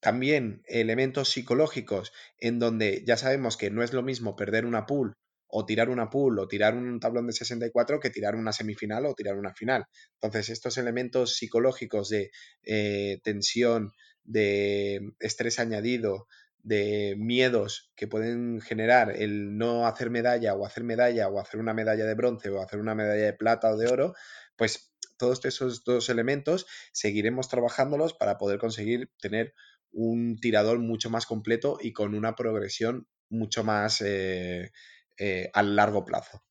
también 0.00 0.62
elementos 0.66 1.30
psicológicos 1.30 2.12
en 2.38 2.58
donde 2.58 3.04
ya 3.06 3.16
sabemos 3.16 3.56
que 3.56 3.70
no 3.70 3.82
es 3.82 3.92
lo 3.92 4.02
mismo 4.02 4.36
perder 4.36 4.66
una 4.66 4.84
pool 4.84 5.14
o 5.54 5.66
tirar 5.66 5.90
una 5.90 6.08
pool 6.08 6.38
o 6.38 6.48
tirar 6.48 6.74
un 6.74 6.98
tablón 6.98 7.26
de 7.26 7.34
64 7.34 8.00
que 8.00 8.08
tirar 8.08 8.34
una 8.34 8.52
semifinal 8.52 9.04
o 9.04 9.14
tirar 9.14 9.36
una 9.36 9.52
final. 9.52 9.84
Entonces, 10.14 10.48
estos 10.48 10.78
elementos 10.78 11.36
psicológicos 11.36 12.08
de 12.08 12.30
eh, 12.62 13.20
tensión, 13.22 13.92
de 14.24 15.12
estrés 15.20 15.58
añadido, 15.58 16.26
de 16.62 17.16
miedos 17.18 17.92
que 17.96 18.08
pueden 18.08 18.62
generar 18.62 19.14
el 19.14 19.58
no 19.58 19.86
hacer 19.86 20.08
medalla 20.08 20.54
o 20.54 20.64
hacer 20.64 20.84
medalla 20.84 21.28
o 21.28 21.38
hacer 21.38 21.60
una 21.60 21.74
medalla 21.74 22.06
de 22.06 22.14
bronce 22.14 22.48
o 22.48 22.62
hacer 22.62 22.80
una 22.80 22.94
medalla 22.94 23.24
de 23.26 23.34
plata 23.34 23.70
o 23.70 23.76
de 23.76 23.88
oro, 23.88 24.14
pues 24.56 24.94
todos 25.18 25.44
esos 25.44 25.84
dos 25.84 26.08
elementos 26.08 26.66
seguiremos 26.92 27.50
trabajándolos 27.50 28.14
para 28.14 28.38
poder 28.38 28.58
conseguir 28.58 29.10
tener 29.20 29.52
un 29.90 30.38
tirador 30.40 30.78
mucho 30.78 31.10
más 31.10 31.26
completo 31.26 31.76
y 31.78 31.92
con 31.92 32.14
una 32.14 32.34
progresión 32.36 33.06
mucho 33.28 33.64
más 33.64 34.00
eh, 34.00 34.70
eh, 35.18 35.50
a 35.52 35.62
largo 35.62 36.04
plazo. 36.04 36.42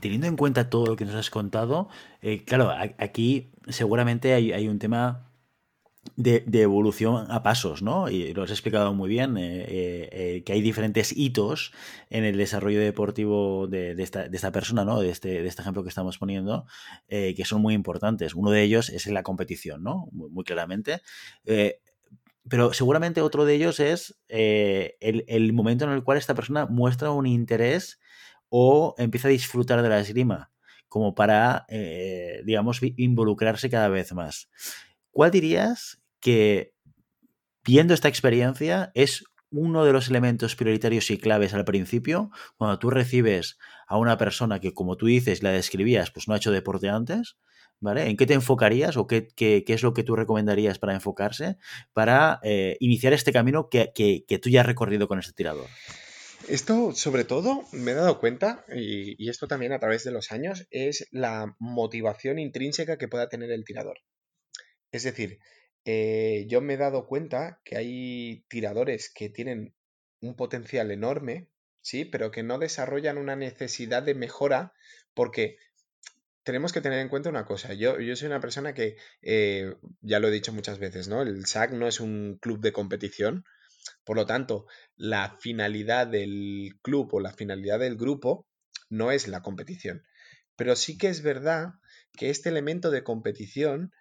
Teniendo 0.00 0.26
en 0.26 0.36
cuenta 0.36 0.70
todo 0.70 0.86
lo 0.86 0.96
que 0.96 1.04
nos 1.04 1.14
has 1.14 1.30
contado, 1.30 1.88
eh, 2.20 2.44
claro, 2.44 2.72
aquí 2.98 3.52
seguramente 3.68 4.34
hay, 4.34 4.68
un 4.68 4.78
tema 4.78 5.30
de, 6.16 6.44
evolución 6.52 7.30
a 7.30 7.42
pasos, 7.42 7.80
¿no? 7.80 8.10
Y 8.10 8.34
lo 8.34 8.42
has 8.42 8.50
explicado 8.50 8.92
muy 8.92 9.08
bien, 9.08 9.36
eh, 9.38 10.42
que 10.44 10.52
hay 10.52 10.60
diferentes 10.60 11.16
hitos 11.16 11.72
en 12.10 12.24
el 12.24 12.36
desarrollo 12.36 12.80
deportivo 12.80 13.66
de, 13.66 13.94
esta, 14.02 14.52
persona, 14.52 14.84
¿no? 14.84 15.00
Este, 15.02 15.42
de 15.42 15.48
este 15.48 15.62
ejemplo 15.62 15.82
que 15.82 15.88
estamos 15.88 16.18
poniendo, 16.18 16.66
que 17.08 17.44
son 17.44 17.62
muy 17.62 17.74
importantes. 17.74 18.34
Uno 18.34 18.50
de 18.50 18.62
ellos 18.62 18.90
es 18.90 19.06
la 19.06 19.22
competición, 19.22 19.82
¿no? 19.82 20.08
Muy, 20.12 20.44
claramente. 20.44 21.00
Pero 22.48 22.72
seguramente 22.72 23.22
otro 23.22 23.44
de 23.44 23.54
ellos 23.54 23.80
es 23.80 24.18
eh, 24.28 24.96
el, 25.00 25.52
momento 25.52 25.84
en 25.84 25.90
el 25.90 26.02
cual 26.02 26.18
esta 26.18 26.34
persona 26.34 26.66
muestra 26.66 27.10
un 27.10 27.26
interés 27.26 28.00
o 28.48 28.94
empieza 28.98 29.28
a 29.28 29.30
disfrutar 29.30 29.82
de 29.82 29.88
la 29.88 30.00
esgrima, 30.00 30.52
como 30.88 31.14
para, 31.14 31.64
eh, 31.68 32.42
digamos, 32.44 32.80
involucrarse 32.96 33.70
cada 33.70 33.88
vez 33.88 34.12
más. 34.12 34.50
¿Cuál 35.10 35.30
dirías 35.30 36.02
que, 36.20 36.74
viendo 37.64 37.94
esta 37.94 38.08
experiencia, 38.08 38.90
es 38.94 39.24
uno 39.50 39.84
de 39.84 39.92
los 39.92 40.08
elementos 40.08 40.56
prioritarios 40.56 41.10
y 41.10 41.18
claves 41.18 41.54
al 41.54 41.64
principio, 41.64 42.30
cuando 42.56 42.78
tú 42.78 42.90
recibes 42.90 43.58
a 43.86 43.96
una 43.96 44.18
persona 44.18 44.60
que, 44.60 44.74
como 44.74 44.96
tú 44.96 45.06
dices, 45.06 45.42
la 45.42 45.50
describías, 45.50 46.10
pues 46.10 46.28
no 46.28 46.34
ha 46.34 46.38
hecho 46.38 46.50
deporte 46.50 46.88
antes, 46.88 47.36
¿En 47.80 48.16
qué 48.16 48.26
te 48.26 48.34
enfocarías 48.34 48.96
o 48.96 49.06
qué, 49.06 49.28
es 49.36 49.82
lo 49.82 49.92
que 49.92 50.02
tú 50.02 50.16
recomendarías 50.16 50.78
para 50.78 50.94
enfocarse 50.94 51.58
para 51.92 52.40
eh, 52.42 52.76
iniciar 52.80 53.12
este 53.12 53.32
camino 53.32 53.68
que, 53.68 53.92
tú 54.42 54.48
ya 54.48 54.60
has 54.60 54.66
recorrido 54.66 55.06
con 55.08 55.18
este 55.18 55.32
tirador? 55.32 55.66
Esto, 56.48 56.92
sobre 56.92 57.24
todo, 57.24 57.64
me 57.72 57.92
he 57.92 57.94
dado 57.94 58.20
cuenta, 58.20 58.64
y, 58.74 59.28
esto 59.28 59.48
también 59.48 59.72
a 59.72 59.78
través 59.78 60.04
de 60.04 60.12
los 60.12 60.30
años, 60.30 60.66
es 60.70 61.08
la 61.10 61.56
motivación 61.58 62.38
intrínseca 62.38 62.98
que 62.98 63.08
pueda 63.08 63.28
tener 63.28 63.50
el 63.50 63.64
tirador. 63.64 63.98
Es 64.92 65.02
decir, 65.02 65.38
eh, 65.84 66.46
yo 66.48 66.60
me 66.60 66.74
he 66.74 66.78
dado 66.78 67.06
cuenta 67.06 67.60
que 67.64 67.76
hay 67.76 68.44
tiradores 68.48 69.10
que 69.12 69.28
tienen 69.28 69.74
un 70.20 70.36
potencial 70.36 70.90
enorme, 70.90 71.48
sí, 71.82 72.04
pero 72.04 72.30
que 72.30 72.42
no 72.42 72.58
desarrollan 72.58 73.18
una 73.18 73.36
necesidad 73.36 74.02
de 74.02 74.14
mejora 74.14 74.72
porque 75.14 75.56
tenemos 76.44 76.72
que 76.72 76.80
tener 76.80 77.00
en 77.00 77.08
cuenta 77.08 77.30
una 77.30 77.46
cosa. 77.46 77.72
Yo, 77.72 77.96
soy 78.16 78.26
una 78.26 78.40
persona 78.40 78.74
que, 78.74 78.96
eh, 79.22 79.74
ya 80.02 80.20
lo 80.20 80.28
he 80.28 80.32
dicho 80.32 80.52
muchas 80.52 80.78
veces, 80.78 81.08
¿no? 81.08 81.22
El 81.22 81.46
SAC 81.46 81.72
no 81.72 81.88
es 81.88 82.00
un 82.00 82.38
club 82.40 82.60
de 82.60 82.72
competición. 82.72 83.44
Por 84.04 84.16
lo 84.16 84.26
tanto, 84.26 84.66
la 84.94 85.38
finalidad 85.40 86.06
del 86.06 86.78
club 86.82 87.12
o 87.14 87.20
la 87.20 87.32
finalidad 87.32 87.80
del 87.80 87.96
grupo 87.96 88.46
no 88.90 89.10
es 89.10 89.26
la 89.26 89.42
competición. 89.42 90.04
Pero 90.56 90.76
sí 90.76 90.98
que 90.98 91.08
es 91.08 91.22
verdad 91.22 91.74
que 92.12 92.30
este 92.30 92.50
elemento 92.50 92.90
de 92.90 93.02
competición 93.02 93.92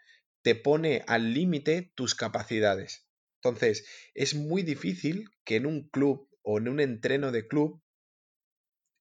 te 0.41 0.55
pone 0.55 1.03
al 1.07 1.33
límite 1.33 1.91
tus 1.95 2.13
capacidades. 2.13 3.07
Entonces, 3.41 3.85
es 4.13 4.35
muy 4.35 4.63
difícil 4.63 5.29
que 5.45 5.55
en 5.55 5.65
un 5.65 5.89
club 5.89 6.29
o 6.43 6.57
en 6.57 6.67
un 6.67 6.81
entreno 6.81 7.31
de 7.31 7.47
club 7.47 7.81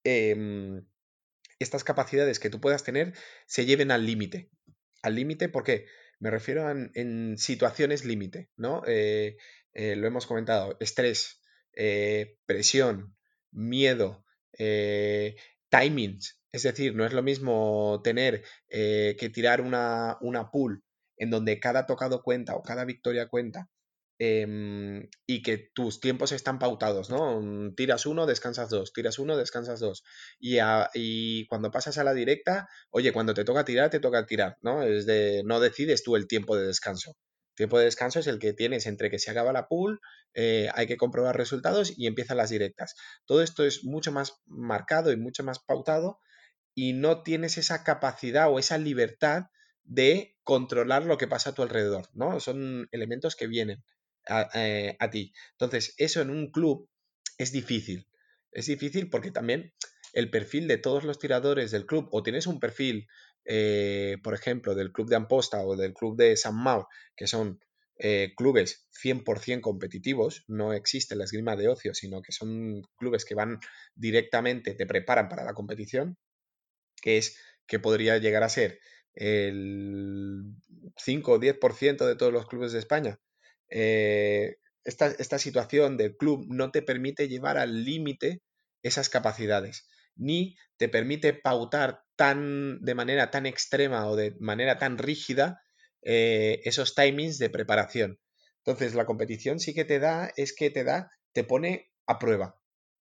em, 0.05 0.85
estas 1.63 1.85
capacidades 1.85 2.39
que 2.39 2.51
tú 2.51 2.61
puedas 2.61 2.85
tener 2.85 3.15
se 3.47 3.67
lleven 3.67 3.91
al 3.91 4.07
límite. 4.07 4.51
Al 5.03 5.15
límite, 5.15 5.49
¿por 5.49 5.65
qué? 5.65 5.87
Me 6.21 6.31
refiero 6.31 6.67
a 6.67 6.71
en, 6.73 7.37
situaciones 7.37 8.05
límite, 8.05 8.51
¿no? 8.57 8.83
Eh, 8.87 9.37
eh, 9.73 9.97
lo 9.97 10.07
hemos 10.07 10.27
comentado, 10.27 10.77
estrés, 10.79 11.41
eh, 11.75 12.37
presión, 12.47 13.17
miedo, 13.51 14.25
timings. 15.69 16.41
Es 16.53 16.63
decir, 16.63 16.95
no 16.95 17.05
es 17.05 17.13
lo 17.13 17.23
mismo 17.23 18.01
tener 18.05 18.45
que 18.69 19.31
tirar 19.33 19.63
una, 19.63 20.19
una 20.21 20.51
pool 20.51 20.85
en 21.17 21.31
donde 21.31 21.59
cada 21.59 21.87
tocado 21.87 22.23
cuenta 22.23 22.55
o 22.55 22.63
cada 22.63 22.85
victoria 22.85 23.29
cuenta 23.29 23.72
Em, 24.25 25.09
y 25.27 25.43
que 25.43 25.59
tus 25.59 25.99
tiempos 25.99 26.31
están 26.31 26.61
pautados, 26.61 27.11
¿no? 27.11 27.41
Mm, 27.41 27.75
tiras 27.75 28.07
uno, 28.07 28.25
descansas 28.25 28.71
dos, 28.71 28.93
tiras 28.93 29.19
uno, 29.19 29.37
descansas 29.37 29.81
dos. 29.81 30.05
Y, 30.39 31.47
cuando 31.49 31.73
pasas 31.73 31.99
a 31.99 32.05
la 32.05 32.15
directa, 32.15 32.69
oye, 32.91 33.13
cuando 33.13 33.35
te 33.35 33.45
toca 33.45 33.65
tirar, 33.65 33.91
te 33.91 33.99
toca 33.99 34.25
tirar, 34.25 34.59
¿no? 34.61 34.85
Es 34.85 35.07
de, 35.07 35.43
no 35.45 35.59
decides 35.59 36.05
tú 36.05 36.15
el 36.15 36.29
tiempo 36.29 36.57
de 36.57 36.67
descanso. 36.69 37.17
tiempo 37.57 37.79
de 37.81 37.87
descanso 37.87 38.21
es 38.21 38.29
el 38.29 38.39
que 38.39 38.53
tienes 38.53 38.87
entre 38.87 39.11
que 39.11 39.19
se 39.19 39.31
acaba 39.33 39.53
la 39.53 39.67
pool, 39.67 40.01
eh, 40.35 40.69
hay 40.75 40.87
que 40.87 40.97
comprobar 40.97 41.37
resultados 41.37 41.93
y 41.97 42.07
empiezan 42.07 42.37
las 42.37 42.51
directas. 42.51 42.95
Todo 43.27 43.43
esto 43.43 43.65
es 43.65 43.85
mucho 43.85 44.13
más 44.13 44.35
marcado 44.47 45.11
y 45.13 45.17
mucho 45.17 45.43
más 45.43 45.59
pautado 45.59 46.21
y 46.75 46.93
no 46.93 47.23
tienes 47.25 47.59
esa 47.59 47.83
capacidad 47.85 48.51
o 48.51 48.59
esa 48.61 48.79
libertad 48.79 49.47
de 49.85 50.37
controlar 50.45 51.05
lo 51.07 51.19
que 51.19 51.29
pasa 51.29 51.51
a 51.51 51.55
tu 51.55 51.63
alrededor, 51.63 52.09
¿no? 52.15 52.41
Son 52.41 52.89
elementos 52.93 53.37
que 53.37 53.49
vienen. 53.49 53.83
Eh, 54.55 54.97
a, 54.99 55.11
ti. 55.11 55.33
Entonces, 55.53 55.95
eso 55.99 56.21
en 56.21 56.31
un 56.31 56.51
club 56.51 56.89
es 57.39 57.53
difícil. 57.53 58.09
Es 58.53 58.67
difícil 58.67 59.11
porque 59.11 59.31
también 59.31 59.73
el 60.13 60.31
perfil 60.31 60.69
de 60.69 60.79
todos 60.79 61.05
los 61.05 61.19
tiradores 61.19 61.71
del 61.71 61.87
club, 61.87 62.09
o 62.13 62.23
tienes 62.23 62.47
un 62.47 62.61
perfil, 62.61 63.09
eh, 63.45 64.19
por 64.23 64.35
ejemplo, 64.35 64.75
del 64.75 64.93
club 64.93 65.09
de 65.09 65.17
Amposta 65.17 65.65
o 65.65 65.77
del 65.77 65.95
club 65.95 66.17
de 66.17 66.37
San 66.37 66.57
Mau, 66.57 66.87
que 67.17 67.27
son 67.27 67.61
eh, 67.99 68.33
clubes 68.37 68.89
100% 68.91 69.61
competitivos, 69.61 70.45
no 70.49 70.73
existe 70.73 71.17
la 71.17 71.25
esgrima 71.25 71.57
de 71.57 71.69
ocio, 71.69 71.95
sino 71.95 72.21
que 72.23 72.33
son 72.33 72.83
clubes 72.97 73.25
que 73.25 73.35
van 73.35 73.59
directamente, 73.95 74.75
te 74.75 74.87
preparan 74.87 75.29
para 75.29 75.45
la 75.45 75.55
competición, 75.55 76.17
que 77.01 77.19
es 77.19 77.39
que 77.67 77.79
podría 77.79 78.19
llegar 78.19 78.43
a 78.43 78.49
ser 78.49 78.81
el 79.15 80.55
5 80.97 81.33
o 81.33 81.39
10% 81.39 82.07
de 82.07 82.17
todos 82.17 82.33
los 82.33 82.47
clubes 82.47 82.73
de 82.73 82.79
España. 82.79 83.21
Eh, 83.75 84.57
esta, 84.85 85.07
esta 85.07 85.39
situación 85.39 85.97
del 85.97 86.17
club 86.17 86.45
no 86.49 86.71
te 86.71 86.83
permite 86.83 87.29
llevar 87.29 87.57
al 87.57 87.85
límite 87.85 88.43
esas 88.83 89.09
capacidades, 89.09 89.89
ni 90.17 90.57
te 90.77 90.89
permite 90.89 91.33
pautar 91.33 92.03
tan, 92.17 92.81
de 92.83 92.95
manera 92.95 93.31
tan 93.31 93.47
extrema 93.47 94.09
o 94.09 94.17
de 94.17 94.37
manera 94.41 94.79
tan 94.79 94.99
rígida 94.99 95.63
eh, 96.03 96.61
esos 96.65 96.95
timings 96.95 97.39
de 97.39 97.51
preparación. 97.51 98.19
Entonces, 98.59 98.95
la 98.95 99.07
competición 99.07 99.59
sí 99.59 99.75
que 99.75 99.85
te 99.85 99.99
da, 99.99 100.33
es 100.37 100.55
que 100.55 100.71
te 100.71 100.85
da, 100.85 101.11
te 101.33 101.45
pone 101.45 101.91
a 102.07 102.19
prueba. 102.19 102.61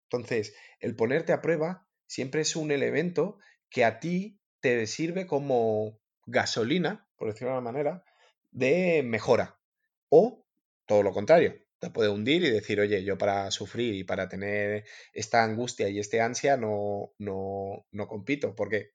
Entonces, 0.09 0.55
el 0.79 0.95
ponerte 0.95 1.33
a 1.33 1.41
prueba 1.41 1.87
siempre 2.07 2.41
es 2.41 2.55
un 2.55 2.71
elemento 2.71 3.37
que 3.69 3.85
a 3.85 3.99
ti 3.99 4.39
te 4.59 4.85
sirve 4.87 5.25
como 5.27 5.99
gasolina, 6.25 7.07
por 7.17 7.29
decirlo 7.29 7.49
de 7.49 7.57
alguna 7.57 7.71
manera, 7.71 8.03
de 8.51 9.01
mejora. 9.03 9.59
O 10.09 10.40
todo 10.91 11.03
lo 11.03 11.13
contrario, 11.13 11.55
te 11.79 11.89
puede 11.89 12.09
hundir 12.09 12.43
y 12.43 12.49
decir, 12.49 12.81
oye, 12.81 13.01
yo 13.05 13.17
para 13.17 13.49
sufrir 13.49 13.95
y 13.95 14.03
para 14.03 14.27
tener 14.27 14.83
esta 15.13 15.41
angustia 15.41 15.87
y 15.87 15.99
este 15.99 16.19
ansia 16.19 16.57
no, 16.57 17.13
no, 17.17 17.85
no 17.93 18.07
compito, 18.09 18.55
porque 18.55 18.89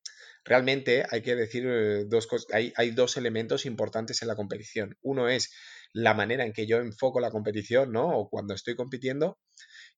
realmente 0.44 1.06
hay 1.10 1.22
que 1.22 1.34
decir 1.34 1.64
eh, 1.66 2.04
dos 2.06 2.26
cosas, 2.26 2.52
hay, 2.52 2.70
hay, 2.76 2.90
dos 2.90 3.16
elementos 3.16 3.64
importantes 3.64 4.20
en 4.20 4.28
la 4.28 4.36
competición. 4.36 4.98
Uno 5.00 5.30
es 5.30 5.54
la 5.94 6.12
manera 6.12 6.44
en 6.44 6.52
que 6.52 6.66
yo 6.66 6.80
enfoco 6.80 7.18
la 7.18 7.30
competición, 7.30 7.92
¿no? 7.92 8.10
O 8.10 8.28
cuando 8.28 8.52
estoy 8.52 8.76
compitiendo, 8.76 9.38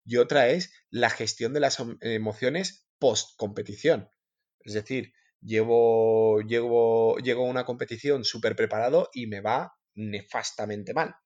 y 0.04 0.18
otra 0.18 0.50
es 0.50 0.72
la 0.88 1.10
gestión 1.10 1.52
de 1.52 1.58
las 1.58 1.78
emociones 2.00 2.86
post 3.00 3.30
competición. 3.36 4.08
Es 4.60 4.74
decir, 4.74 5.14
llevo, 5.40 6.42
llevo, 6.42 7.18
llego 7.18 7.44
a 7.44 7.50
una 7.50 7.64
competición 7.64 8.22
súper 8.22 8.54
preparado 8.54 9.10
y 9.12 9.26
me 9.26 9.40
va 9.40 9.72
nefastamente 9.96 10.94
mal. 10.94 11.16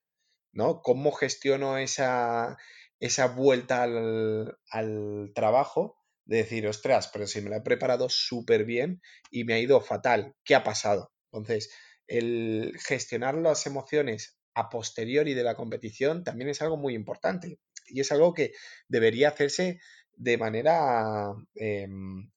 ¿No? 0.53 0.81
¿Cómo 0.81 1.11
gestiono 1.11 1.77
esa, 1.77 2.57
esa 2.99 3.27
vuelta 3.27 3.83
al, 3.83 4.57
al, 4.69 5.31
trabajo? 5.35 5.97
De 6.25 6.37
decir, 6.37 6.65
ostras, 6.67 7.09
pero 7.11 7.27
si 7.27 7.41
me 7.41 7.49
la 7.49 7.57
he 7.57 7.61
preparado 7.61 8.07
súper 8.07 8.63
bien 8.63 9.01
y 9.29 9.43
me 9.43 9.55
ha 9.55 9.59
ido 9.59 9.81
fatal, 9.81 10.35
¿qué 10.45 10.55
ha 10.55 10.63
pasado? 10.63 11.11
Entonces, 11.31 11.69
el 12.07 12.77
gestionar 12.79 13.35
las 13.35 13.65
emociones 13.65 14.39
a 14.53 14.69
posteriori 14.69 15.33
de 15.33 15.43
la 15.43 15.55
competición 15.55 16.23
también 16.23 16.49
es 16.49 16.61
algo 16.61 16.77
muy 16.77 16.93
importante 16.93 17.59
y 17.87 17.99
es 17.99 18.11
algo 18.11 18.33
que 18.33 18.53
debería 18.87 19.29
hacerse 19.29 19.79
de 20.15 20.37
manera 20.37 21.33
eh, 21.55 21.87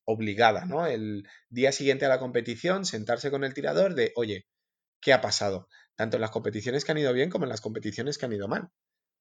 obligada, 0.04 0.64
¿no? 0.64 0.86
El 0.86 1.28
día 1.50 1.72
siguiente 1.72 2.06
a 2.06 2.08
la 2.08 2.18
competición, 2.18 2.84
sentarse 2.84 3.30
con 3.30 3.44
el 3.44 3.54
tirador 3.54 3.94
de, 3.94 4.12
oye, 4.16 4.46
¿qué 5.00 5.12
ha 5.12 5.20
pasado? 5.20 5.68
Tanto 5.96 6.16
en 6.16 6.20
las 6.20 6.30
competiciones 6.30 6.84
que 6.84 6.92
han 6.92 6.98
ido 6.98 7.12
bien 7.12 7.30
como 7.30 7.44
en 7.44 7.50
las 7.50 7.60
competiciones 7.60 8.18
que 8.18 8.26
han 8.26 8.32
ido 8.32 8.48
mal. 8.48 8.70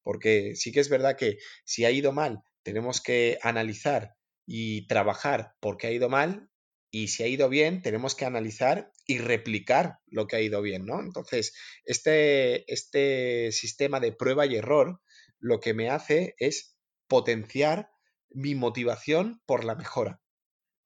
Porque 0.04 0.56
sí 0.56 0.72
que 0.72 0.80
es 0.80 0.90
verdad 0.90 1.18
que 1.18 1.38
si 1.64 1.86
ha 1.86 1.92
ido 1.92 2.12
mal, 2.12 2.44
tenemos 2.64 3.02
que 3.02 3.40
analizar 3.42 4.16
y 4.46 4.88
trabajar 4.88 5.54
por 5.60 5.78
qué 5.78 5.88
ha 5.88 5.92
ido 5.92 6.10
mal. 6.10 6.50
Y 6.92 7.10
si 7.10 7.24
ha 7.24 7.28
ido 7.28 7.50
bien, 7.50 7.82
tenemos 7.82 8.16
que 8.16 8.26
analizar 8.26 8.92
y 9.06 9.18
replicar 9.18 10.00
lo 10.06 10.28
que 10.28 10.36
ha 10.38 10.42
ido 10.42 10.62
bien, 10.62 10.86
¿no? 10.86 11.02
Entonces, 11.02 11.54
este, 11.84 12.72
este 12.72 13.52
sistema 13.52 14.00
de 14.00 14.14
prueba 14.14 14.46
y 14.46 14.56
error 14.56 15.02
lo 15.40 15.60
que 15.60 15.74
me 15.74 15.90
hace 15.90 16.36
es 16.38 16.78
potenciar 17.08 17.90
mi 18.30 18.56
motivación 18.56 19.42
por 19.46 19.64
la 19.64 19.76
mejora. 19.76 20.22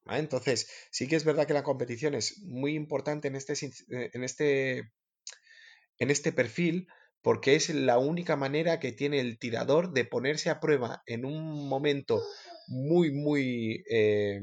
Entonces, 0.06 0.70
sí 0.92 1.08
que 1.08 1.16
es 1.16 1.24
verdad 1.24 1.46
que 1.46 1.54
la 1.54 1.64
competición 1.64 2.16
es 2.16 2.42
muy 2.44 2.74
importante 2.74 3.28
en 3.28 3.36
este, 3.36 3.54
eh, 3.54 4.10
en 4.14 4.24
este, 4.24 4.92
en 6.00 6.10
este 6.10 6.32
perfil 6.32 6.88
porque 7.22 7.56
es 7.56 7.70
la 7.70 7.98
única 7.98 8.36
manera 8.36 8.80
que 8.80 8.92
tiene 8.92 9.20
el 9.20 9.40
tirador 9.40 9.92
de 9.94 10.06
ponerse 10.06 10.50
a 10.50 10.60
prueba 10.60 11.04
en 11.06 11.26
un 11.26 11.68
momento 11.68 12.24
muy, 12.68 13.12
muy, 13.12 13.84
eh, 13.90 14.40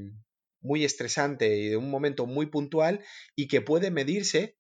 muy 0.61 0.85
estresante 0.85 1.57
y 1.57 1.69
de 1.71 1.77
un 1.77 1.91
momento 1.91 2.27
muy 2.27 2.47
puntual 2.47 3.03
y 3.35 3.49
que 3.49 3.63
puede 3.63 3.91
medirse 3.91 4.59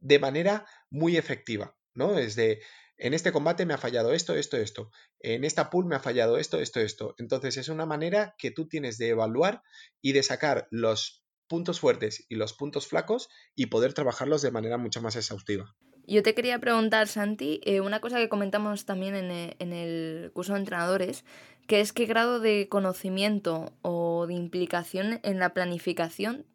de 0.00 0.18
manera 0.18 0.66
muy 0.90 1.16
efectiva, 1.16 1.76
¿no? 1.94 2.18
Es 2.18 2.36
de, 2.36 2.60
en 2.96 3.14
este 3.14 3.32
combate 3.32 3.66
me 3.66 3.74
ha 3.74 3.78
fallado 3.78 4.12
esto, 4.12 4.36
esto, 4.36 4.56
esto. 4.56 4.90
En 5.18 5.44
esta 5.44 5.70
pool 5.70 5.86
me 5.86 5.96
ha 5.96 6.00
fallado 6.00 6.38
esto, 6.38 6.60
esto, 6.60 6.80
esto. 6.80 7.14
Entonces 7.18 7.56
es 7.56 7.68
una 7.68 7.86
manera 7.86 8.36
que 8.38 8.52
tú 8.52 8.68
tienes 8.68 8.98
de 8.98 9.08
evaluar 9.08 9.62
y 10.00 10.12
de 10.12 10.22
sacar 10.22 10.68
los 10.70 11.24
puntos 11.48 11.80
fuertes 11.80 12.24
y 12.28 12.36
los 12.36 12.52
puntos 12.52 12.86
flacos 12.86 13.28
y 13.56 13.66
poder 13.66 13.94
trabajarlos 13.94 14.42
de 14.42 14.50
manera 14.50 14.78
mucho 14.78 15.00
más 15.02 15.16
exhaustiva. 15.16 15.74
Yo 16.08 16.22
te 16.22 16.34
quería 16.34 16.58
preguntar, 16.58 17.06
Santi, 17.06 17.60
eh, 17.64 17.82
una 17.82 18.00
cosa 18.00 18.16
que 18.16 18.30
comentamos 18.30 18.86
también 18.86 19.14
en 19.14 19.30
el, 19.30 19.56
en 19.58 19.74
el, 19.74 20.30
curso 20.32 20.54
de 20.54 20.60
entrenadores, 20.60 21.22
que 21.66 21.80
es 21.80 21.92
qué 21.92 22.06
grado 22.06 22.40
de 22.40 22.66
conocimiento 22.70 23.74
o 23.82 24.26
de 24.26 24.32
implicación 24.32 25.20
en 25.22 25.38
la 25.38 25.52
planificación 25.52 26.46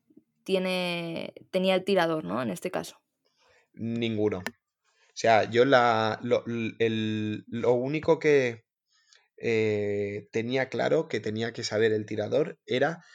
tiene, 0.43 1.35
tenía 1.51 1.75
el 1.75 1.83
tirador, 1.83 2.23
¿no? 2.23 2.41
En 2.41 2.49
este 2.49 2.71
caso. 2.71 2.99
Ninguno. 3.73 4.39
O 4.39 5.13
sea, 5.13 5.47
yo 5.47 5.65
la, 5.65 6.19
lo, 6.23 6.43
el, 6.79 7.45
lo 7.47 7.73
único 7.73 8.17
que 8.17 8.65
eh, 9.37 10.29
tenía 10.31 10.69
claro 10.69 11.07
que 11.07 11.19
tenía 11.19 11.53
que 11.53 11.63
saber 11.63 11.91
el 11.93 12.07
tirador 12.07 12.57
era 12.65 13.05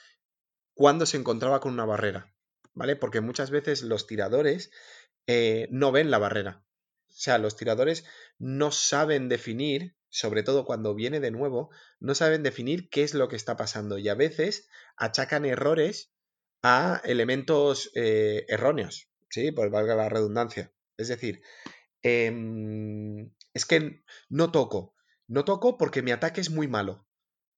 cuándo 0.74 1.04
se 1.04 1.16
encontraba 1.16 1.58
con 1.58 1.72
una 1.72 1.84
barrera, 1.84 2.32
¿vale? 2.74 2.94
Porque 2.94 3.20
muchas 3.20 3.50
veces 3.50 3.82
los 3.82 4.06
tiradores 4.06 4.70
eh, 5.28 5.68
no 5.70 5.92
ven 5.92 6.10
la 6.10 6.18
barrera. 6.18 6.64
O 7.06 7.20
sea, 7.20 7.38
los 7.38 7.56
tiradores 7.56 8.04
no 8.38 8.72
saben 8.72 9.28
definir, 9.28 9.94
sobre 10.08 10.42
todo 10.42 10.64
cuando 10.64 10.94
viene 10.94 11.20
de 11.20 11.30
nuevo, 11.30 11.70
no 12.00 12.14
saben 12.14 12.42
definir 12.42 12.88
qué 12.88 13.02
es 13.02 13.14
lo 13.14 13.28
que 13.28 13.36
está 13.36 13.56
pasando 13.56 13.98
y 13.98 14.08
a 14.08 14.14
veces 14.14 14.68
achacan 14.96 15.44
errores 15.44 16.12
a 16.62 17.00
elementos 17.04 17.90
eh, 17.94 18.46
erróneos, 18.48 19.10
¿sí? 19.28 19.52
Por 19.52 19.70
valga 19.70 19.94
la 19.94 20.08
redundancia. 20.08 20.72
Es 20.96 21.08
decir, 21.08 21.42
eh, 22.02 22.32
es 23.52 23.66
que 23.66 24.02
no 24.30 24.50
toco. 24.50 24.94
No 25.26 25.44
toco 25.44 25.76
porque 25.76 26.02
mi 26.02 26.10
ataque 26.10 26.40
es 26.40 26.50
muy 26.50 26.68
malo. 26.68 27.06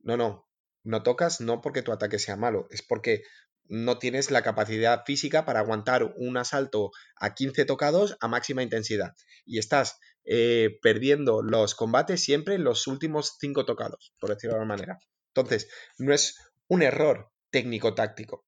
No, 0.00 0.16
no. 0.16 0.48
No 0.82 1.02
tocas 1.02 1.40
no 1.40 1.60
porque 1.60 1.82
tu 1.82 1.92
ataque 1.92 2.18
sea 2.18 2.36
malo, 2.36 2.66
es 2.70 2.82
porque 2.82 3.22
no 3.70 3.98
tienes 3.98 4.32
la 4.32 4.42
capacidad 4.42 5.04
física 5.06 5.44
para 5.44 5.60
aguantar 5.60 6.12
un 6.16 6.36
asalto 6.36 6.90
a 7.16 7.34
15 7.34 7.64
tocados 7.64 8.16
a 8.20 8.26
máxima 8.26 8.64
intensidad. 8.64 9.14
Y 9.46 9.58
estás 9.58 9.98
eh, 10.24 10.78
perdiendo 10.82 11.40
los 11.40 11.76
combates 11.76 12.20
siempre 12.20 12.56
en 12.56 12.64
los 12.64 12.88
últimos 12.88 13.36
5 13.40 13.64
tocados, 13.64 14.12
por 14.18 14.30
decirlo 14.30 14.54
de 14.54 14.60
alguna 14.60 14.76
manera. 14.76 14.98
Entonces, 15.28 15.70
no 15.98 16.12
es 16.12 16.36
un 16.66 16.82
error 16.82 17.30
técnico-táctico, 17.50 18.44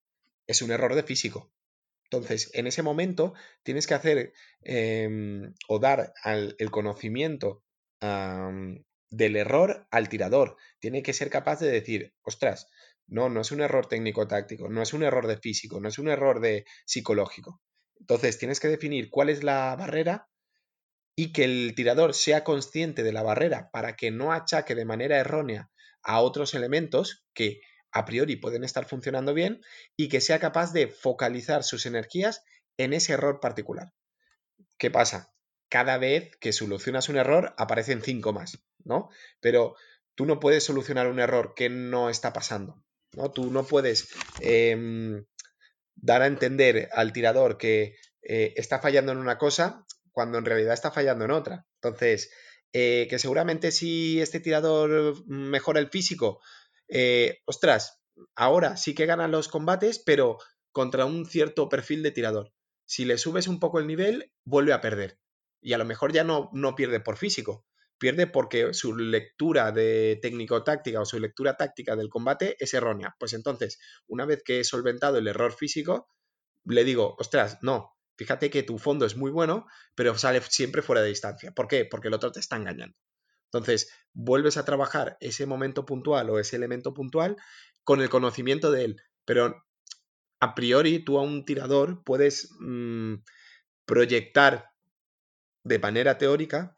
es 0.49 0.61
un 0.61 0.73
error 0.73 0.95
de 0.97 1.05
físico. 1.05 1.53
Entonces, 2.05 2.51
en 2.53 2.67
ese 2.67 2.83
momento 2.83 3.33
tienes 3.63 3.87
que 3.87 3.95
hacer 3.95 4.33
em, 4.63 5.55
o 5.69 5.79
dar 5.79 6.13
el 6.25 6.71
conocimiento 6.71 7.63
del 8.01 9.37
error 9.37 9.87
al 9.91 10.09
tirador. 10.09 10.57
Tiene 10.81 11.03
que 11.05 11.13
ser 11.13 11.31
capaz 11.31 11.61
de 11.61 11.71
decir, 11.71 12.13
ostras, 12.23 12.69
no, 13.13 13.29
no 13.29 13.43
es 13.43 13.53
un 13.53 13.61
error 13.61 13.87
técnico-táctico, 13.87 14.69
no 14.71 14.81
es 14.81 14.95
un 14.95 15.03
error 15.03 15.27
de 15.27 15.37
físico, 15.37 15.81
no 15.81 15.89
es 15.89 15.99
un 15.99 16.09
error 16.09 16.41
de 16.41 16.65
psicológico. 16.87 17.61
Entonces, 18.01 18.39
tienes 18.39 18.59
que 18.59 18.69
definir 18.69 19.11
cuál 19.11 19.29
es 19.29 19.45
la 19.45 19.77
barrera 19.77 20.29
y 21.15 21.33
que 21.33 21.45
el 21.45 21.75
tirador 21.77 22.15
sea 22.15 22.43
consciente 22.43 23.03
de 23.03 23.13
la 23.13 23.23
barrera 23.23 23.69
para 23.71 23.97
que 23.97 24.11
no 24.11 24.33
achaque 24.33 24.75
de 24.75 24.87
manera 24.87 25.19
errónea 25.19 25.71
a 26.03 26.21
otros 26.21 26.55
elementos 26.55 27.27
que 27.35 27.61
a 27.93 28.07
priori 28.07 28.37
pueden 28.37 28.65
estar 28.65 28.87
funcionando 28.87 29.35
bien 29.35 29.61
y 29.95 30.09
que 30.09 30.23
sea 30.23 30.41
capaz 30.41 30.73
de 30.73 30.89
focalizar 30.89 31.65
sus 31.65 31.85
energías 31.85 32.43
en 32.79 32.95
ese 32.95 33.13
error 33.13 33.41
particular. 33.41 33.93
¿Qué 34.79 34.91
pasa? 34.91 35.35
Cada 35.69 35.99
vez 35.99 36.35
que 36.41 36.53
solucionas 36.53 37.11
un 37.11 37.19
error 37.19 37.55
aparecen 37.59 38.01
cinco 38.03 38.33
más, 38.33 38.65
¿no? 38.85 39.11
Pero 39.41 39.77
tú 40.15 40.25
no 40.25 40.41
puedes 40.41 40.65
solucionar 40.65 41.09
un 41.09 41.21
error 41.21 41.53
que 41.55 41.69
no 41.69 42.09
está 42.09 42.33
pasando, 42.33 42.83
¿no? 43.15 43.31
Tú 43.31 43.51
no 43.51 43.65
puedes 43.65 44.09
eh, 44.41 45.25
dar 45.95 46.23
a 46.23 46.27
entender 46.27 46.89
al 46.93 47.13
tirador 47.13 47.59
que 47.59 47.97
eh, 48.23 48.55
está 48.57 48.79
fallando 48.79 49.13
en 49.13 49.19
una 49.19 49.39
cosa 49.39 49.85
cuando 50.13 50.39
en 50.39 50.45
realidad 50.45 50.75
está 50.75 50.91
fallando 50.91 51.25
en 51.25 51.31
otra. 51.31 51.67
Entonces, 51.81 52.31
eh, 52.73 53.07
que 53.11 53.19
seguramente 53.19 53.71
si 53.71 54.21
este 54.21 54.41
tirador 54.41 55.27
mejora 55.27 55.81
el 55.81 55.91
físico, 55.91 56.41
eh, 56.89 57.41
ostras, 57.45 58.01
ahora 58.35 58.77
sí 58.77 58.95
que 58.95 59.07
ganan 59.07 59.31
los 59.31 59.49
combates, 59.49 59.99
pero 59.99 60.39
contra 60.73 61.05
un 61.05 61.27
cierto 61.27 61.69
perfil 61.69 62.03
de 62.03 62.13
tirador. 62.13 62.53
Si 62.87 63.05
le 63.05 63.19
subes 63.19 63.47
un 63.47 63.61
poco 63.61 63.79
el 63.79 63.87
nivel, 63.87 64.33
vuelve 64.45 64.73
a 64.73 64.81
perder. 64.81 65.19
Y 65.61 65.73
a 65.75 65.79
lo 65.79 65.85
mejor 65.85 66.13
ya 66.13 66.25
no, 66.25 66.51
no 66.53 66.75
pierde 66.75 67.01
por 67.01 67.17
físico, 67.17 67.65
pierde 68.03 68.27
porque 68.27 68.75
su 68.75 68.97
lectura 68.97 69.71
de 69.71 70.19
técnico-táctica 70.21 71.01
o 71.01 71.05
su 71.05 71.21
lectura 71.21 71.57
táctica 71.57 71.95
del 71.95 72.09
combate 72.09 72.57
es 72.59 72.75
errónea. 72.75 73.15
Pues 73.17 73.33
entonces, 73.33 73.79
una 74.09 74.27
vez 74.27 74.43
que 74.45 74.59
he 74.59 74.65
solventado 74.65 75.19
el 75.19 75.29
error 75.29 75.53
físico, 75.53 76.09
le 76.65 76.83
digo, 76.83 77.15
ostras, 77.21 77.59
no, 77.63 77.93
fíjate 78.17 78.51
que 78.51 78.65
tu 78.65 78.79
fondo 78.79 79.07
es 79.07 79.17
muy 79.17 79.31
bueno, 79.31 79.67
pero 79.95 80.19
sale 80.19 80.41
siempre 80.41 80.83
fuera 80.83 81.01
de 81.01 81.11
distancia. 81.11 81.53
¿Por 81.53 81.69
qué? 81.69 81.85
Porque 81.85 82.09
el 82.09 82.15
otro 82.15 82.33
te 82.33 82.41
está 82.41 82.57
engañando. 82.57 82.97
Entonces, 83.53 83.89
vuelves 84.13 84.57
a 84.57 84.65
trabajar 84.65 85.17
ese 85.21 85.47
momento 85.47 85.87
puntual 85.87 86.29
o 86.31 86.41
ese 86.41 86.57
elemento 86.57 86.95
puntual 86.95 87.37
con 87.85 88.03
el 88.03 88.09
conocimiento 88.09 88.73
de 88.73 88.85
él, 88.85 88.97
pero 89.25 89.63
a 90.41 90.57
priori 90.57 91.05
tú 91.05 91.21
a 91.21 91.23
un 91.23 91.45
tirador 91.45 92.03
puedes 92.03 92.51
mm, 92.59 93.15
proyectar 93.87 94.71
de 95.63 95.79
manera 95.79 96.19
teórica 96.19 96.77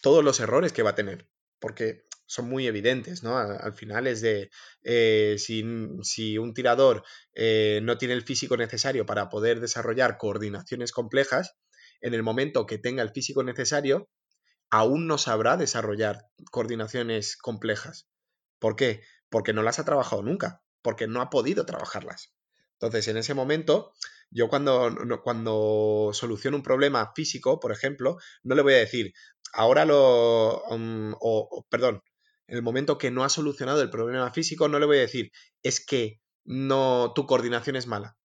todos 0.00 0.24
los 0.24 0.40
errores 0.40 0.72
que 0.72 0.82
va 0.82 0.90
a 0.90 0.94
tener, 0.94 1.28
porque 1.58 2.04
son 2.26 2.48
muy 2.48 2.66
evidentes, 2.66 3.22
¿no? 3.22 3.38
Al, 3.38 3.72
final 3.72 4.06
es 4.06 4.20
de, 4.20 4.50
eh, 4.82 5.36
si, 5.38 6.38
un 6.38 6.54
tirador 6.54 7.02
eh, 7.32 7.80
no 7.82 7.96
tiene 7.96 8.14
el 8.14 8.22
físico 8.22 8.56
necesario 8.56 9.06
para 9.06 9.30
poder 9.30 9.60
desarrollar 9.60 10.18
coordinaciones 10.18 10.92
complejas, 10.92 11.56
en 12.00 12.14
el 12.14 12.22
momento 12.22 12.66
que 12.66 12.78
tenga 12.78 13.02
el 13.02 13.10
físico 13.10 13.42
necesario, 13.42 14.10
aún 14.70 15.06
no 15.06 15.16
sabrá 15.16 15.56
desarrollar 15.56 16.26
coordinaciones 16.50 17.36
complejas. 17.36 18.08
¿Por 18.58 18.76
qué? 18.76 19.00
Porque 19.30 19.54
no 19.54 19.62
las 19.62 19.78
ha 19.78 19.84
trabajado 19.84 20.22
nunca, 20.22 20.62
porque 20.82 21.06
no 21.06 21.22
ha 21.22 21.30
podido 21.30 21.64
trabajarlas. 21.64 22.34
Entonces, 22.74 23.08
en 23.08 23.16
ese 23.16 23.34
momento, 23.34 23.92
yo 24.30 24.48
cuando, 24.48 24.94
cuando 25.24 26.10
soluciono 26.12 26.58
un 26.58 26.62
problema 26.62 27.12
físico, 27.14 27.58
por 27.58 27.72
ejemplo, 27.72 28.18
no 28.42 28.54
le 28.54 28.62
voy 28.62 28.74
a 28.74 28.78
decir, 28.78 29.12
ahora 29.52 29.84
lo... 29.84 30.62
Um, 30.64 31.14
o, 31.20 31.66
perdón, 31.68 32.02
en 32.46 32.56
el 32.56 32.62
momento 32.62 32.98
que 32.98 33.10
no 33.10 33.24
ha 33.24 33.28
solucionado 33.28 33.82
el 33.82 33.90
problema 33.90 34.32
físico, 34.32 34.68
no 34.68 34.78
le 34.78 34.86
voy 34.86 34.98
a 34.98 35.02
decir, 35.02 35.30
es 35.62 35.84
que 35.84 36.20
no, 36.44 37.12
tu 37.14 37.26
coordinación 37.26 37.76
es 37.76 37.86
mala. 37.86 38.16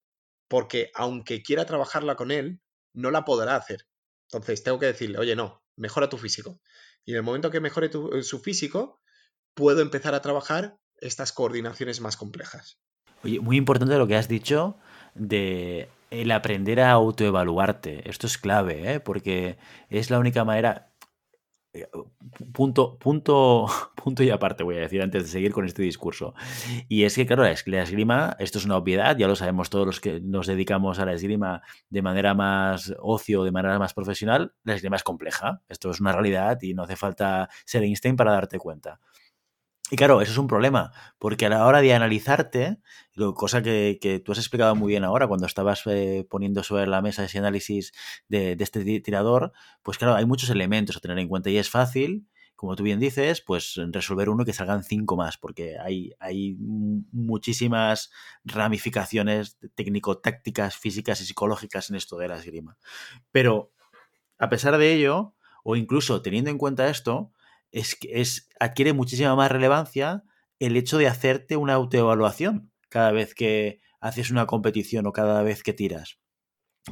Porque 0.48 0.90
aunque 0.94 1.42
quiera 1.42 1.66
trabajarla 1.66 2.14
con 2.14 2.30
él, 2.30 2.60
no 2.94 3.10
la 3.10 3.24
podrá 3.24 3.56
hacer. 3.56 3.86
Entonces, 4.30 4.62
tengo 4.62 4.78
que 4.78 4.86
decirle, 4.86 5.18
oye, 5.18 5.34
no, 5.34 5.62
mejora 5.76 6.08
tu 6.08 6.18
físico. 6.18 6.60
Y 7.04 7.12
en 7.12 7.18
el 7.18 7.22
momento 7.22 7.50
que 7.50 7.60
mejore 7.60 7.90
su 8.22 8.38
físico, 8.40 9.00
puedo 9.54 9.80
empezar 9.80 10.14
a 10.14 10.22
trabajar 10.22 10.76
estas 10.98 11.32
coordinaciones 11.32 12.00
más 12.00 12.16
complejas. 12.16 12.78
Oye, 13.24 13.40
muy 13.40 13.56
importante 13.56 13.96
lo 13.98 14.06
que 14.06 14.16
has 14.16 14.28
dicho 14.28 14.76
de 15.14 15.88
el 16.10 16.30
aprender 16.30 16.80
a 16.80 16.90
autoevaluarte. 16.92 18.08
Esto 18.08 18.26
es 18.26 18.38
clave, 18.38 18.94
¿eh? 18.94 19.00
porque 19.00 19.58
es 19.88 20.10
la 20.10 20.18
única 20.18 20.44
manera. 20.44 20.91
Eh, 21.74 21.88
punto, 22.52 22.98
punto, 22.98 23.66
punto 23.96 24.22
y 24.22 24.30
aparte, 24.30 24.62
voy 24.62 24.76
a 24.76 24.80
decir, 24.80 25.00
antes 25.02 25.22
de 25.24 25.28
seguir 25.28 25.52
con 25.52 25.64
este 25.64 25.82
discurso. 25.82 26.34
Y 26.88 27.04
es 27.04 27.14
que, 27.14 27.26
claro, 27.26 27.44
la 27.44 27.82
esgrima, 27.82 28.36
esto 28.38 28.58
es 28.58 28.66
una 28.66 28.76
obviedad, 28.76 29.16
ya 29.16 29.26
lo 29.26 29.36
sabemos 29.36 29.70
todos 29.70 29.86
los 29.86 30.00
que 30.00 30.20
nos 30.20 30.46
dedicamos 30.46 30.98
a 30.98 31.06
la 31.06 31.14
esgrima 31.14 31.62
de 31.88 32.02
manera 32.02 32.34
más 32.34 32.94
ocio, 33.00 33.44
de 33.44 33.52
manera 33.52 33.78
más 33.78 33.94
profesional, 33.94 34.54
la 34.64 34.74
esgrima 34.74 34.96
es 34.96 35.02
compleja. 35.02 35.62
Esto 35.68 35.90
es 35.90 36.00
una 36.00 36.12
realidad 36.12 36.58
y 36.60 36.74
no 36.74 36.82
hace 36.82 36.96
falta 36.96 37.48
ser 37.64 37.82
Einstein 37.84 38.16
para 38.16 38.32
darte 38.32 38.58
cuenta. 38.58 39.00
Y 39.92 39.96
claro, 39.96 40.22
eso 40.22 40.32
es 40.32 40.38
un 40.38 40.46
problema, 40.46 40.90
porque 41.18 41.44
a 41.44 41.50
la 41.50 41.66
hora 41.66 41.82
de 41.82 41.92
analizarte, 41.92 42.78
cosa 43.34 43.62
que, 43.62 44.22
tú 44.24 44.32
has 44.32 44.38
explicado 44.38 44.74
muy 44.74 44.88
bien 44.88 45.04
ahora 45.04 45.28
cuando 45.28 45.44
estabas 45.44 45.82
eh, 45.84 46.26
poniendo 46.30 46.62
sobre 46.62 46.86
la 46.86 47.02
mesa 47.02 47.24
ese 47.24 47.36
análisis 47.36 47.92
de, 48.26 48.56
este 48.58 49.00
tirador, 49.00 49.52
pues 49.82 49.98
claro, 49.98 50.14
hay 50.14 50.24
muchos 50.24 50.48
elementos 50.48 50.96
a 50.96 51.00
tener 51.00 51.18
en 51.18 51.28
cuenta 51.28 51.50
y 51.50 51.58
es 51.58 51.68
fácil, 51.68 52.26
como 52.56 52.74
tú 52.74 52.84
bien 52.84 53.00
dices, 53.00 53.42
pues 53.42 53.78
resolver 53.90 54.30
uno 54.30 54.46
que 54.46 54.54
salgan 54.54 54.82
cinco 54.82 55.14
más, 55.14 55.36
porque 55.36 55.76
hay, 55.78 56.14
hay 56.20 56.56
muchísimas 56.58 58.10
ramificaciones 58.44 59.58
técnico-tácticas, 59.74 60.74
físicas 60.74 61.20
y 61.20 61.26
psicológicas 61.26 61.90
en 61.90 61.96
esto 61.96 62.16
de 62.16 62.28
la 62.28 62.38
esgrima. 62.38 62.78
Pero, 63.30 63.74
a 64.38 64.48
pesar 64.48 64.78
de 64.78 64.94
ello, 64.94 65.34
o 65.64 65.76
incluso 65.76 66.22
teniendo 66.22 66.48
en 66.48 66.56
cuenta 66.56 66.88
esto, 66.88 67.30
es, 67.72 67.96
es, 68.02 68.48
adquiere 68.60 68.92
muchísima 68.92 69.34
más 69.34 69.50
relevancia 69.50 70.24
el 70.58 70.76
hecho 70.76 70.98
de 70.98 71.08
hacerte 71.08 71.56
una 71.56 71.74
autoevaluación 71.74 72.70
cada 72.88 73.10
vez 73.10 73.34
que 73.34 73.80
haces 74.00 74.30
una 74.30 74.46
competición 74.46 75.06
o 75.06 75.12
cada 75.12 75.42
vez 75.42 75.62
que 75.62 75.72
tiras. 75.72 76.18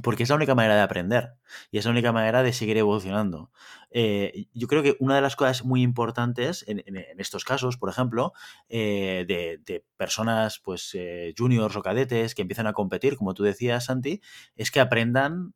Porque 0.02 0.22
es 0.22 0.28
la 0.28 0.36
única 0.36 0.54
manera 0.54 0.76
de 0.76 0.82
aprender 0.82 1.32
y 1.72 1.78
es 1.78 1.84
la 1.84 1.90
única 1.90 2.12
manera 2.12 2.44
de 2.44 2.52
seguir 2.52 2.76
evolucionando. 2.78 3.50
Eh, 3.90 4.46
yo 4.54 4.68
creo 4.68 4.84
que 4.84 4.96
una 5.00 5.16
de 5.16 5.20
las 5.20 5.34
cosas 5.34 5.64
muy 5.64 5.82
importantes 5.82 6.64
en, 6.68 6.82
estos 7.18 7.44
casos, 7.44 7.76
por 7.76 7.90
ejemplo, 7.90 8.32
eh, 8.68 9.24
de, 9.26 9.84
personas 9.96 10.60
pues 10.60 10.90
eh, 10.94 11.34
juniors 11.36 11.74
o 11.74 11.82
cadetes 11.82 12.36
que 12.36 12.42
empiezan 12.42 12.68
a 12.68 12.72
competir, 12.72 13.16
como 13.16 13.34
tú 13.34 13.42
decías, 13.42 13.86
Santi, 13.86 14.20
es 14.54 14.70
que 14.70 14.78
aprendan 14.78 15.54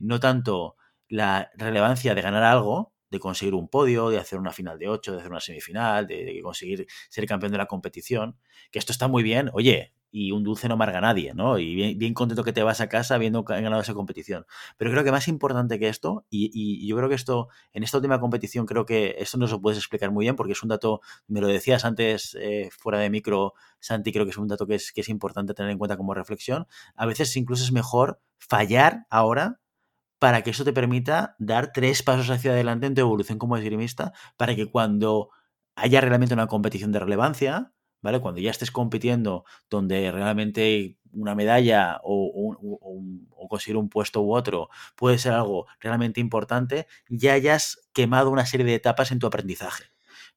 no 0.00 0.20
tanto 0.20 0.76
la 1.08 1.50
relevancia 1.56 2.14
de 2.14 2.22
ganar 2.22 2.44
algo, 2.44 2.94
de 3.10 3.18
conseguir 3.18 3.54
un 3.54 3.68
podio, 3.68 4.08
de 4.08 4.18
hacer 4.18 4.38
una 4.38 4.52
final 4.52 4.78
de 4.78 4.88
ocho, 4.88 5.12
de 5.12 5.18
hacer 5.18 5.30
una 5.30 5.40
semifinal, 5.40 6.06
de, 6.06 6.40
conseguir 6.42 6.86
ser 7.08 7.26
campeón 7.26 7.52
de 7.52 7.58
la 7.58 7.66
competición, 7.66 8.36
que 8.70 8.78
esto 8.78 8.92
está 8.92 9.08
muy 9.08 9.22
bien, 9.22 9.50
oye, 9.52 9.92
y 10.12 10.32
un 10.32 10.42
dulce 10.42 10.68
no 10.68 10.76
marga 10.76 11.00
nadie, 11.00 11.34
¿no? 11.34 11.58
Y 11.58 11.94
bien, 11.94 12.14
contento 12.14 12.42
que 12.42 12.52
te 12.52 12.64
vas 12.64 12.80
a 12.80 12.88
casa 12.88 13.14
habiendo 13.14 13.44
ganado 13.44 13.80
esa 13.80 13.94
competición. 13.94 14.44
Pero 14.76 14.90
creo 14.90 15.04
que 15.04 15.12
más 15.12 15.28
importante 15.28 15.78
que 15.78 15.88
esto, 15.88 16.26
y, 16.30 16.86
yo 16.86 16.96
creo 16.96 17.08
que 17.08 17.14
esto, 17.14 17.48
en 17.72 17.84
esta 17.84 17.98
última 17.98 18.18
competición, 18.18 18.66
creo 18.66 18.84
que 18.84 19.16
esto 19.18 19.38
no 19.38 19.46
lo 19.46 19.60
puedes 19.60 19.78
explicar 19.78 20.10
muy 20.10 20.24
bien, 20.24 20.34
porque 20.34 20.52
es 20.52 20.62
un 20.62 20.68
dato, 20.68 21.00
me 21.28 21.40
lo 21.40 21.46
decías 21.46 21.84
antes 21.84 22.36
eh, 22.40 22.70
fuera 22.72 22.98
de 22.98 23.10
micro, 23.10 23.54
Santi, 23.78 24.12
creo 24.12 24.24
que 24.24 24.32
es 24.32 24.38
un 24.38 24.48
dato 24.48 24.66
que 24.66 24.78
que 24.94 25.00
es 25.02 25.08
importante 25.08 25.54
tener 25.54 25.70
en 25.70 25.78
cuenta 25.78 25.96
como 25.96 26.14
reflexión. 26.14 26.66
A 26.96 27.06
veces 27.06 27.36
incluso 27.36 27.62
es 27.62 27.72
mejor 27.72 28.20
fallar 28.38 29.06
ahora 29.10 29.59
para 30.20 30.42
que 30.42 30.50
eso 30.50 30.64
te 30.64 30.74
permita 30.74 31.34
dar 31.38 31.72
tres 31.72 32.02
pasos 32.02 32.28
hacia 32.28 32.52
adelante 32.52 32.86
en 32.86 32.94
tu 32.94 33.00
evolución 33.00 33.38
como 33.38 33.56
esgrimista, 33.56 34.12
para 34.36 34.54
que 34.54 34.70
cuando 34.70 35.30
haya 35.74 36.00
realmente 36.02 36.34
una 36.34 36.46
competición 36.46 36.92
de 36.92 37.00
relevancia, 37.00 37.72
¿vale? 38.02 38.20
Cuando 38.20 38.40
ya 38.40 38.50
estés 38.50 38.70
compitiendo 38.70 39.44
donde 39.70 40.12
realmente 40.12 40.98
una 41.12 41.34
medalla 41.34 42.00
o, 42.04 42.54
conseguir 43.48 43.78
un 43.78 43.88
puesto 43.88 44.20
u 44.22 44.32
otro 44.32 44.68
puede 44.94 45.18
ser 45.18 45.32
algo 45.32 45.66
realmente 45.80 46.20
importante, 46.20 46.86
ya 47.08 47.32
hayas 47.32 47.80
quemado 47.92 48.30
una 48.30 48.46
serie 48.46 48.66
de 48.66 48.74
etapas 48.74 49.10
en 49.10 49.18
tu 49.18 49.26
aprendizaje. 49.26 49.84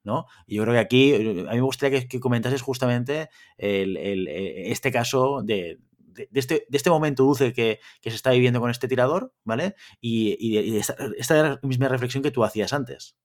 ¿no? 0.03 0.25
Y 0.47 0.55
yo 0.55 0.63
creo 0.63 0.73
que 0.73 0.79
aquí, 0.79 1.13
a 1.15 1.19
mí 1.51 1.55
me 1.55 1.61
gustaría 1.61 2.07
que, 2.07 2.19
comentases 2.19 2.61
justamente 2.61 3.29
eh, 3.57 4.63
este 4.65 4.91
caso 4.91 5.41
de, 5.43 5.79
de, 6.13 6.29
este, 6.33 6.65
de 6.69 6.77
este 6.77 6.89
momento 6.89 7.23
dulce 7.23 7.53
que, 7.53 7.79
se 8.01 8.09
está 8.09 8.31
viviendo 8.31 8.59
con 8.59 8.71
este 8.71 8.87
tirador, 8.87 9.33
¿vale? 9.43 9.75
Y, 9.99 10.77
esta, 10.77 10.95
esta, 11.17 11.43
la 11.43 11.59
misma 11.63 11.87
reflexión 11.87 12.23
que 12.23 12.31
tú 12.31 12.43
hacías 12.43 12.73
antes. 12.73 13.15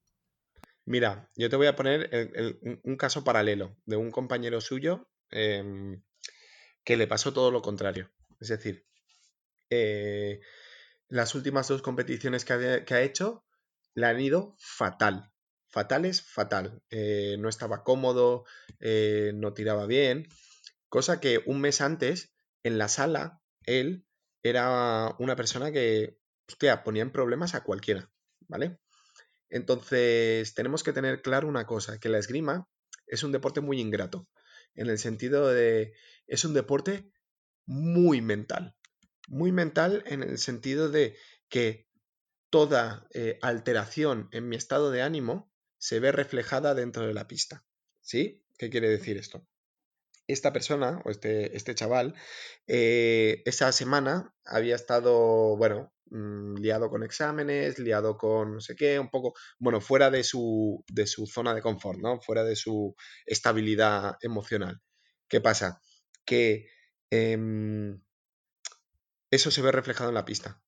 Mira, 0.88 1.30
yo 1.36 1.50
te 1.50 1.56
voy 1.56 1.66
a 1.66 1.76
poner 1.76 2.08
un 2.82 2.96
caso 2.96 3.22
paralelo 3.22 3.76
de 3.84 3.96
un 3.96 4.10
compañero 4.10 4.62
suyo 4.62 5.06
em, 5.30 6.02
que 6.82 6.96
le 6.96 7.06
pasó 7.06 7.34
todo 7.34 7.50
lo 7.50 7.60
contrario. 7.60 8.10
Es 8.40 8.48
decir, 8.48 8.86
eh, 9.68 10.40
las 11.08 11.34
últimas 11.34 11.68
dos 11.68 11.82
competiciones 11.82 12.46
que 12.46 12.54
ha, 12.54 13.02
hecho 13.02 13.44
le 13.92 14.06
han 14.06 14.18
ido 14.18 14.54
fatal. 14.58 15.30
Fatal 15.68 16.06
es 16.06 16.22
fatal. 16.22 16.82
Eh, 16.88 17.36
no 17.38 17.50
estaba 17.50 17.84
cómodo, 17.84 18.46
eh, 18.80 19.32
no 19.34 19.52
tiraba 19.52 19.84
bien. 19.84 20.26
Cosa 20.88 21.20
que 21.20 21.42
un 21.44 21.60
mes 21.60 21.82
antes 21.82 22.32
en 22.62 22.78
la 22.78 22.88
sala, 22.88 23.40
él 23.64 24.06
era 24.42 25.14
una 25.18 25.36
persona 25.36 25.72
que, 25.72 26.18
hostia, 26.48 26.84
ponía 26.84 27.02
en 27.02 27.12
problemas 27.12 27.54
a 27.54 27.64
cualquiera, 27.64 28.10
¿vale? 28.48 28.78
Entonces, 29.50 30.54
tenemos 30.54 30.82
que 30.82 30.92
tener 30.92 31.22
claro 31.22 31.48
una 31.48 31.66
cosa, 31.66 31.98
que 31.98 32.08
la 32.08 32.18
esgrima 32.18 32.68
es 33.06 33.22
un 33.22 33.32
deporte 33.32 33.60
muy 33.60 33.80
ingrato, 33.80 34.28
en 34.74 34.88
el 34.88 34.98
sentido 34.98 35.48
de, 35.48 35.94
es 36.26 36.44
un 36.44 36.54
deporte 36.54 37.10
muy 37.66 38.20
mental, 38.20 38.76
muy 39.28 39.52
mental 39.52 40.02
en 40.06 40.22
el 40.22 40.38
sentido 40.38 40.88
de 40.90 41.16
que 41.48 41.88
toda 42.50 43.06
eh, 43.12 43.38
alteración 43.42 44.28
en 44.32 44.48
mi 44.48 44.56
estado 44.56 44.90
de 44.90 45.02
ánimo 45.02 45.52
se 45.78 46.00
ve 46.00 46.12
reflejada 46.12 46.74
dentro 46.74 47.06
de 47.06 47.14
la 47.14 47.28
pista. 47.28 47.64
¿Sí? 48.00 48.42
¿Qué 48.56 48.70
quiere 48.70 48.88
decir 48.88 49.18
esto? 49.18 49.46
Esta 50.28 50.52
persona 50.52 51.00
o 51.04 51.10
este, 51.10 51.56
este 51.56 51.74
chaval 51.74 52.14
eh, 52.66 53.42
esa 53.46 53.72
semana 53.72 54.34
había 54.44 54.76
estado, 54.76 55.56
bueno, 55.56 55.92
mm, 56.10 56.56
liado 56.58 56.90
con 56.90 57.02
exámenes, 57.02 57.78
liado 57.78 58.16
con 58.16 58.54
no 58.54 58.60
sé 58.60 58.76
qué, 58.76 58.98
un 59.00 59.10
poco, 59.10 59.34
bueno, 59.58 59.80
fuera 59.80 60.10
de 60.10 60.24
su, 60.24 60.84
de 60.88 61.06
su 61.06 61.26
zona 61.26 61.54
de 61.54 61.62
confort, 61.62 61.98
¿no? 62.00 62.20
Fuera 62.20 62.44
de 62.44 62.56
su 62.56 62.94
estabilidad 63.26 64.16
emocional. 64.22 64.80
¿Qué 65.28 65.40
pasa? 65.40 65.80
Que 66.24 66.68
em, 67.10 68.00
eso 69.30 69.50
se 69.50 69.62
ve 69.62 69.72
reflejado 69.72 70.10
en 70.10 70.14
la 70.14 70.24
pista. 70.24 70.62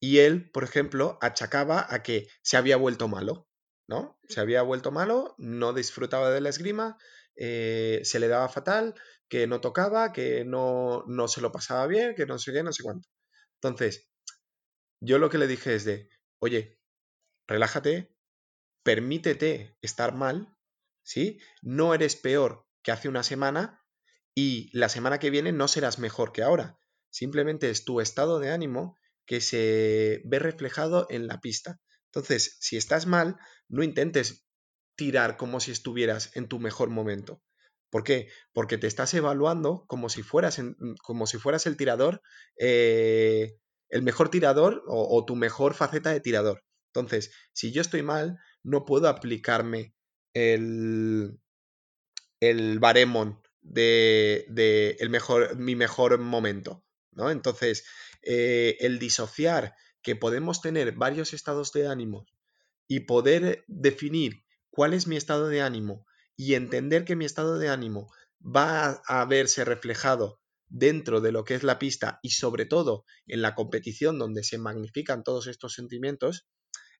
y 0.00 0.18
él, 0.18 0.50
por 0.52 0.64
ejemplo, 0.64 1.18
achacaba 1.22 1.86
a 1.88 2.02
que 2.02 2.28
se 2.42 2.56
había 2.58 2.76
vuelto 2.76 3.08
malo, 3.08 3.48
¿no? 3.88 4.18
Se 4.28 4.40
había 4.40 4.62
vuelto 4.62 4.92
malo, 4.92 5.34
no 5.38 5.72
disfrutaba 5.72 6.30
de 6.30 6.40
la 6.40 6.50
esgrima, 6.50 6.98
eh, 7.36 8.00
se 8.04 8.20
le 8.20 8.28
daba 8.28 8.48
fatal, 8.48 8.94
que 9.28 9.46
no 9.46 9.60
tocaba, 9.60 10.12
que 10.12 10.44
no, 10.44 11.04
no 11.06 11.28
se 11.28 11.40
lo 11.40 11.52
pasaba 11.52 11.86
bien, 11.86 12.14
que 12.14 12.26
no 12.26 12.38
sé 12.38 12.52
qué, 12.52 12.62
no 12.62 12.72
sé 12.72 12.82
cuánto. 12.82 13.08
Entonces, 13.60 14.08
yo 15.00 15.18
lo 15.18 15.30
que 15.30 15.38
le 15.38 15.46
dije 15.46 15.74
es 15.74 15.84
de, 15.84 16.08
oye, 16.38 16.78
relájate, 17.46 18.14
permítete 18.82 19.76
estar 19.82 20.14
mal, 20.14 20.56
¿sí? 21.02 21.40
No 21.62 21.94
eres 21.94 22.16
peor 22.16 22.66
que 22.82 22.92
hace 22.92 23.08
una 23.08 23.22
semana 23.22 23.84
y 24.34 24.70
la 24.76 24.88
semana 24.88 25.18
que 25.18 25.30
viene 25.30 25.52
no 25.52 25.68
serás 25.68 25.98
mejor 25.98 26.32
que 26.32 26.42
ahora. 26.42 26.78
Simplemente 27.10 27.70
es 27.70 27.84
tu 27.84 28.00
estado 28.00 28.38
de 28.38 28.50
ánimo 28.50 28.96
que 29.26 29.40
se 29.40 30.22
ve 30.24 30.38
reflejado 30.38 31.06
en 31.10 31.26
la 31.26 31.40
pista. 31.40 31.80
Entonces, 32.06 32.56
si 32.60 32.76
estás 32.76 33.06
mal, 33.06 33.36
no 33.68 33.82
intentes 33.82 34.45
tirar 34.96 35.36
como 35.36 35.60
si 35.60 35.70
estuvieras 35.70 36.34
en 36.36 36.48
tu 36.48 36.58
mejor 36.58 36.90
momento. 36.90 37.42
¿Por 37.90 38.02
qué? 38.02 38.28
Porque 38.52 38.78
te 38.78 38.86
estás 38.86 39.14
evaluando 39.14 39.84
como 39.86 40.08
si 40.08 40.22
fueras, 40.22 40.60
como 41.02 41.26
si 41.26 41.38
fueras 41.38 41.66
el 41.66 41.76
tirador, 41.76 42.20
eh, 42.58 43.58
el 43.88 44.02
mejor 44.02 44.28
tirador 44.28 44.82
o, 44.88 45.24
tu 45.24 45.36
mejor 45.36 45.74
faceta 45.74 46.10
de 46.10 46.20
tirador. 46.20 46.64
Entonces, 46.92 47.30
si 47.52 47.72
yo 47.72 47.80
estoy 47.80 48.02
mal, 48.02 48.38
no 48.62 48.84
puedo 48.84 49.08
aplicarme 49.08 49.94
el, 50.34 51.38
el 52.40 52.78
baremon 52.80 53.40
de, 53.60 54.46
de 54.48 54.96
el 54.98 55.10
mejor, 55.10 55.56
mi 55.56 55.76
mejor 55.76 56.18
momento. 56.18 56.84
¿no? 57.12 57.30
Entonces, 57.30 57.84
eh, 58.22 58.76
el 58.80 58.98
disociar 58.98 59.74
que 60.02 60.16
podemos 60.16 60.60
tener 60.60 60.92
varios 60.92 61.32
estados 61.32 61.72
de 61.72 61.86
ánimo 61.86 62.26
y 62.88 63.00
poder 63.00 63.64
definir 63.66 64.45
cuál 64.76 64.92
es 64.92 65.06
mi 65.06 65.16
estado 65.16 65.48
de 65.48 65.62
ánimo 65.62 66.04
y 66.36 66.52
entender 66.52 67.06
que 67.06 67.16
mi 67.16 67.24
estado 67.24 67.58
de 67.58 67.70
ánimo 67.70 68.12
va 68.44 69.00
a 69.06 69.24
verse 69.24 69.64
reflejado 69.64 70.42
dentro 70.68 71.22
de 71.22 71.32
lo 71.32 71.44
que 71.44 71.54
es 71.54 71.62
la 71.62 71.78
pista 71.78 72.20
y 72.22 72.32
sobre 72.32 72.66
todo 72.66 73.06
en 73.26 73.40
la 73.40 73.54
competición 73.54 74.18
donde 74.18 74.44
se 74.44 74.58
magnifican 74.58 75.24
todos 75.24 75.46
estos 75.46 75.72
sentimientos, 75.72 76.46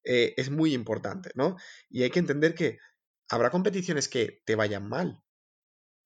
eh, 0.05 0.33
es 0.39 0.49
muy 0.49 0.73
importante, 0.73 1.33
¿no? 1.35 1.57
Y 1.91 2.03
hay 2.03 2.11
que 2.11 2.19
entender 2.19 2.55
que 2.55 2.79
habrá 3.29 3.51
competiciones 3.51 4.09
que 4.09 4.41
te 4.47 4.55
vayan 4.55 4.89
mal, 4.89 5.21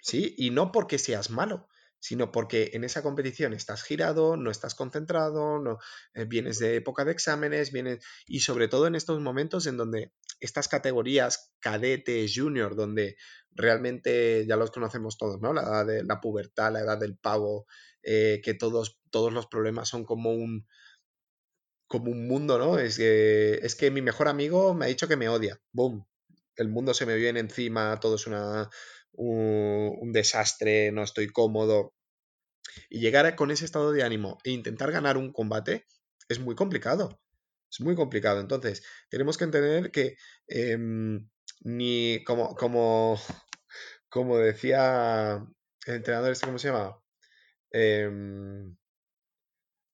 ¿sí? 0.03 0.35
Y 0.39 0.51
no 0.51 0.73
porque 0.73 0.99
seas 0.99 1.31
malo, 1.31 1.69
sino 2.01 2.33
porque 2.33 2.71
en 2.73 2.83
esa 2.83 3.03
competición 3.03 3.53
estás 3.53 3.85
girado, 3.85 4.37
no 4.37 4.51
estás 4.51 4.75
concentrado, 4.75 5.79
eh, 6.15 6.25
vienes 6.25 6.59
de 6.59 6.77
época 6.77 7.05
de 7.05 7.13
exámenes, 7.13 7.71
vienes, 7.71 8.05
y 8.27 8.41
sobre 8.41 8.69
todo 8.69 8.87
en 8.87 8.95
estos 8.97 9.21
momentos 9.21 9.67
en 9.67 9.77
donde 9.77 10.13
estas 10.41 10.69
categorías 10.69 11.53
cadete, 11.61 12.27
junior, 12.33 12.75
donde 12.77 13.17
realmente 13.53 14.47
ya 14.47 14.57
los 14.57 14.71
conocemos 14.71 15.19
todos, 15.19 15.41
¿no? 15.41 15.53
La 15.53 15.63
edad 15.63 15.87
de 15.87 16.05
la 16.05 16.21
pubertad, 16.21 16.73
la 16.73 16.81
edad 16.81 16.99
del 16.99 17.17
pavo, 17.17 17.67
eh, 18.03 18.41
que 18.43 18.55
todos, 18.55 19.01
todos 19.11 19.33
los 19.33 19.47
problemas 19.47 19.89
son 19.89 20.05
como 20.05 20.33
un 20.33 20.67
como 21.91 22.13
un 22.13 22.29
mundo, 22.29 22.57
¿no? 22.57 22.79
Es 22.79 22.99
que, 22.99 23.55
es 23.63 23.75
que 23.75 23.91
mi 23.91 24.01
mejor 24.01 24.29
amigo 24.29 24.75
me 24.75 24.85
ha 24.85 24.89
dicho 24.89 25.09
que 25.09 25.17
me 25.17 25.29
odia. 25.29 25.61
¡Boom! 25.73 26.07
El 26.55 26.69
mundo 26.69 26.95
se 26.95 27.05
me 27.05 27.17
viene 27.17 27.41
encima, 27.41 27.99
todo 27.99 28.15
es 28.15 28.29
una, 28.29 28.71
un, 29.13 30.13
desastre, 30.13 30.93
no 30.93 31.03
estoy 31.03 31.29
cómodo. 31.29 31.93
Y 32.89 33.01
llegar 33.01 33.35
con 33.35 33.51
ese 33.51 33.65
estado 33.65 33.91
de 33.91 34.05
ánimo 34.05 34.39
e 34.45 34.51
intentar 34.51 34.93
ganar 34.93 35.17
un 35.17 35.33
combate 35.33 35.85
es 36.29 36.39
muy 36.39 36.55
complicado. 36.55 37.21
Es 37.71 37.81
muy 37.81 37.95
complicado. 37.95 38.41
Entonces, 38.41 38.83
tenemos 39.09 39.39
que 39.39 39.45
entender 39.45 39.91
que 39.91 40.17
em, 40.49 41.29
ni 41.63 42.23
como, 42.25 42.55
como, 42.57 43.19
como 44.09 44.39
decía 44.39 45.47
el 45.87 45.95
entrenador, 45.95 46.33
este, 46.33 46.47
¿cómo 46.47 46.59
se 46.59 46.69
llama? 46.69 46.99
Em, 47.73 48.77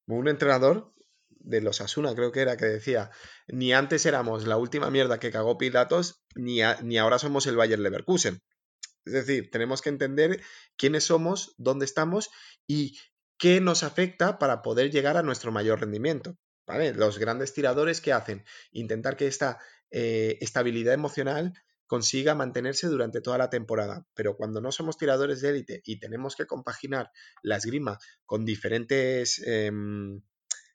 un 0.06 0.28
entrenador 0.28 0.92
de 1.30 1.60
los 1.60 1.80
Asuna, 1.80 2.14
creo 2.14 2.32
que 2.32 2.40
era, 2.40 2.56
que 2.56 2.66
decía, 2.66 3.10
ni 3.48 3.72
antes 3.72 4.04
éramos 4.06 4.46
la 4.46 4.56
última 4.56 4.90
mierda 4.90 5.20
que 5.20 5.30
cagó 5.30 5.58
Pilatos, 5.58 6.22
ni, 6.34 6.60
ni 6.82 6.98
ahora 6.98 7.18
somos 7.18 7.46
el 7.46 7.56
Bayer 7.56 7.78
Leverkusen. 7.78 8.40
Es 9.04 9.12
decir, 9.12 9.50
tenemos 9.50 9.82
que 9.82 9.90
entender 9.90 10.42
quiénes 10.76 11.04
somos, 11.04 11.54
dónde 11.58 11.84
estamos 11.84 12.30
y 12.66 12.98
qué 13.38 13.60
nos 13.60 13.84
afecta 13.84 14.38
para 14.38 14.62
poder 14.62 14.90
llegar 14.90 15.16
a 15.16 15.22
nuestro 15.22 15.52
mayor 15.52 15.80
rendimiento. 15.80 16.36
Los 16.66 17.18
grandes 17.18 17.52
tiradores 17.54 18.00
que 18.00 18.12
hacen 18.12 18.44
intentar 18.72 19.16
que 19.16 19.26
esta 19.26 19.58
eh, 19.90 20.38
estabilidad 20.40 20.94
emocional 20.94 21.52
consiga 21.86 22.34
mantenerse 22.34 22.88
durante 22.88 23.20
toda 23.20 23.38
la 23.38 23.50
temporada. 23.50 24.06
Pero 24.14 24.36
cuando 24.36 24.60
no 24.60 24.72
somos 24.72 24.98
tiradores 24.98 25.40
de 25.40 25.50
élite 25.50 25.82
y 25.84 26.00
tenemos 26.00 26.34
que 26.34 26.46
compaginar 26.46 27.10
la 27.42 27.56
esgrima 27.56 27.98
con 28.24 28.44
diferentes 28.44 29.40
em, 29.46 30.22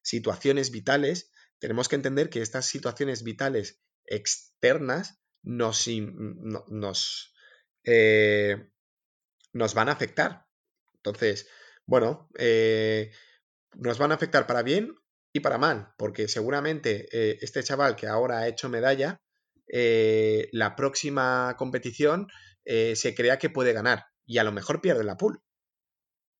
situaciones 0.01 0.71
vitales, 0.71 1.31
tenemos 1.59 1.89
que 1.89 1.97
entender 1.97 2.29
que 2.29 2.41
estas 2.41 2.65
situaciones 2.65 3.23
vitales 3.23 3.81
externas 4.05 5.21
nos, 5.43 5.87
nos 5.87 7.33
eh, 7.83 8.69
nos 9.53 9.73
van 9.73 9.89
a 9.89 9.93
afectar. 9.93 10.47
Entonces, 10.95 11.47
bueno, 11.85 12.29
eh, 12.37 13.11
nos 13.73 13.97
van 13.97 14.11
a 14.11 14.15
afectar 14.15 14.47
para 14.47 14.63
bien 14.63 14.95
y 15.33 15.39
para 15.39 15.57
mal, 15.57 15.93
porque 15.97 16.27
seguramente 16.27 17.07
eh, 17.11 17.37
este 17.41 17.63
chaval 17.63 17.95
que 17.95 18.07
ahora 18.07 18.39
ha 18.39 18.47
hecho 18.47 18.69
medalla, 18.69 19.21
la 19.73 20.75
próxima 20.75 21.55
competición 21.57 22.27
se 22.65 23.15
crea 23.15 23.39
que 23.39 23.49
puede 23.49 23.71
ganar 23.71 24.03
y 24.25 24.37
a 24.39 24.43
lo 24.43 24.51
mejor 24.51 24.81
pierde 24.81 25.05
la 25.05 25.15
pool. 25.15 25.41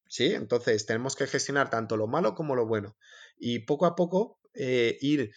¿Sí? 0.06 0.34
Entonces 0.34 0.86
tenemos 0.86 1.16
que 1.16 1.28
gestionar 1.28 1.70
tanto 1.70 1.96
lo 1.96 2.08
malo 2.08 2.36
como 2.36 2.58
lo 2.58 2.68
bueno 2.68 2.98
y 3.38 3.60
poco 3.60 3.86
a 3.86 3.96
poco 3.96 4.42
ir 4.54 5.32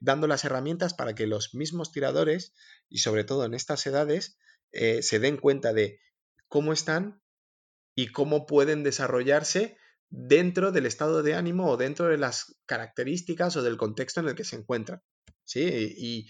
dando 0.00 0.26
las 0.26 0.44
herramientas 0.44 0.94
para 0.94 1.14
que 1.14 1.28
los 1.28 1.54
mismos 1.54 1.92
tiradores 1.92 2.52
y 2.88 2.98
sobre 2.98 3.22
todo 3.22 3.44
en 3.44 3.54
estas 3.54 3.86
edades 3.86 4.36
eh, 4.74 5.02
se 5.02 5.20
den 5.20 5.36
cuenta 5.36 5.72
de 5.72 6.00
cómo 6.48 6.72
están 6.72 7.22
y 7.94 8.08
cómo 8.08 8.44
pueden 8.44 8.82
desarrollarse 8.82 9.76
dentro 10.16 10.70
del 10.70 10.86
estado 10.86 11.22
de 11.22 11.34
ánimo 11.34 11.68
o 11.68 11.76
dentro 11.76 12.06
de 12.06 12.18
las 12.18 12.56
características 12.66 13.56
o 13.56 13.62
del 13.62 13.76
contexto 13.76 14.20
en 14.20 14.28
el 14.28 14.34
que 14.34 14.44
se 14.44 14.56
encuentran. 14.56 15.00
¿sí? 15.44 15.94
Y 15.96 16.28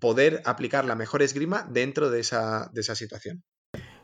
poder 0.00 0.42
aplicar 0.44 0.84
la 0.84 0.96
mejor 0.96 1.22
esgrima 1.22 1.68
dentro 1.70 2.10
de 2.10 2.20
esa, 2.20 2.70
de 2.72 2.80
esa 2.80 2.94
situación. 2.94 3.44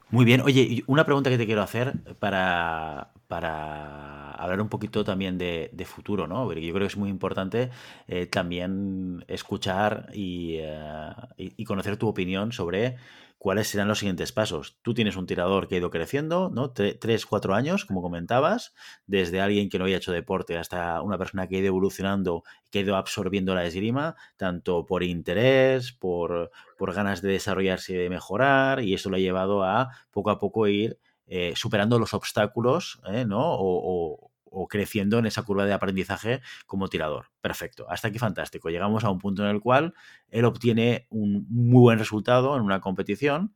Muy 0.08 0.24
bien. 0.24 0.40
Oye, 0.42 0.84
una 0.86 1.04
pregunta 1.04 1.30
que 1.30 1.38
te 1.38 1.46
quiero 1.46 1.62
hacer 1.62 1.94
para, 2.20 3.10
hablar 3.28 4.60
un 4.60 4.68
poquito 4.68 5.02
también 5.02 5.36
de, 5.36 5.84
futuro, 5.84 6.28
¿no? 6.28 6.44
Porque 6.44 6.64
yo 6.64 6.72
creo 6.72 6.86
que 6.86 6.92
es 6.92 6.96
muy 6.96 7.10
importante 7.10 7.70
eh, 8.06 8.26
también 8.26 9.24
escuchar 9.26 10.08
eh, 10.12 11.12
y, 11.36 11.64
conocer 11.64 11.96
tu 11.96 12.06
opinión 12.06 12.52
sobre 12.52 12.96
cuáles 13.38 13.68
serán 13.68 13.88
los 13.88 13.98
siguientes 13.98 14.32
pasos. 14.32 14.78
Tú 14.82 14.94
tienes 14.94 15.16
un 15.16 15.26
tirador 15.26 15.68
que 15.68 15.76
ha 15.76 15.78
ido 15.78 15.90
creciendo, 15.90 16.50
¿no? 16.50 16.72
Tres, 16.72 17.26
cuatro 17.26 17.54
años, 17.54 17.84
como 17.84 18.02
comentabas, 18.02 18.74
desde 19.06 19.40
alguien 19.40 19.68
que 19.68 19.78
no 19.78 19.84
había 19.84 19.98
hecho 19.98 20.12
deporte 20.12 20.56
hasta 20.56 21.00
una 21.02 21.18
persona 21.18 21.46
que 21.46 21.56
ha 21.56 21.58
ido 21.60 21.68
evolucionando, 21.68 22.44
que 22.70 22.80
ha 22.80 22.82
ido 22.82 22.96
absorbiendo 22.96 23.54
la 23.54 23.64
esgrima, 23.64 24.16
tanto 24.36 24.86
por 24.86 25.02
interés, 25.02 25.92
por, 25.92 26.50
por 26.78 26.94
ganas 26.94 27.22
de 27.22 27.30
desarrollarse 27.30 27.92
y 27.92 27.96
de 27.96 28.10
mejorar, 28.10 28.82
y 28.82 28.94
eso 28.94 29.10
lo 29.10 29.16
ha 29.16 29.20
llevado 29.20 29.64
a 29.64 29.90
poco 30.10 30.30
a 30.30 30.38
poco 30.38 30.66
ir 30.66 30.98
eh, 31.26 31.52
superando 31.56 31.98
los 31.98 32.14
obstáculos, 32.14 33.00
¿eh? 33.06 33.24
¿no? 33.24 33.40
o, 33.40 34.16
o 34.16 34.30
creciendo 34.68 35.18
en 35.18 35.26
esa 35.26 35.42
curva 35.42 35.66
de 35.66 35.72
aprendizaje 35.72 36.40
como 36.66 36.88
tirador. 36.88 37.30
Perfecto, 37.40 37.86
hasta 37.88 38.08
aquí 38.08 38.18
fantástico. 38.18 38.70
Llegamos 38.70 39.04
a 39.04 39.10
un 39.10 39.18
punto 39.18 39.42
en 39.42 39.50
el 39.50 39.60
cual 39.60 39.94
él 40.28 40.44
obtiene 40.44 41.06
un 41.10 41.46
muy 41.48 41.80
buen 41.80 41.98
resultado 41.98 42.56
en 42.56 42.62
una 42.62 42.80
competición 42.80 43.54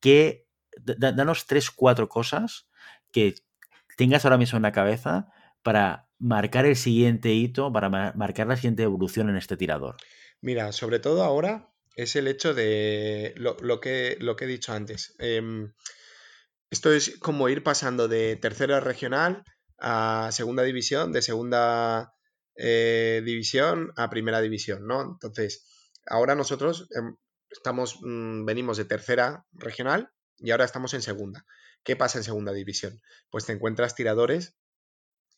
que 0.00 0.46
danos 0.76 1.46
tres, 1.46 1.70
cuatro 1.70 2.08
cosas 2.08 2.66
que 3.10 3.34
tengas 3.96 4.24
ahora 4.24 4.38
mismo 4.38 4.56
en 4.56 4.62
la 4.62 4.72
cabeza 4.72 5.28
para 5.62 6.08
marcar 6.18 6.66
el 6.66 6.76
siguiente 6.76 7.32
hito, 7.32 7.72
para 7.72 7.88
marcar 8.14 8.46
la 8.46 8.56
siguiente 8.56 8.82
evolución 8.82 9.28
en 9.28 9.36
este 9.36 9.56
tirador. 9.56 9.96
Mira, 10.40 10.72
sobre 10.72 10.98
todo 10.98 11.22
ahora 11.22 11.72
es 11.94 12.16
el 12.16 12.26
hecho 12.26 12.54
de 12.54 13.34
lo, 13.36 13.80
que, 13.80 14.16
lo 14.20 14.36
que 14.36 14.44
he 14.44 14.48
dicho 14.48 14.72
antes. 14.72 15.14
Em, 15.18 15.72
esto 16.70 16.92
es 16.92 17.18
como 17.18 17.48
ir 17.48 17.62
pasando 17.62 18.08
de 18.08 18.36
tercera 18.36 18.80
regional 18.80 19.44
a 19.82 20.30
segunda 20.30 20.62
división, 20.62 21.12
de 21.12 21.22
segunda 21.22 22.14
eh, 22.54 23.20
división 23.24 23.92
a 23.96 24.08
primera 24.08 24.40
división, 24.40 24.86
¿no? 24.86 25.02
Entonces, 25.02 25.66
ahora 26.06 26.36
nosotros 26.36 26.86
em, 26.94 27.16
estamos, 27.50 27.98
mm, 28.00 28.44
venimos 28.44 28.76
de 28.76 28.84
tercera 28.84 29.44
regional 29.52 30.10
y 30.38 30.52
ahora 30.52 30.64
estamos 30.64 30.94
en 30.94 31.02
segunda. 31.02 31.44
¿Qué 31.82 31.96
pasa 31.96 32.18
en 32.18 32.24
segunda 32.24 32.52
división? 32.52 33.00
Pues 33.28 33.44
te 33.44 33.52
encuentras 33.52 33.96
tiradores 33.96 34.56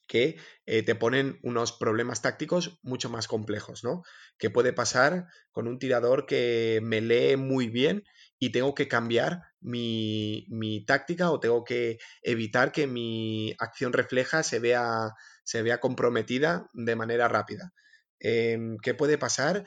que 0.06 0.36
eh, 0.66 0.82
te 0.82 0.94
ponen 0.94 1.38
unos 1.42 1.72
problemas 1.72 2.20
tácticos 2.20 2.78
mucho 2.82 3.08
más 3.08 3.26
complejos, 3.26 3.82
¿no? 3.82 4.02
¿Qué 4.36 4.50
puede 4.50 4.74
pasar 4.74 5.26
con 5.52 5.66
un 5.66 5.78
tirador 5.78 6.26
que 6.26 6.80
me 6.82 7.00
lee 7.00 7.36
muy 7.36 7.68
bien 7.68 8.04
y 8.44 8.50
tengo 8.52 8.74
que 8.74 8.88
cambiar 8.88 9.42
mi, 9.60 10.84
táctica 10.86 11.30
o 11.30 11.40
tengo 11.40 11.64
que 11.64 11.98
evitar 12.22 12.72
que 12.72 12.86
mi 12.86 13.54
acción 13.58 13.92
refleja 13.94 14.42
se 14.42 14.58
vea, 14.58 15.14
se 15.44 15.62
vea 15.62 15.80
comprometida 15.80 16.68
de 16.74 16.94
manera 16.94 17.26
rápida? 17.28 17.72
Em, 18.20 18.76
¿Qué 18.82 18.92
puede 18.94 19.16
pasar 19.16 19.64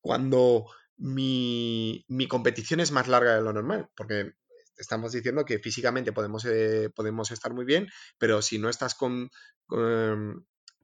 cuando 0.00 0.66
mi, 0.96 2.04
mi 2.08 2.26
competición 2.26 2.80
es 2.80 2.90
más 2.90 3.06
larga 3.06 3.36
de 3.36 3.42
lo 3.42 3.52
normal? 3.52 3.88
Porque 3.94 4.32
estamos 4.76 5.12
diciendo 5.12 5.44
que 5.44 5.60
físicamente 5.60 6.12
podemos, 6.12 6.44
eh, 6.44 6.90
podemos 6.94 7.30
estar 7.30 7.52
muy 7.54 7.64
bien, 7.64 7.88
pero 8.18 8.42
si 8.42 8.58
no 8.58 8.68
estás 8.68 8.94
con, 8.96 9.30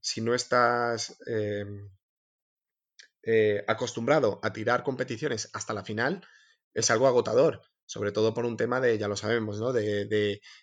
si 0.00 0.20
no 0.20 0.34
estás 0.34 1.16
em, 1.26 1.90
eh, 3.24 3.64
acostumbrado 3.66 4.38
a 4.42 4.52
tirar 4.52 4.84
competiciones 4.84 5.50
hasta 5.52 5.74
la 5.74 5.84
final, 5.84 6.24
es 6.74 6.90
algo 6.90 7.06
agotador, 7.06 7.62
sobre 7.86 8.12
todo 8.12 8.34
por 8.34 8.44
un 8.44 8.56
tema 8.56 8.80
de, 8.80 8.98
ya 8.98 9.08
lo 9.08 9.16
sabemos, 9.16 9.58
¿no? 9.58 9.72
de, 9.72 10.06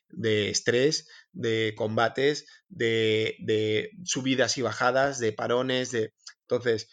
de, 0.09 0.49
estrés, 0.49 1.07
de 1.31 1.73
combates, 1.75 2.45
de, 2.67 3.35
de, 3.39 3.91
subidas 4.03 4.57
y 4.57 4.61
bajadas, 4.61 5.19
de 5.19 5.33
parones, 5.33 5.91
de... 5.91 6.13
Entonces, 6.41 6.89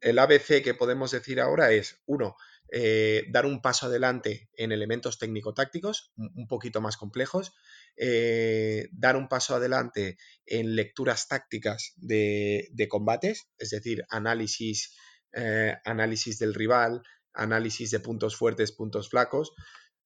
el 0.00 0.18
ABC 0.18 0.62
que 0.62 0.74
podemos 0.74 1.10
decir 1.10 1.40
ahora 1.40 1.72
es, 1.72 2.02
uno, 2.06 2.36
eh, 2.74 3.24
dar 3.28 3.44
un 3.44 3.60
paso 3.60 3.84
adelante 3.84 4.48
en 4.54 4.72
elementos 4.72 5.18
técnico-tácticos 5.18 6.12
un 6.16 6.46
poquito 6.48 6.80
más 6.80 6.96
complejos, 6.96 7.52
eh, 7.98 8.88
dar 8.92 9.16
un 9.16 9.28
paso 9.28 9.54
adelante 9.54 10.16
en 10.46 10.74
lecturas 10.74 11.28
tácticas 11.28 11.92
de, 11.96 12.70
combates, 12.88 13.50
es 13.58 13.70
decir, 13.70 14.06
análisis, 14.08 14.96
eh, 15.34 15.76
análisis 15.84 16.38
del 16.38 16.54
rival, 16.54 17.02
análisis 17.34 17.90
de 17.90 18.00
puntos 18.00 18.36
fuertes, 18.36 18.72
puntos 18.72 19.08
flacos, 19.08 19.52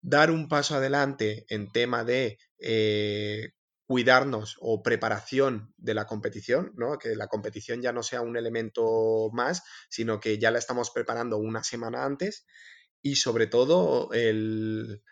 dar 0.00 0.30
un 0.30 0.48
paso 0.48 0.76
adelante 0.76 1.46
en 1.48 1.70
tema 1.72 2.04
de 2.04 2.38
cuidarnos 3.86 4.56
o 4.60 4.82
preparación 4.82 5.72
de 5.76 5.94
la 5.94 6.06
competición, 6.06 6.72
¿no? 6.76 6.98
que 6.98 7.14
la 7.14 7.28
competición 7.28 7.82
ya 7.82 7.92
no 7.92 8.02
sea 8.02 8.20
un 8.20 8.36
elemento 8.36 9.30
más, 9.32 9.62
sino 9.88 10.18
que 10.18 10.38
ya 10.38 10.50
la 10.50 10.58
estamos 10.58 10.90
preparando 10.90 11.38
una 11.38 11.62
semana 11.62 12.04
antes 12.04 12.46
y 13.00 13.16
sobre 13.16 13.46
todo 13.46 14.12
el, 14.12 15.02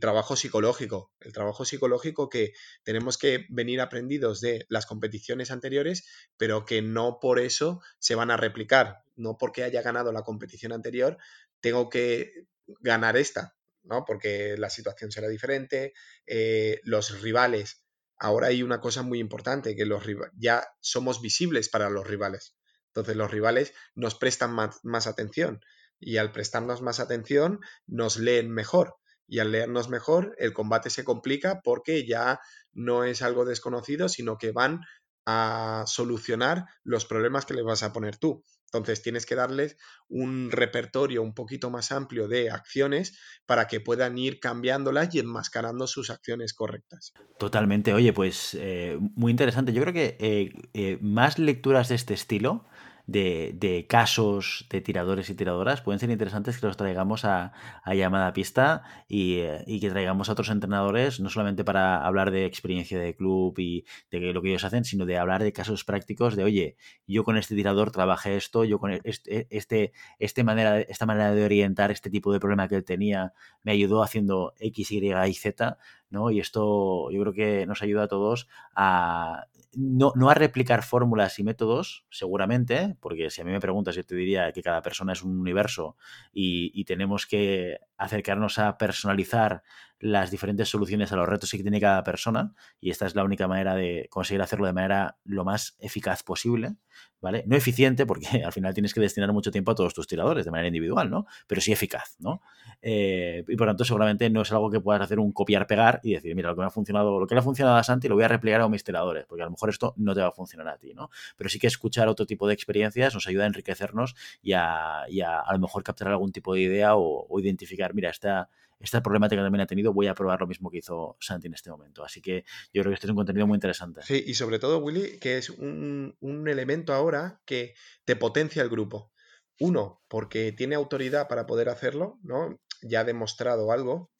trabajo 0.00 0.36
psicológico, 0.36 1.12
el 1.20 1.32
trabajo 1.32 1.64
psicológico 1.64 2.28
que 2.28 2.52
tenemos 2.82 3.18
que 3.18 3.46
venir 3.48 3.80
aprendidos 3.80 4.40
de 4.40 4.66
las 4.68 4.86
competiciones 4.86 5.50
anteriores, 5.50 6.06
pero 6.36 6.64
que 6.64 6.82
no 6.82 7.18
por 7.20 7.38
eso 7.38 7.80
se 7.98 8.14
van 8.14 8.30
a 8.30 8.36
replicar, 8.36 8.98
no 9.14 9.36
porque 9.38 9.64
haya 9.64 9.82
ganado 9.82 10.12
la 10.12 10.22
competición 10.22 10.72
anterior, 10.72 11.18
tengo 11.60 11.88
que 11.88 12.46
ganar 12.80 13.16
esta, 13.16 13.56
¿no? 13.82 14.04
Porque 14.04 14.56
la 14.58 14.70
situación 14.70 15.12
será 15.12 15.28
diferente, 15.28 15.92
eh, 16.26 16.80
los 16.84 17.20
rivales 17.20 17.82
ahora 18.22 18.46
hay 18.48 18.62
una 18.62 18.80
cosa 18.80 19.02
muy 19.02 19.18
importante, 19.18 19.74
que 19.74 19.84
los 19.84 20.04
ya 20.36 20.64
somos 20.80 21.20
visibles 21.20 21.68
para 21.68 21.90
los 21.90 22.06
rivales. 22.06 22.56
Entonces 22.86 23.16
los 23.16 23.30
rivales 23.30 23.74
nos 23.94 24.14
prestan 24.14 24.52
más, 24.52 25.06
atención 25.08 25.60
y 25.98 26.18
al 26.18 26.30
prestarnos 26.30 26.82
más 26.82 27.00
atención 27.00 27.60
nos 27.86 28.18
leen 28.18 28.50
mejor. 28.50 28.96
Y 29.32 29.38
al 29.38 29.50
leernos 29.50 29.88
mejor, 29.88 30.34
el 30.36 30.52
combate 30.52 30.90
se 30.90 31.04
complica 31.04 31.62
porque 31.64 32.06
ya 32.06 32.38
no 32.74 33.04
es 33.04 33.22
algo 33.22 33.46
desconocido, 33.46 34.10
sino 34.10 34.36
que 34.36 34.52
van 34.52 34.82
a 35.24 35.84
solucionar 35.86 36.66
los 36.84 37.06
problemas 37.06 37.46
que 37.46 37.54
les 37.54 37.64
vas 37.64 37.82
a 37.82 37.94
poner 37.94 38.18
tú. 38.18 38.44
Entonces 38.66 39.00
tienes 39.00 39.24
que 39.24 39.34
darles 39.34 39.78
un 40.08 40.50
repertorio 40.50 41.22
un 41.22 41.32
poquito 41.32 41.70
más 41.70 41.92
amplio 41.92 42.28
de 42.28 42.50
acciones 42.50 43.18
para 43.46 43.68
que 43.68 43.80
puedan 43.80 44.18
ir 44.18 44.38
cambiándolas 44.38 45.14
y 45.14 45.20
enmascarando 45.20 45.86
sus 45.86 46.10
acciones 46.10 46.52
correctas. 46.52 47.14
Totalmente. 47.38 47.94
Oye, 47.94 48.12
pues 48.12 48.54
eh, 48.60 48.98
muy 49.14 49.30
interesante. 49.30 49.72
Yo 49.72 49.80
creo 49.80 49.94
que 49.94 50.18
eh, 50.20 50.52
eh, 50.74 50.98
más 51.00 51.38
lecturas 51.38 51.88
de 51.88 51.94
este 51.94 52.12
estilo 52.12 52.66
de, 53.12 53.86
casos 53.88 54.66
de 54.70 54.80
tiradores 54.80 55.30
y 55.30 55.34
tiradoras 55.34 55.82
pueden 55.82 55.98
ser 56.00 56.10
interesantes 56.10 56.58
que 56.58 56.66
los 56.66 56.76
traigamos 56.76 57.24
a, 57.24 57.52
llamada 57.94 58.32
pista 58.32 58.82
eh, 59.08 59.62
y, 59.66 59.80
que 59.80 59.90
traigamos 59.90 60.28
a 60.28 60.32
otros 60.32 60.48
entrenadores, 60.50 61.20
no 61.20 61.28
solamente 61.28 61.64
para 61.64 62.04
hablar 62.04 62.30
de 62.30 62.46
experiencia 62.46 62.98
de 62.98 63.14
club 63.14 63.54
y 63.58 63.84
de 64.10 64.32
lo 64.32 64.42
que 64.42 64.50
ellos 64.50 64.64
hacen, 64.64 64.84
sino 64.84 65.06
de 65.06 65.18
hablar 65.18 65.42
de 65.42 65.52
casos 65.52 65.84
prácticos 65.84 66.36
de, 66.36 66.44
oye, 66.44 66.76
yo 67.06 67.24
con 67.24 67.36
este 67.36 67.54
tirador 67.54 67.90
trabajé 67.90 68.36
esto, 68.36 68.64
yo 68.64 68.78
con 68.78 68.92
este, 69.04 69.46
este, 69.50 69.92
este 70.18 70.44
manera, 70.44 70.80
esta 70.80 71.06
manera 71.06 71.34
de 71.34 71.44
orientar 71.44 71.90
este 71.90 72.10
tipo 72.10 72.32
de 72.32 72.40
problema 72.40 72.68
que 72.68 72.76
él 72.76 72.84
tenía 72.84 73.32
me 73.62 73.72
ayudó 73.72 74.02
haciendo 74.02 74.54
X, 74.58 74.90
Y 74.90 75.12
y 75.12 75.34
Z, 75.34 75.78
¿no? 76.12 76.30
Y 76.30 76.38
esto 76.38 77.10
yo 77.10 77.20
creo 77.22 77.32
que 77.32 77.66
nos 77.66 77.82
ayuda 77.82 78.04
a 78.04 78.08
todos 78.08 78.48
a 78.76 79.46
no, 79.74 80.12
no, 80.14 80.28
a 80.28 80.34
replicar 80.34 80.82
fórmulas 80.82 81.38
y 81.38 81.44
métodos, 81.44 82.04
seguramente, 82.10 82.96
porque 83.00 83.30
si 83.30 83.40
a 83.40 83.44
mí 83.44 83.50
me 83.50 83.60
preguntas, 83.60 83.96
yo 83.96 84.04
te 84.04 84.14
diría 84.14 84.52
que 84.52 84.62
cada 84.62 84.82
persona 84.82 85.14
es 85.14 85.22
un 85.22 85.40
universo 85.40 85.96
y, 86.32 86.84
tenemos 86.84 87.26
que 87.26 87.78
acercarnos 88.02 88.58
a 88.58 88.78
personalizar 88.78 89.62
las 90.02 90.32
diferentes 90.32 90.68
soluciones 90.68 91.12
a 91.12 91.16
los 91.16 91.28
retos 91.28 91.50
que 91.52 91.62
tiene 91.62 91.80
cada 91.80 92.02
persona 92.02 92.52
y 92.80 92.90
esta 92.90 93.06
es 93.06 93.14
la 93.14 93.22
única 93.22 93.46
manera 93.46 93.76
de 93.76 94.08
conseguir 94.10 94.42
hacerlo 94.42 94.66
de 94.66 94.72
manera 94.72 95.16
lo 95.24 95.44
más 95.44 95.76
eficaz 95.78 96.24
posible, 96.24 96.74
¿vale? 97.20 97.44
No 97.46 97.56
eficiente 97.56 98.04
porque 98.04 98.26
al 98.44 98.52
final 98.52 98.74
tienes 98.74 98.92
que 98.92 99.00
destinar 99.00 99.32
mucho 99.32 99.52
tiempo 99.52 99.70
a 99.70 99.74
todos 99.76 99.94
tus 99.94 100.08
tiradores 100.08 100.44
de 100.44 100.50
manera 100.50 100.66
individual, 100.66 101.08
¿no? 101.08 101.26
Pero 101.46 101.60
sí 101.60 101.70
eficaz, 101.70 102.16
¿no? 102.18 102.42
Eh, 102.82 103.44
y 103.46 103.54
por 103.54 103.68
tanto 103.68 103.84
seguramente 103.84 104.28
no 104.28 104.42
es 104.42 104.50
algo 104.50 104.72
que 104.72 104.80
puedas 104.80 105.02
hacer 105.02 105.20
un 105.20 105.30
copiar-pegar 105.30 106.00
y 106.02 106.14
decir, 106.14 106.34
mira, 106.34 106.48
lo 106.48 106.56
que 106.56 106.62
me 106.62 106.66
ha 106.66 106.70
funcionado, 106.70 107.20
lo 107.20 107.26
que 107.28 107.36
le 107.36 107.38
ha 107.38 107.44
funcionado 107.44 107.76
a 107.76 107.84
Santi 107.84 108.08
lo 108.08 108.16
voy 108.16 108.24
a 108.24 108.28
replicar 108.28 108.60
a 108.60 108.68
mis 108.68 108.82
tiradores, 108.82 109.24
porque 109.26 109.42
a 109.42 109.44
lo 109.44 109.52
mejor 109.52 109.70
esto 109.70 109.94
no 109.98 110.14
te 110.14 110.20
va 110.20 110.28
a 110.28 110.32
funcionar 110.32 110.66
a 110.66 110.78
ti, 110.78 110.94
¿no? 110.94 111.10
Pero 111.36 111.48
sí 111.48 111.60
que 111.60 111.68
escuchar 111.68 112.08
otro 112.08 112.26
tipo 112.26 112.48
de 112.48 112.54
experiencias 112.54 113.14
nos 113.14 113.28
ayuda 113.28 113.44
a 113.44 113.46
enriquecernos 113.46 114.16
y 114.42 114.52
a, 114.54 115.02
a, 115.02 115.52
lo 115.52 115.58
mejor 115.60 115.84
captar 115.84 116.08
algún 116.08 116.32
tipo 116.32 116.54
de 116.54 116.62
idea 116.62 116.96
o, 116.96 117.24
o 117.28 117.38
identificar, 117.38 117.91
mira, 117.92 118.10
esta 118.10 118.48
esta 118.82 119.02
problemática 119.02 119.42
también 119.42 119.62
ha 119.62 119.66
tenido, 119.66 119.92
voy 119.92 120.08
a 120.08 120.14
probar 120.14 120.40
lo 120.40 120.46
mismo 120.46 120.70
que 120.70 120.78
hizo 120.78 121.16
Santi 121.20 121.46
en 121.46 121.54
este 121.54 121.70
momento. 121.70 122.04
Así 122.04 122.20
que 122.20 122.44
yo 122.72 122.82
creo 122.82 122.90
que 122.90 122.94
este 122.94 123.06
es 123.06 123.10
un 123.10 123.16
contenido 123.16 123.46
muy 123.46 123.56
interesante. 123.56 124.02
Sí, 124.02 124.24
y 124.26 124.34
sobre 124.34 124.58
todo, 124.58 124.78
Willy, 124.78 125.18
que 125.18 125.38
es 125.38 125.50
un, 125.50 126.16
elemento 126.20 126.92
ahora 126.92 127.40
que 127.46 127.74
te 128.04 128.16
potencia 128.16 128.62
el 128.62 128.68
grupo. 128.68 129.12
Uno, 129.60 130.02
porque 130.08 130.50
tiene 130.50 130.74
autoridad 130.74 131.28
para 131.28 131.46
poder 131.46 131.68
hacerlo, 131.68 132.18
¿no? 132.24 132.60
Ya 132.82 133.00
ha 133.00 133.04
demostrado 133.04 133.70
algo. 133.70 134.10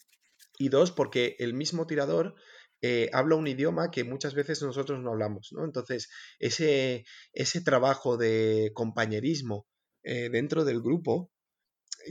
Y 0.58 0.68
dos, 0.68 0.92
porque 0.92 1.34
el 1.40 1.54
mismo 1.54 1.86
tirador 1.88 2.36
eh, 2.82 3.10
habla 3.12 3.34
un 3.34 3.48
idioma 3.48 3.90
que 3.90 4.04
muchas 4.04 4.34
veces 4.34 4.62
nosotros 4.62 5.00
no 5.00 5.10
hablamos, 5.10 5.48
¿no? 5.52 5.64
Entonces, 5.64 6.08
ese, 6.38 7.04
ese 7.32 7.62
trabajo 7.62 8.16
de 8.16 8.70
compañerismo 8.74 9.66
eh, 10.04 10.28
dentro 10.30 10.64
del 10.64 10.80
grupo, 10.80 11.32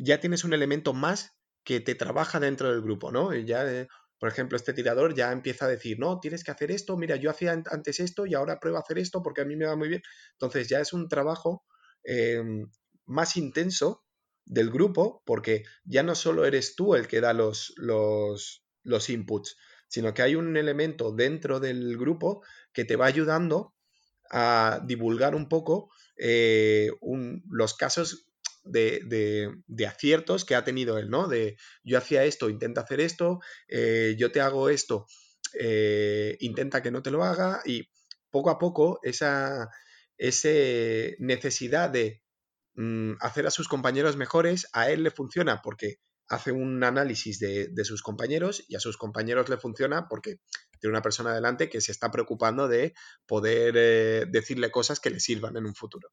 ya 0.01 0.19
tienes 0.19 0.43
un 0.43 0.53
elemento 0.53 0.93
más 0.93 1.37
que 1.63 1.79
te 1.79 1.95
trabaja 1.95 2.39
dentro 2.39 2.69
del 2.71 2.81
grupo, 2.81 3.11
¿no? 3.11 3.33
Ya, 3.33 3.65
eh, 3.65 3.87
por 4.19 4.29
ejemplo, 4.29 4.55
este 4.55 4.73
tirador 4.73 5.15
ya 5.15 5.31
empieza 5.31 5.65
a 5.65 5.69
decir, 5.69 5.99
no, 5.99 6.19
tienes 6.19 6.43
que 6.43 6.51
hacer 6.51 6.71
esto, 6.71 6.97
mira, 6.97 7.15
yo 7.15 7.31
hacía 7.31 7.51
antes 7.53 7.99
esto 7.99 8.25
y 8.25 8.35
ahora 8.35 8.59
pruebo 8.59 8.77
a 8.77 8.81
hacer 8.81 8.99
esto 8.99 9.21
porque 9.23 9.41
a 9.41 9.45
mí 9.45 9.55
me 9.55 9.65
va 9.65 9.75
muy 9.75 9.89
bien. 9.89 10.01
Entonces 10.33 10.69
ya 10.69 10.79
es 10.79 10.93
un 10.93 11.07
trabajo 11.09 11.63
em, 12.03 12.69
más 13.05 13.35
intenso 13.37 14.03
del 14.45 14.69
grupo 14.69 15.23
porque 15.25 15.63
ya 15.83 16.03
no 16.03 16.15
solo 16.15 16.45
eres 16.45 16.75
tú 16.75 16.95
el 16.95 17.07
que 17.07 17.21
da 17.21 17.33
los, 17.33 17.73
los, 17.77 18.63
los 18.83 19.09
inputs, 19.09 19.57
sino 19.87 20.13
que 20.13 20.21
hay 20.21 20.35
un 20.35 20.55
elemento 20.55 21.11
dentro 21.11 21.59
del 21.59 21.97
grupo 21.97 22.43
que 22.73 22.85
te 22.85 22.95
va 22.95 23.07
ayudando 23.07 23.75
a 24.29 24.81
divulgar 24.85 25.35
un 25.35 25.49
poco 25.49 25.91
eh, 26.15 26.91
los 27.49 27.73
casos 27.75 28.30
de, 28.63 29.87
aciertos 29.87 30.45
que 30.45 30.55
ha 30.55 30.63
tenido 30.63 30.97
él, 30.97 31.09
¿no? 31.09 31.27
De 31.27 31.57
yo 31.83 31.97
hacía 31.97 32.23
esto, 32.23 32.49
intenta 32.49 32.81
hacer 32.81 33.01
esto, 33.01 33.39
eh, 33.67 34.15
yo 34.17 34.31
te 34.31 34.41
hago 34.41 34.69
esto, 34.69 35.05
eh, 35.59 36.37
intenta 36.39 36.81
que 36.81 36.91
no 36.91 37.01
te 37.01 37.11
lo 37.11 37.23
haga 37.23 37.61
y 37.65 37.89
poco 38.29 38.49
a 38.49 38.57
poco 38.57 38.99
esa, 39.03 39.69
necesidad 40.17 41.89
de 41.89 42.21
mm, 42.75 43.13
hacer 43.19 43.47
a 43.47 43.51
sus 43.51 43.67
compañeros 43.67 44.17
mejores, 44.17 44.67
a 44.73 44.89
él 44.91 45.03
le 45.03 45.11
funciona 45.11 45.61
porque 45.61 45.97
hace 46.31 46.51
un 46.51 46.83
análisis 46.83 47.39
de, 47.39 47.69
sus 47.83 48.01
compañeros 48.01 48.63
y 48.69 48.75
a 48.75 48.79
sus 48.79 48.97
compañeros 48.97 49.49
le 49.49 49.57
funciona 49.57 50.07
porque 50.07 50.37
tiene 50.79 50.93
una 50.93 51.01
persona 51.01 51.33
delante 51.33 51.69
que 51.69 51.81
se 51.81 51.91
está 51.91 52.09
preocupando 52.09 52.67
de 52.67 52.93
poder 53.25 53.73
eh, 53.77 54.25
decirle 54.29 54.71
cosas 54.71 54.99
que 54.99 55.09
le 55.09 55.19
sirvan 55.19 55.57
en 55.57 55.65
un 55.65 55.75
futuro. 55.75 56.09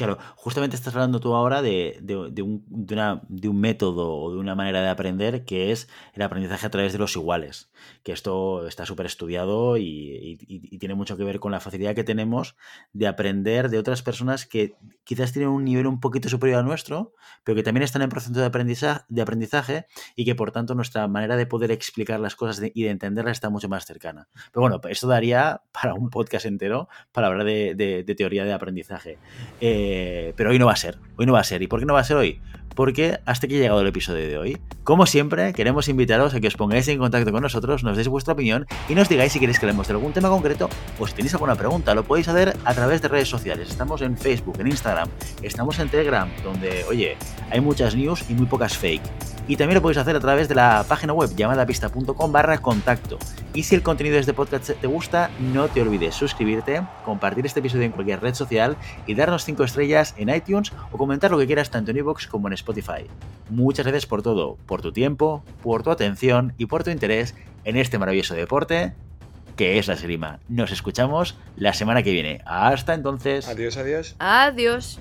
Claro, 0.00 0.16
justamente 0.34 0.76
estás 0.76 0.94
hablando 0.94 1.20
tú 1.20 1.34
ahora 1.34 1.60
de, 1.60 2.00
un, 2.08 2.64
de, 2.64 3.48
un, 3.50 3.60
método 3.60 4.16
o 4.16 4.32
de 4.32 4.38
una 4.38 4.54
manera 4.54 4.80
de 4.80 4.88
aprender 4.88 5.44
que 5.44 5.72
es 5.72 5.90
el 6.14 6.22
aprendizaje 6.22 6.66
a 6.66 6.70
través 6.70 6.94
de 6.94 6.98
los 6.98 7.16
iguales, 7.16 7.70
que 8.02 8.12
esto 8.12 8.66
está 8.66 8.86
súper 8.86 9.04
estudiado 9.04 9.76
y, 9.76 10.38
tiene 10.80 10.94
mucho 10.94 11.18
que 11.18 11.24
ver 11.24 11.38
con 11.38 11.52
la 11.52 11.60
facilidad 11.60 11.94
que 11.94 12.02
tenemos 12.02 12.56
de 12.94 13.08
aprender 13.08 13.68
de 13.68 13.76
otras 13.76 14.00
personas 14.00 14.46
que 14.46 14.74
quizás 15.04 15.32
tienen 15.32 15.50
un 15.50 15.64
nivel 15.64 15.86
un 15.86 16.00
poquito 16.00 16.30
superior 16.30 16.60
al 16.60 16.64
nuestro, 16.64 17.12
pero 17.44 17.56
que 17.56 17.62
también 17.62 17.82
están 17.82 18.00
en 18.00 18.08
proceso 18.08 18.32
de 18.32 18.46
aprendizaje, 18.46 19.02
de 19.06 19.20
aprendizaje 19.20 19.86
y 20.16 20.24
que 20.24 20.34
por 20.34 20.50
tanto 20.50 20.74
nuestra 20.74 21.06
manera 21.08 21.36
de 21.36 21.44
poder 21.44 21.72
explicar 21.72 22.20
las 22.20 22.36
cosas 22.36 22.62
y 22.72 22.84
de 22.84 22.88
entenderlas 22.88 23.32
está 23.32 23.50
mucho 23.50 23.68
más 23.68 23.84
cercana. 23.84 24.28
Pero 24.50 24.62
bueno, 24.62 24.80
esto 24.88 25.06
daría 25.08 25.60
para 25.72 25.92
un 25.92 26.08
podcast 26.08 26.46
entero 26.46 26.88
para 27.12 27.26
hablar 27.26 27.44
de, 27.44 28.14
teoría 28.16 28.46
de 28.46 28.54
aprendizaje. 28.54 29.18
Eh, 29.60 29.89
eh, 29.90 30.34
pero 30.36 30.50
hoy 30.50 30.58
no 30.58 30.66
va 30.66 30.72
a 30.72 30.76
ser. 30.76 30.98
Hoy 31.16 31.26
no 31.26 31.32
va 31.32 31.40
a 31.40 31.44
ser. 31.44 31.62
¿Y 31.62 31.66
por 31.66 31.80
qué 31.80 31.86
no 31.86 31.94
va 31.94 32.00
a 32.00 32.04
ser 32.04 32.16
hoy? 32.16 32.40
Porque 32.74 33.18
hasta 33.26 33.46
aquí 33.46 33.56
ha 33.56 33.60
llegado 33.60 33.80
el 33.80 33.86
episodio 33.86 34.26
de 34.26 34.38
hoy. 34.38 34.58
Como 34.84 35.06
siempre, 35.06 35.52
queremos 35.52 35.88
invitaros 35.88 36.34
a 36.34 36.40
que 36.40 36.48
os 36.48 36.56
pongáis 36.56 36.88
en 36.88 36.98
contacto 36.98 37.32
con 37.32 37.42
nosotros, 37.42 37.84
nos 37.84 37.96
deis 37.96 38.08
vuestra 38.08 38.34
opinión 38.34 38.66
y 38.88 38.94
nos 38.94 39.08
digáis 39.08 39.32
si 39.32 39.40
queréis 39.40 39.58
que 39.58 39.66
hablemos 39.66 39.86
de 39.86 39.94
algún 39.94 40.12
tema 40.12 40.28
concreto 40.28 40.68
o 40.98 41.06
si 41.06 41.14
tenéis 41.14 41.34
alguna 41.34 41.54
pregunta. 41.54 41.94
Lo 41.94 42.04
podéis 42.04 42.28
hacer 42.28 42.56
a 42.64 42.74
través 42.74 43.02
de 43.02 43.08
redes 43.08 43.28
sociales. 43.28 43.68
Estamos 43.70 44.02
en 44.02 44.16
Facebook, 44.16 44.58
en 44.60 44.68
Instagram, 44.68 45.08
estamos 45.42 45.78
en 45.78 45.88
Telegram, 45.88 46.28
donde, 46.42 46.84
oye, 46.88 47.16
hay 47.50 47.60
muchas 47.60 47.94
news 47.94 48.24
y 48.28 48.34
muy 48.34 48.46
pocas 48.46 48.76
fake. 48.76 49.02
Y 49.50 49.56
también 49.56 49.74
lo 49.74 49.82
podéis 49.82 49.98
hacer 49.98 50.14
a 50.14 50.20
través 50.20 50.48
de 50.48 50.54
la 50.54 50.84
página 50.88 51.12
web 51.12 51.34
llamadapista.com 51.34 52.32
barra 52.32 52.58
contacto. 52.58 53.18
Y 53.52 53.64
si 53.64 53.74
el 53.74 53.82
contenido 53.82 54.14
de 54.14 54.20
este 54.20 54.32
podcast 54.32 54.70
te 54.70 54.86
gusta, 54.86 55.28
no 55.40 55.66
te 55.66 55.82
olvides 55.82 56.14
suscribirte, 56.14 56.82
compartir 57.04 57.44
este 57.46 57.58
episodio 57.58 57.82
en 57.82 57.90
cualquier 57.90 58.20
red 58.20 58.34
social 58.34 58.76
y 59.08 59.14
darnos 59.14 59.44
5 59.44 59.64
estrellas 59.64 60.14
en 60.18 60.28
iTunes 60.28 60.72
o 60.92 60.98
comentar 60.98 61.32
lo 61.32 61.38
que 61.38 61.46
quieras 61.46 61.68
tanto 61.68 61.90
en 61.90 61.96
iVoox 61.96 62.28
como 62.28 62.46
en 62.46 62.52
Spotify. 62.60 63.06
Muchas 63.48 63.86
gracias 63.86 64.06
por 64.06 64.22
todo, 64.22 64.56
por 64.66 64.80
tu 64.80 64.92
tiempo, 64.92 65.44
por 65.62 65.82
tu 65.82 65.90
atención 65.90 66.54
y 66.56 66.66
por 66.66 66.84
tu 66.84 66.90
interés 66.90 67.34
en 67.64 67.76
este 67.76 67.98
maravilloso 67.98 68.34
deporte 68.34 68.94
que 69.56 69.78
es 69.78 69.88
la 69.88 69.94
esgrima. 69.94 70.40
Nos 70.48 70.72
escuchamos 70.72 71.36
la 71.56 71.74
semana 71.74 72.02
que 72.02 72.12
viene. 72.12 72.40
Hasta 72.46 72.94
entonces. 72.94 73.46
Adiós, 73.46 73.76
adiós. 73.76 74.16
Adiós. 74.18 74.98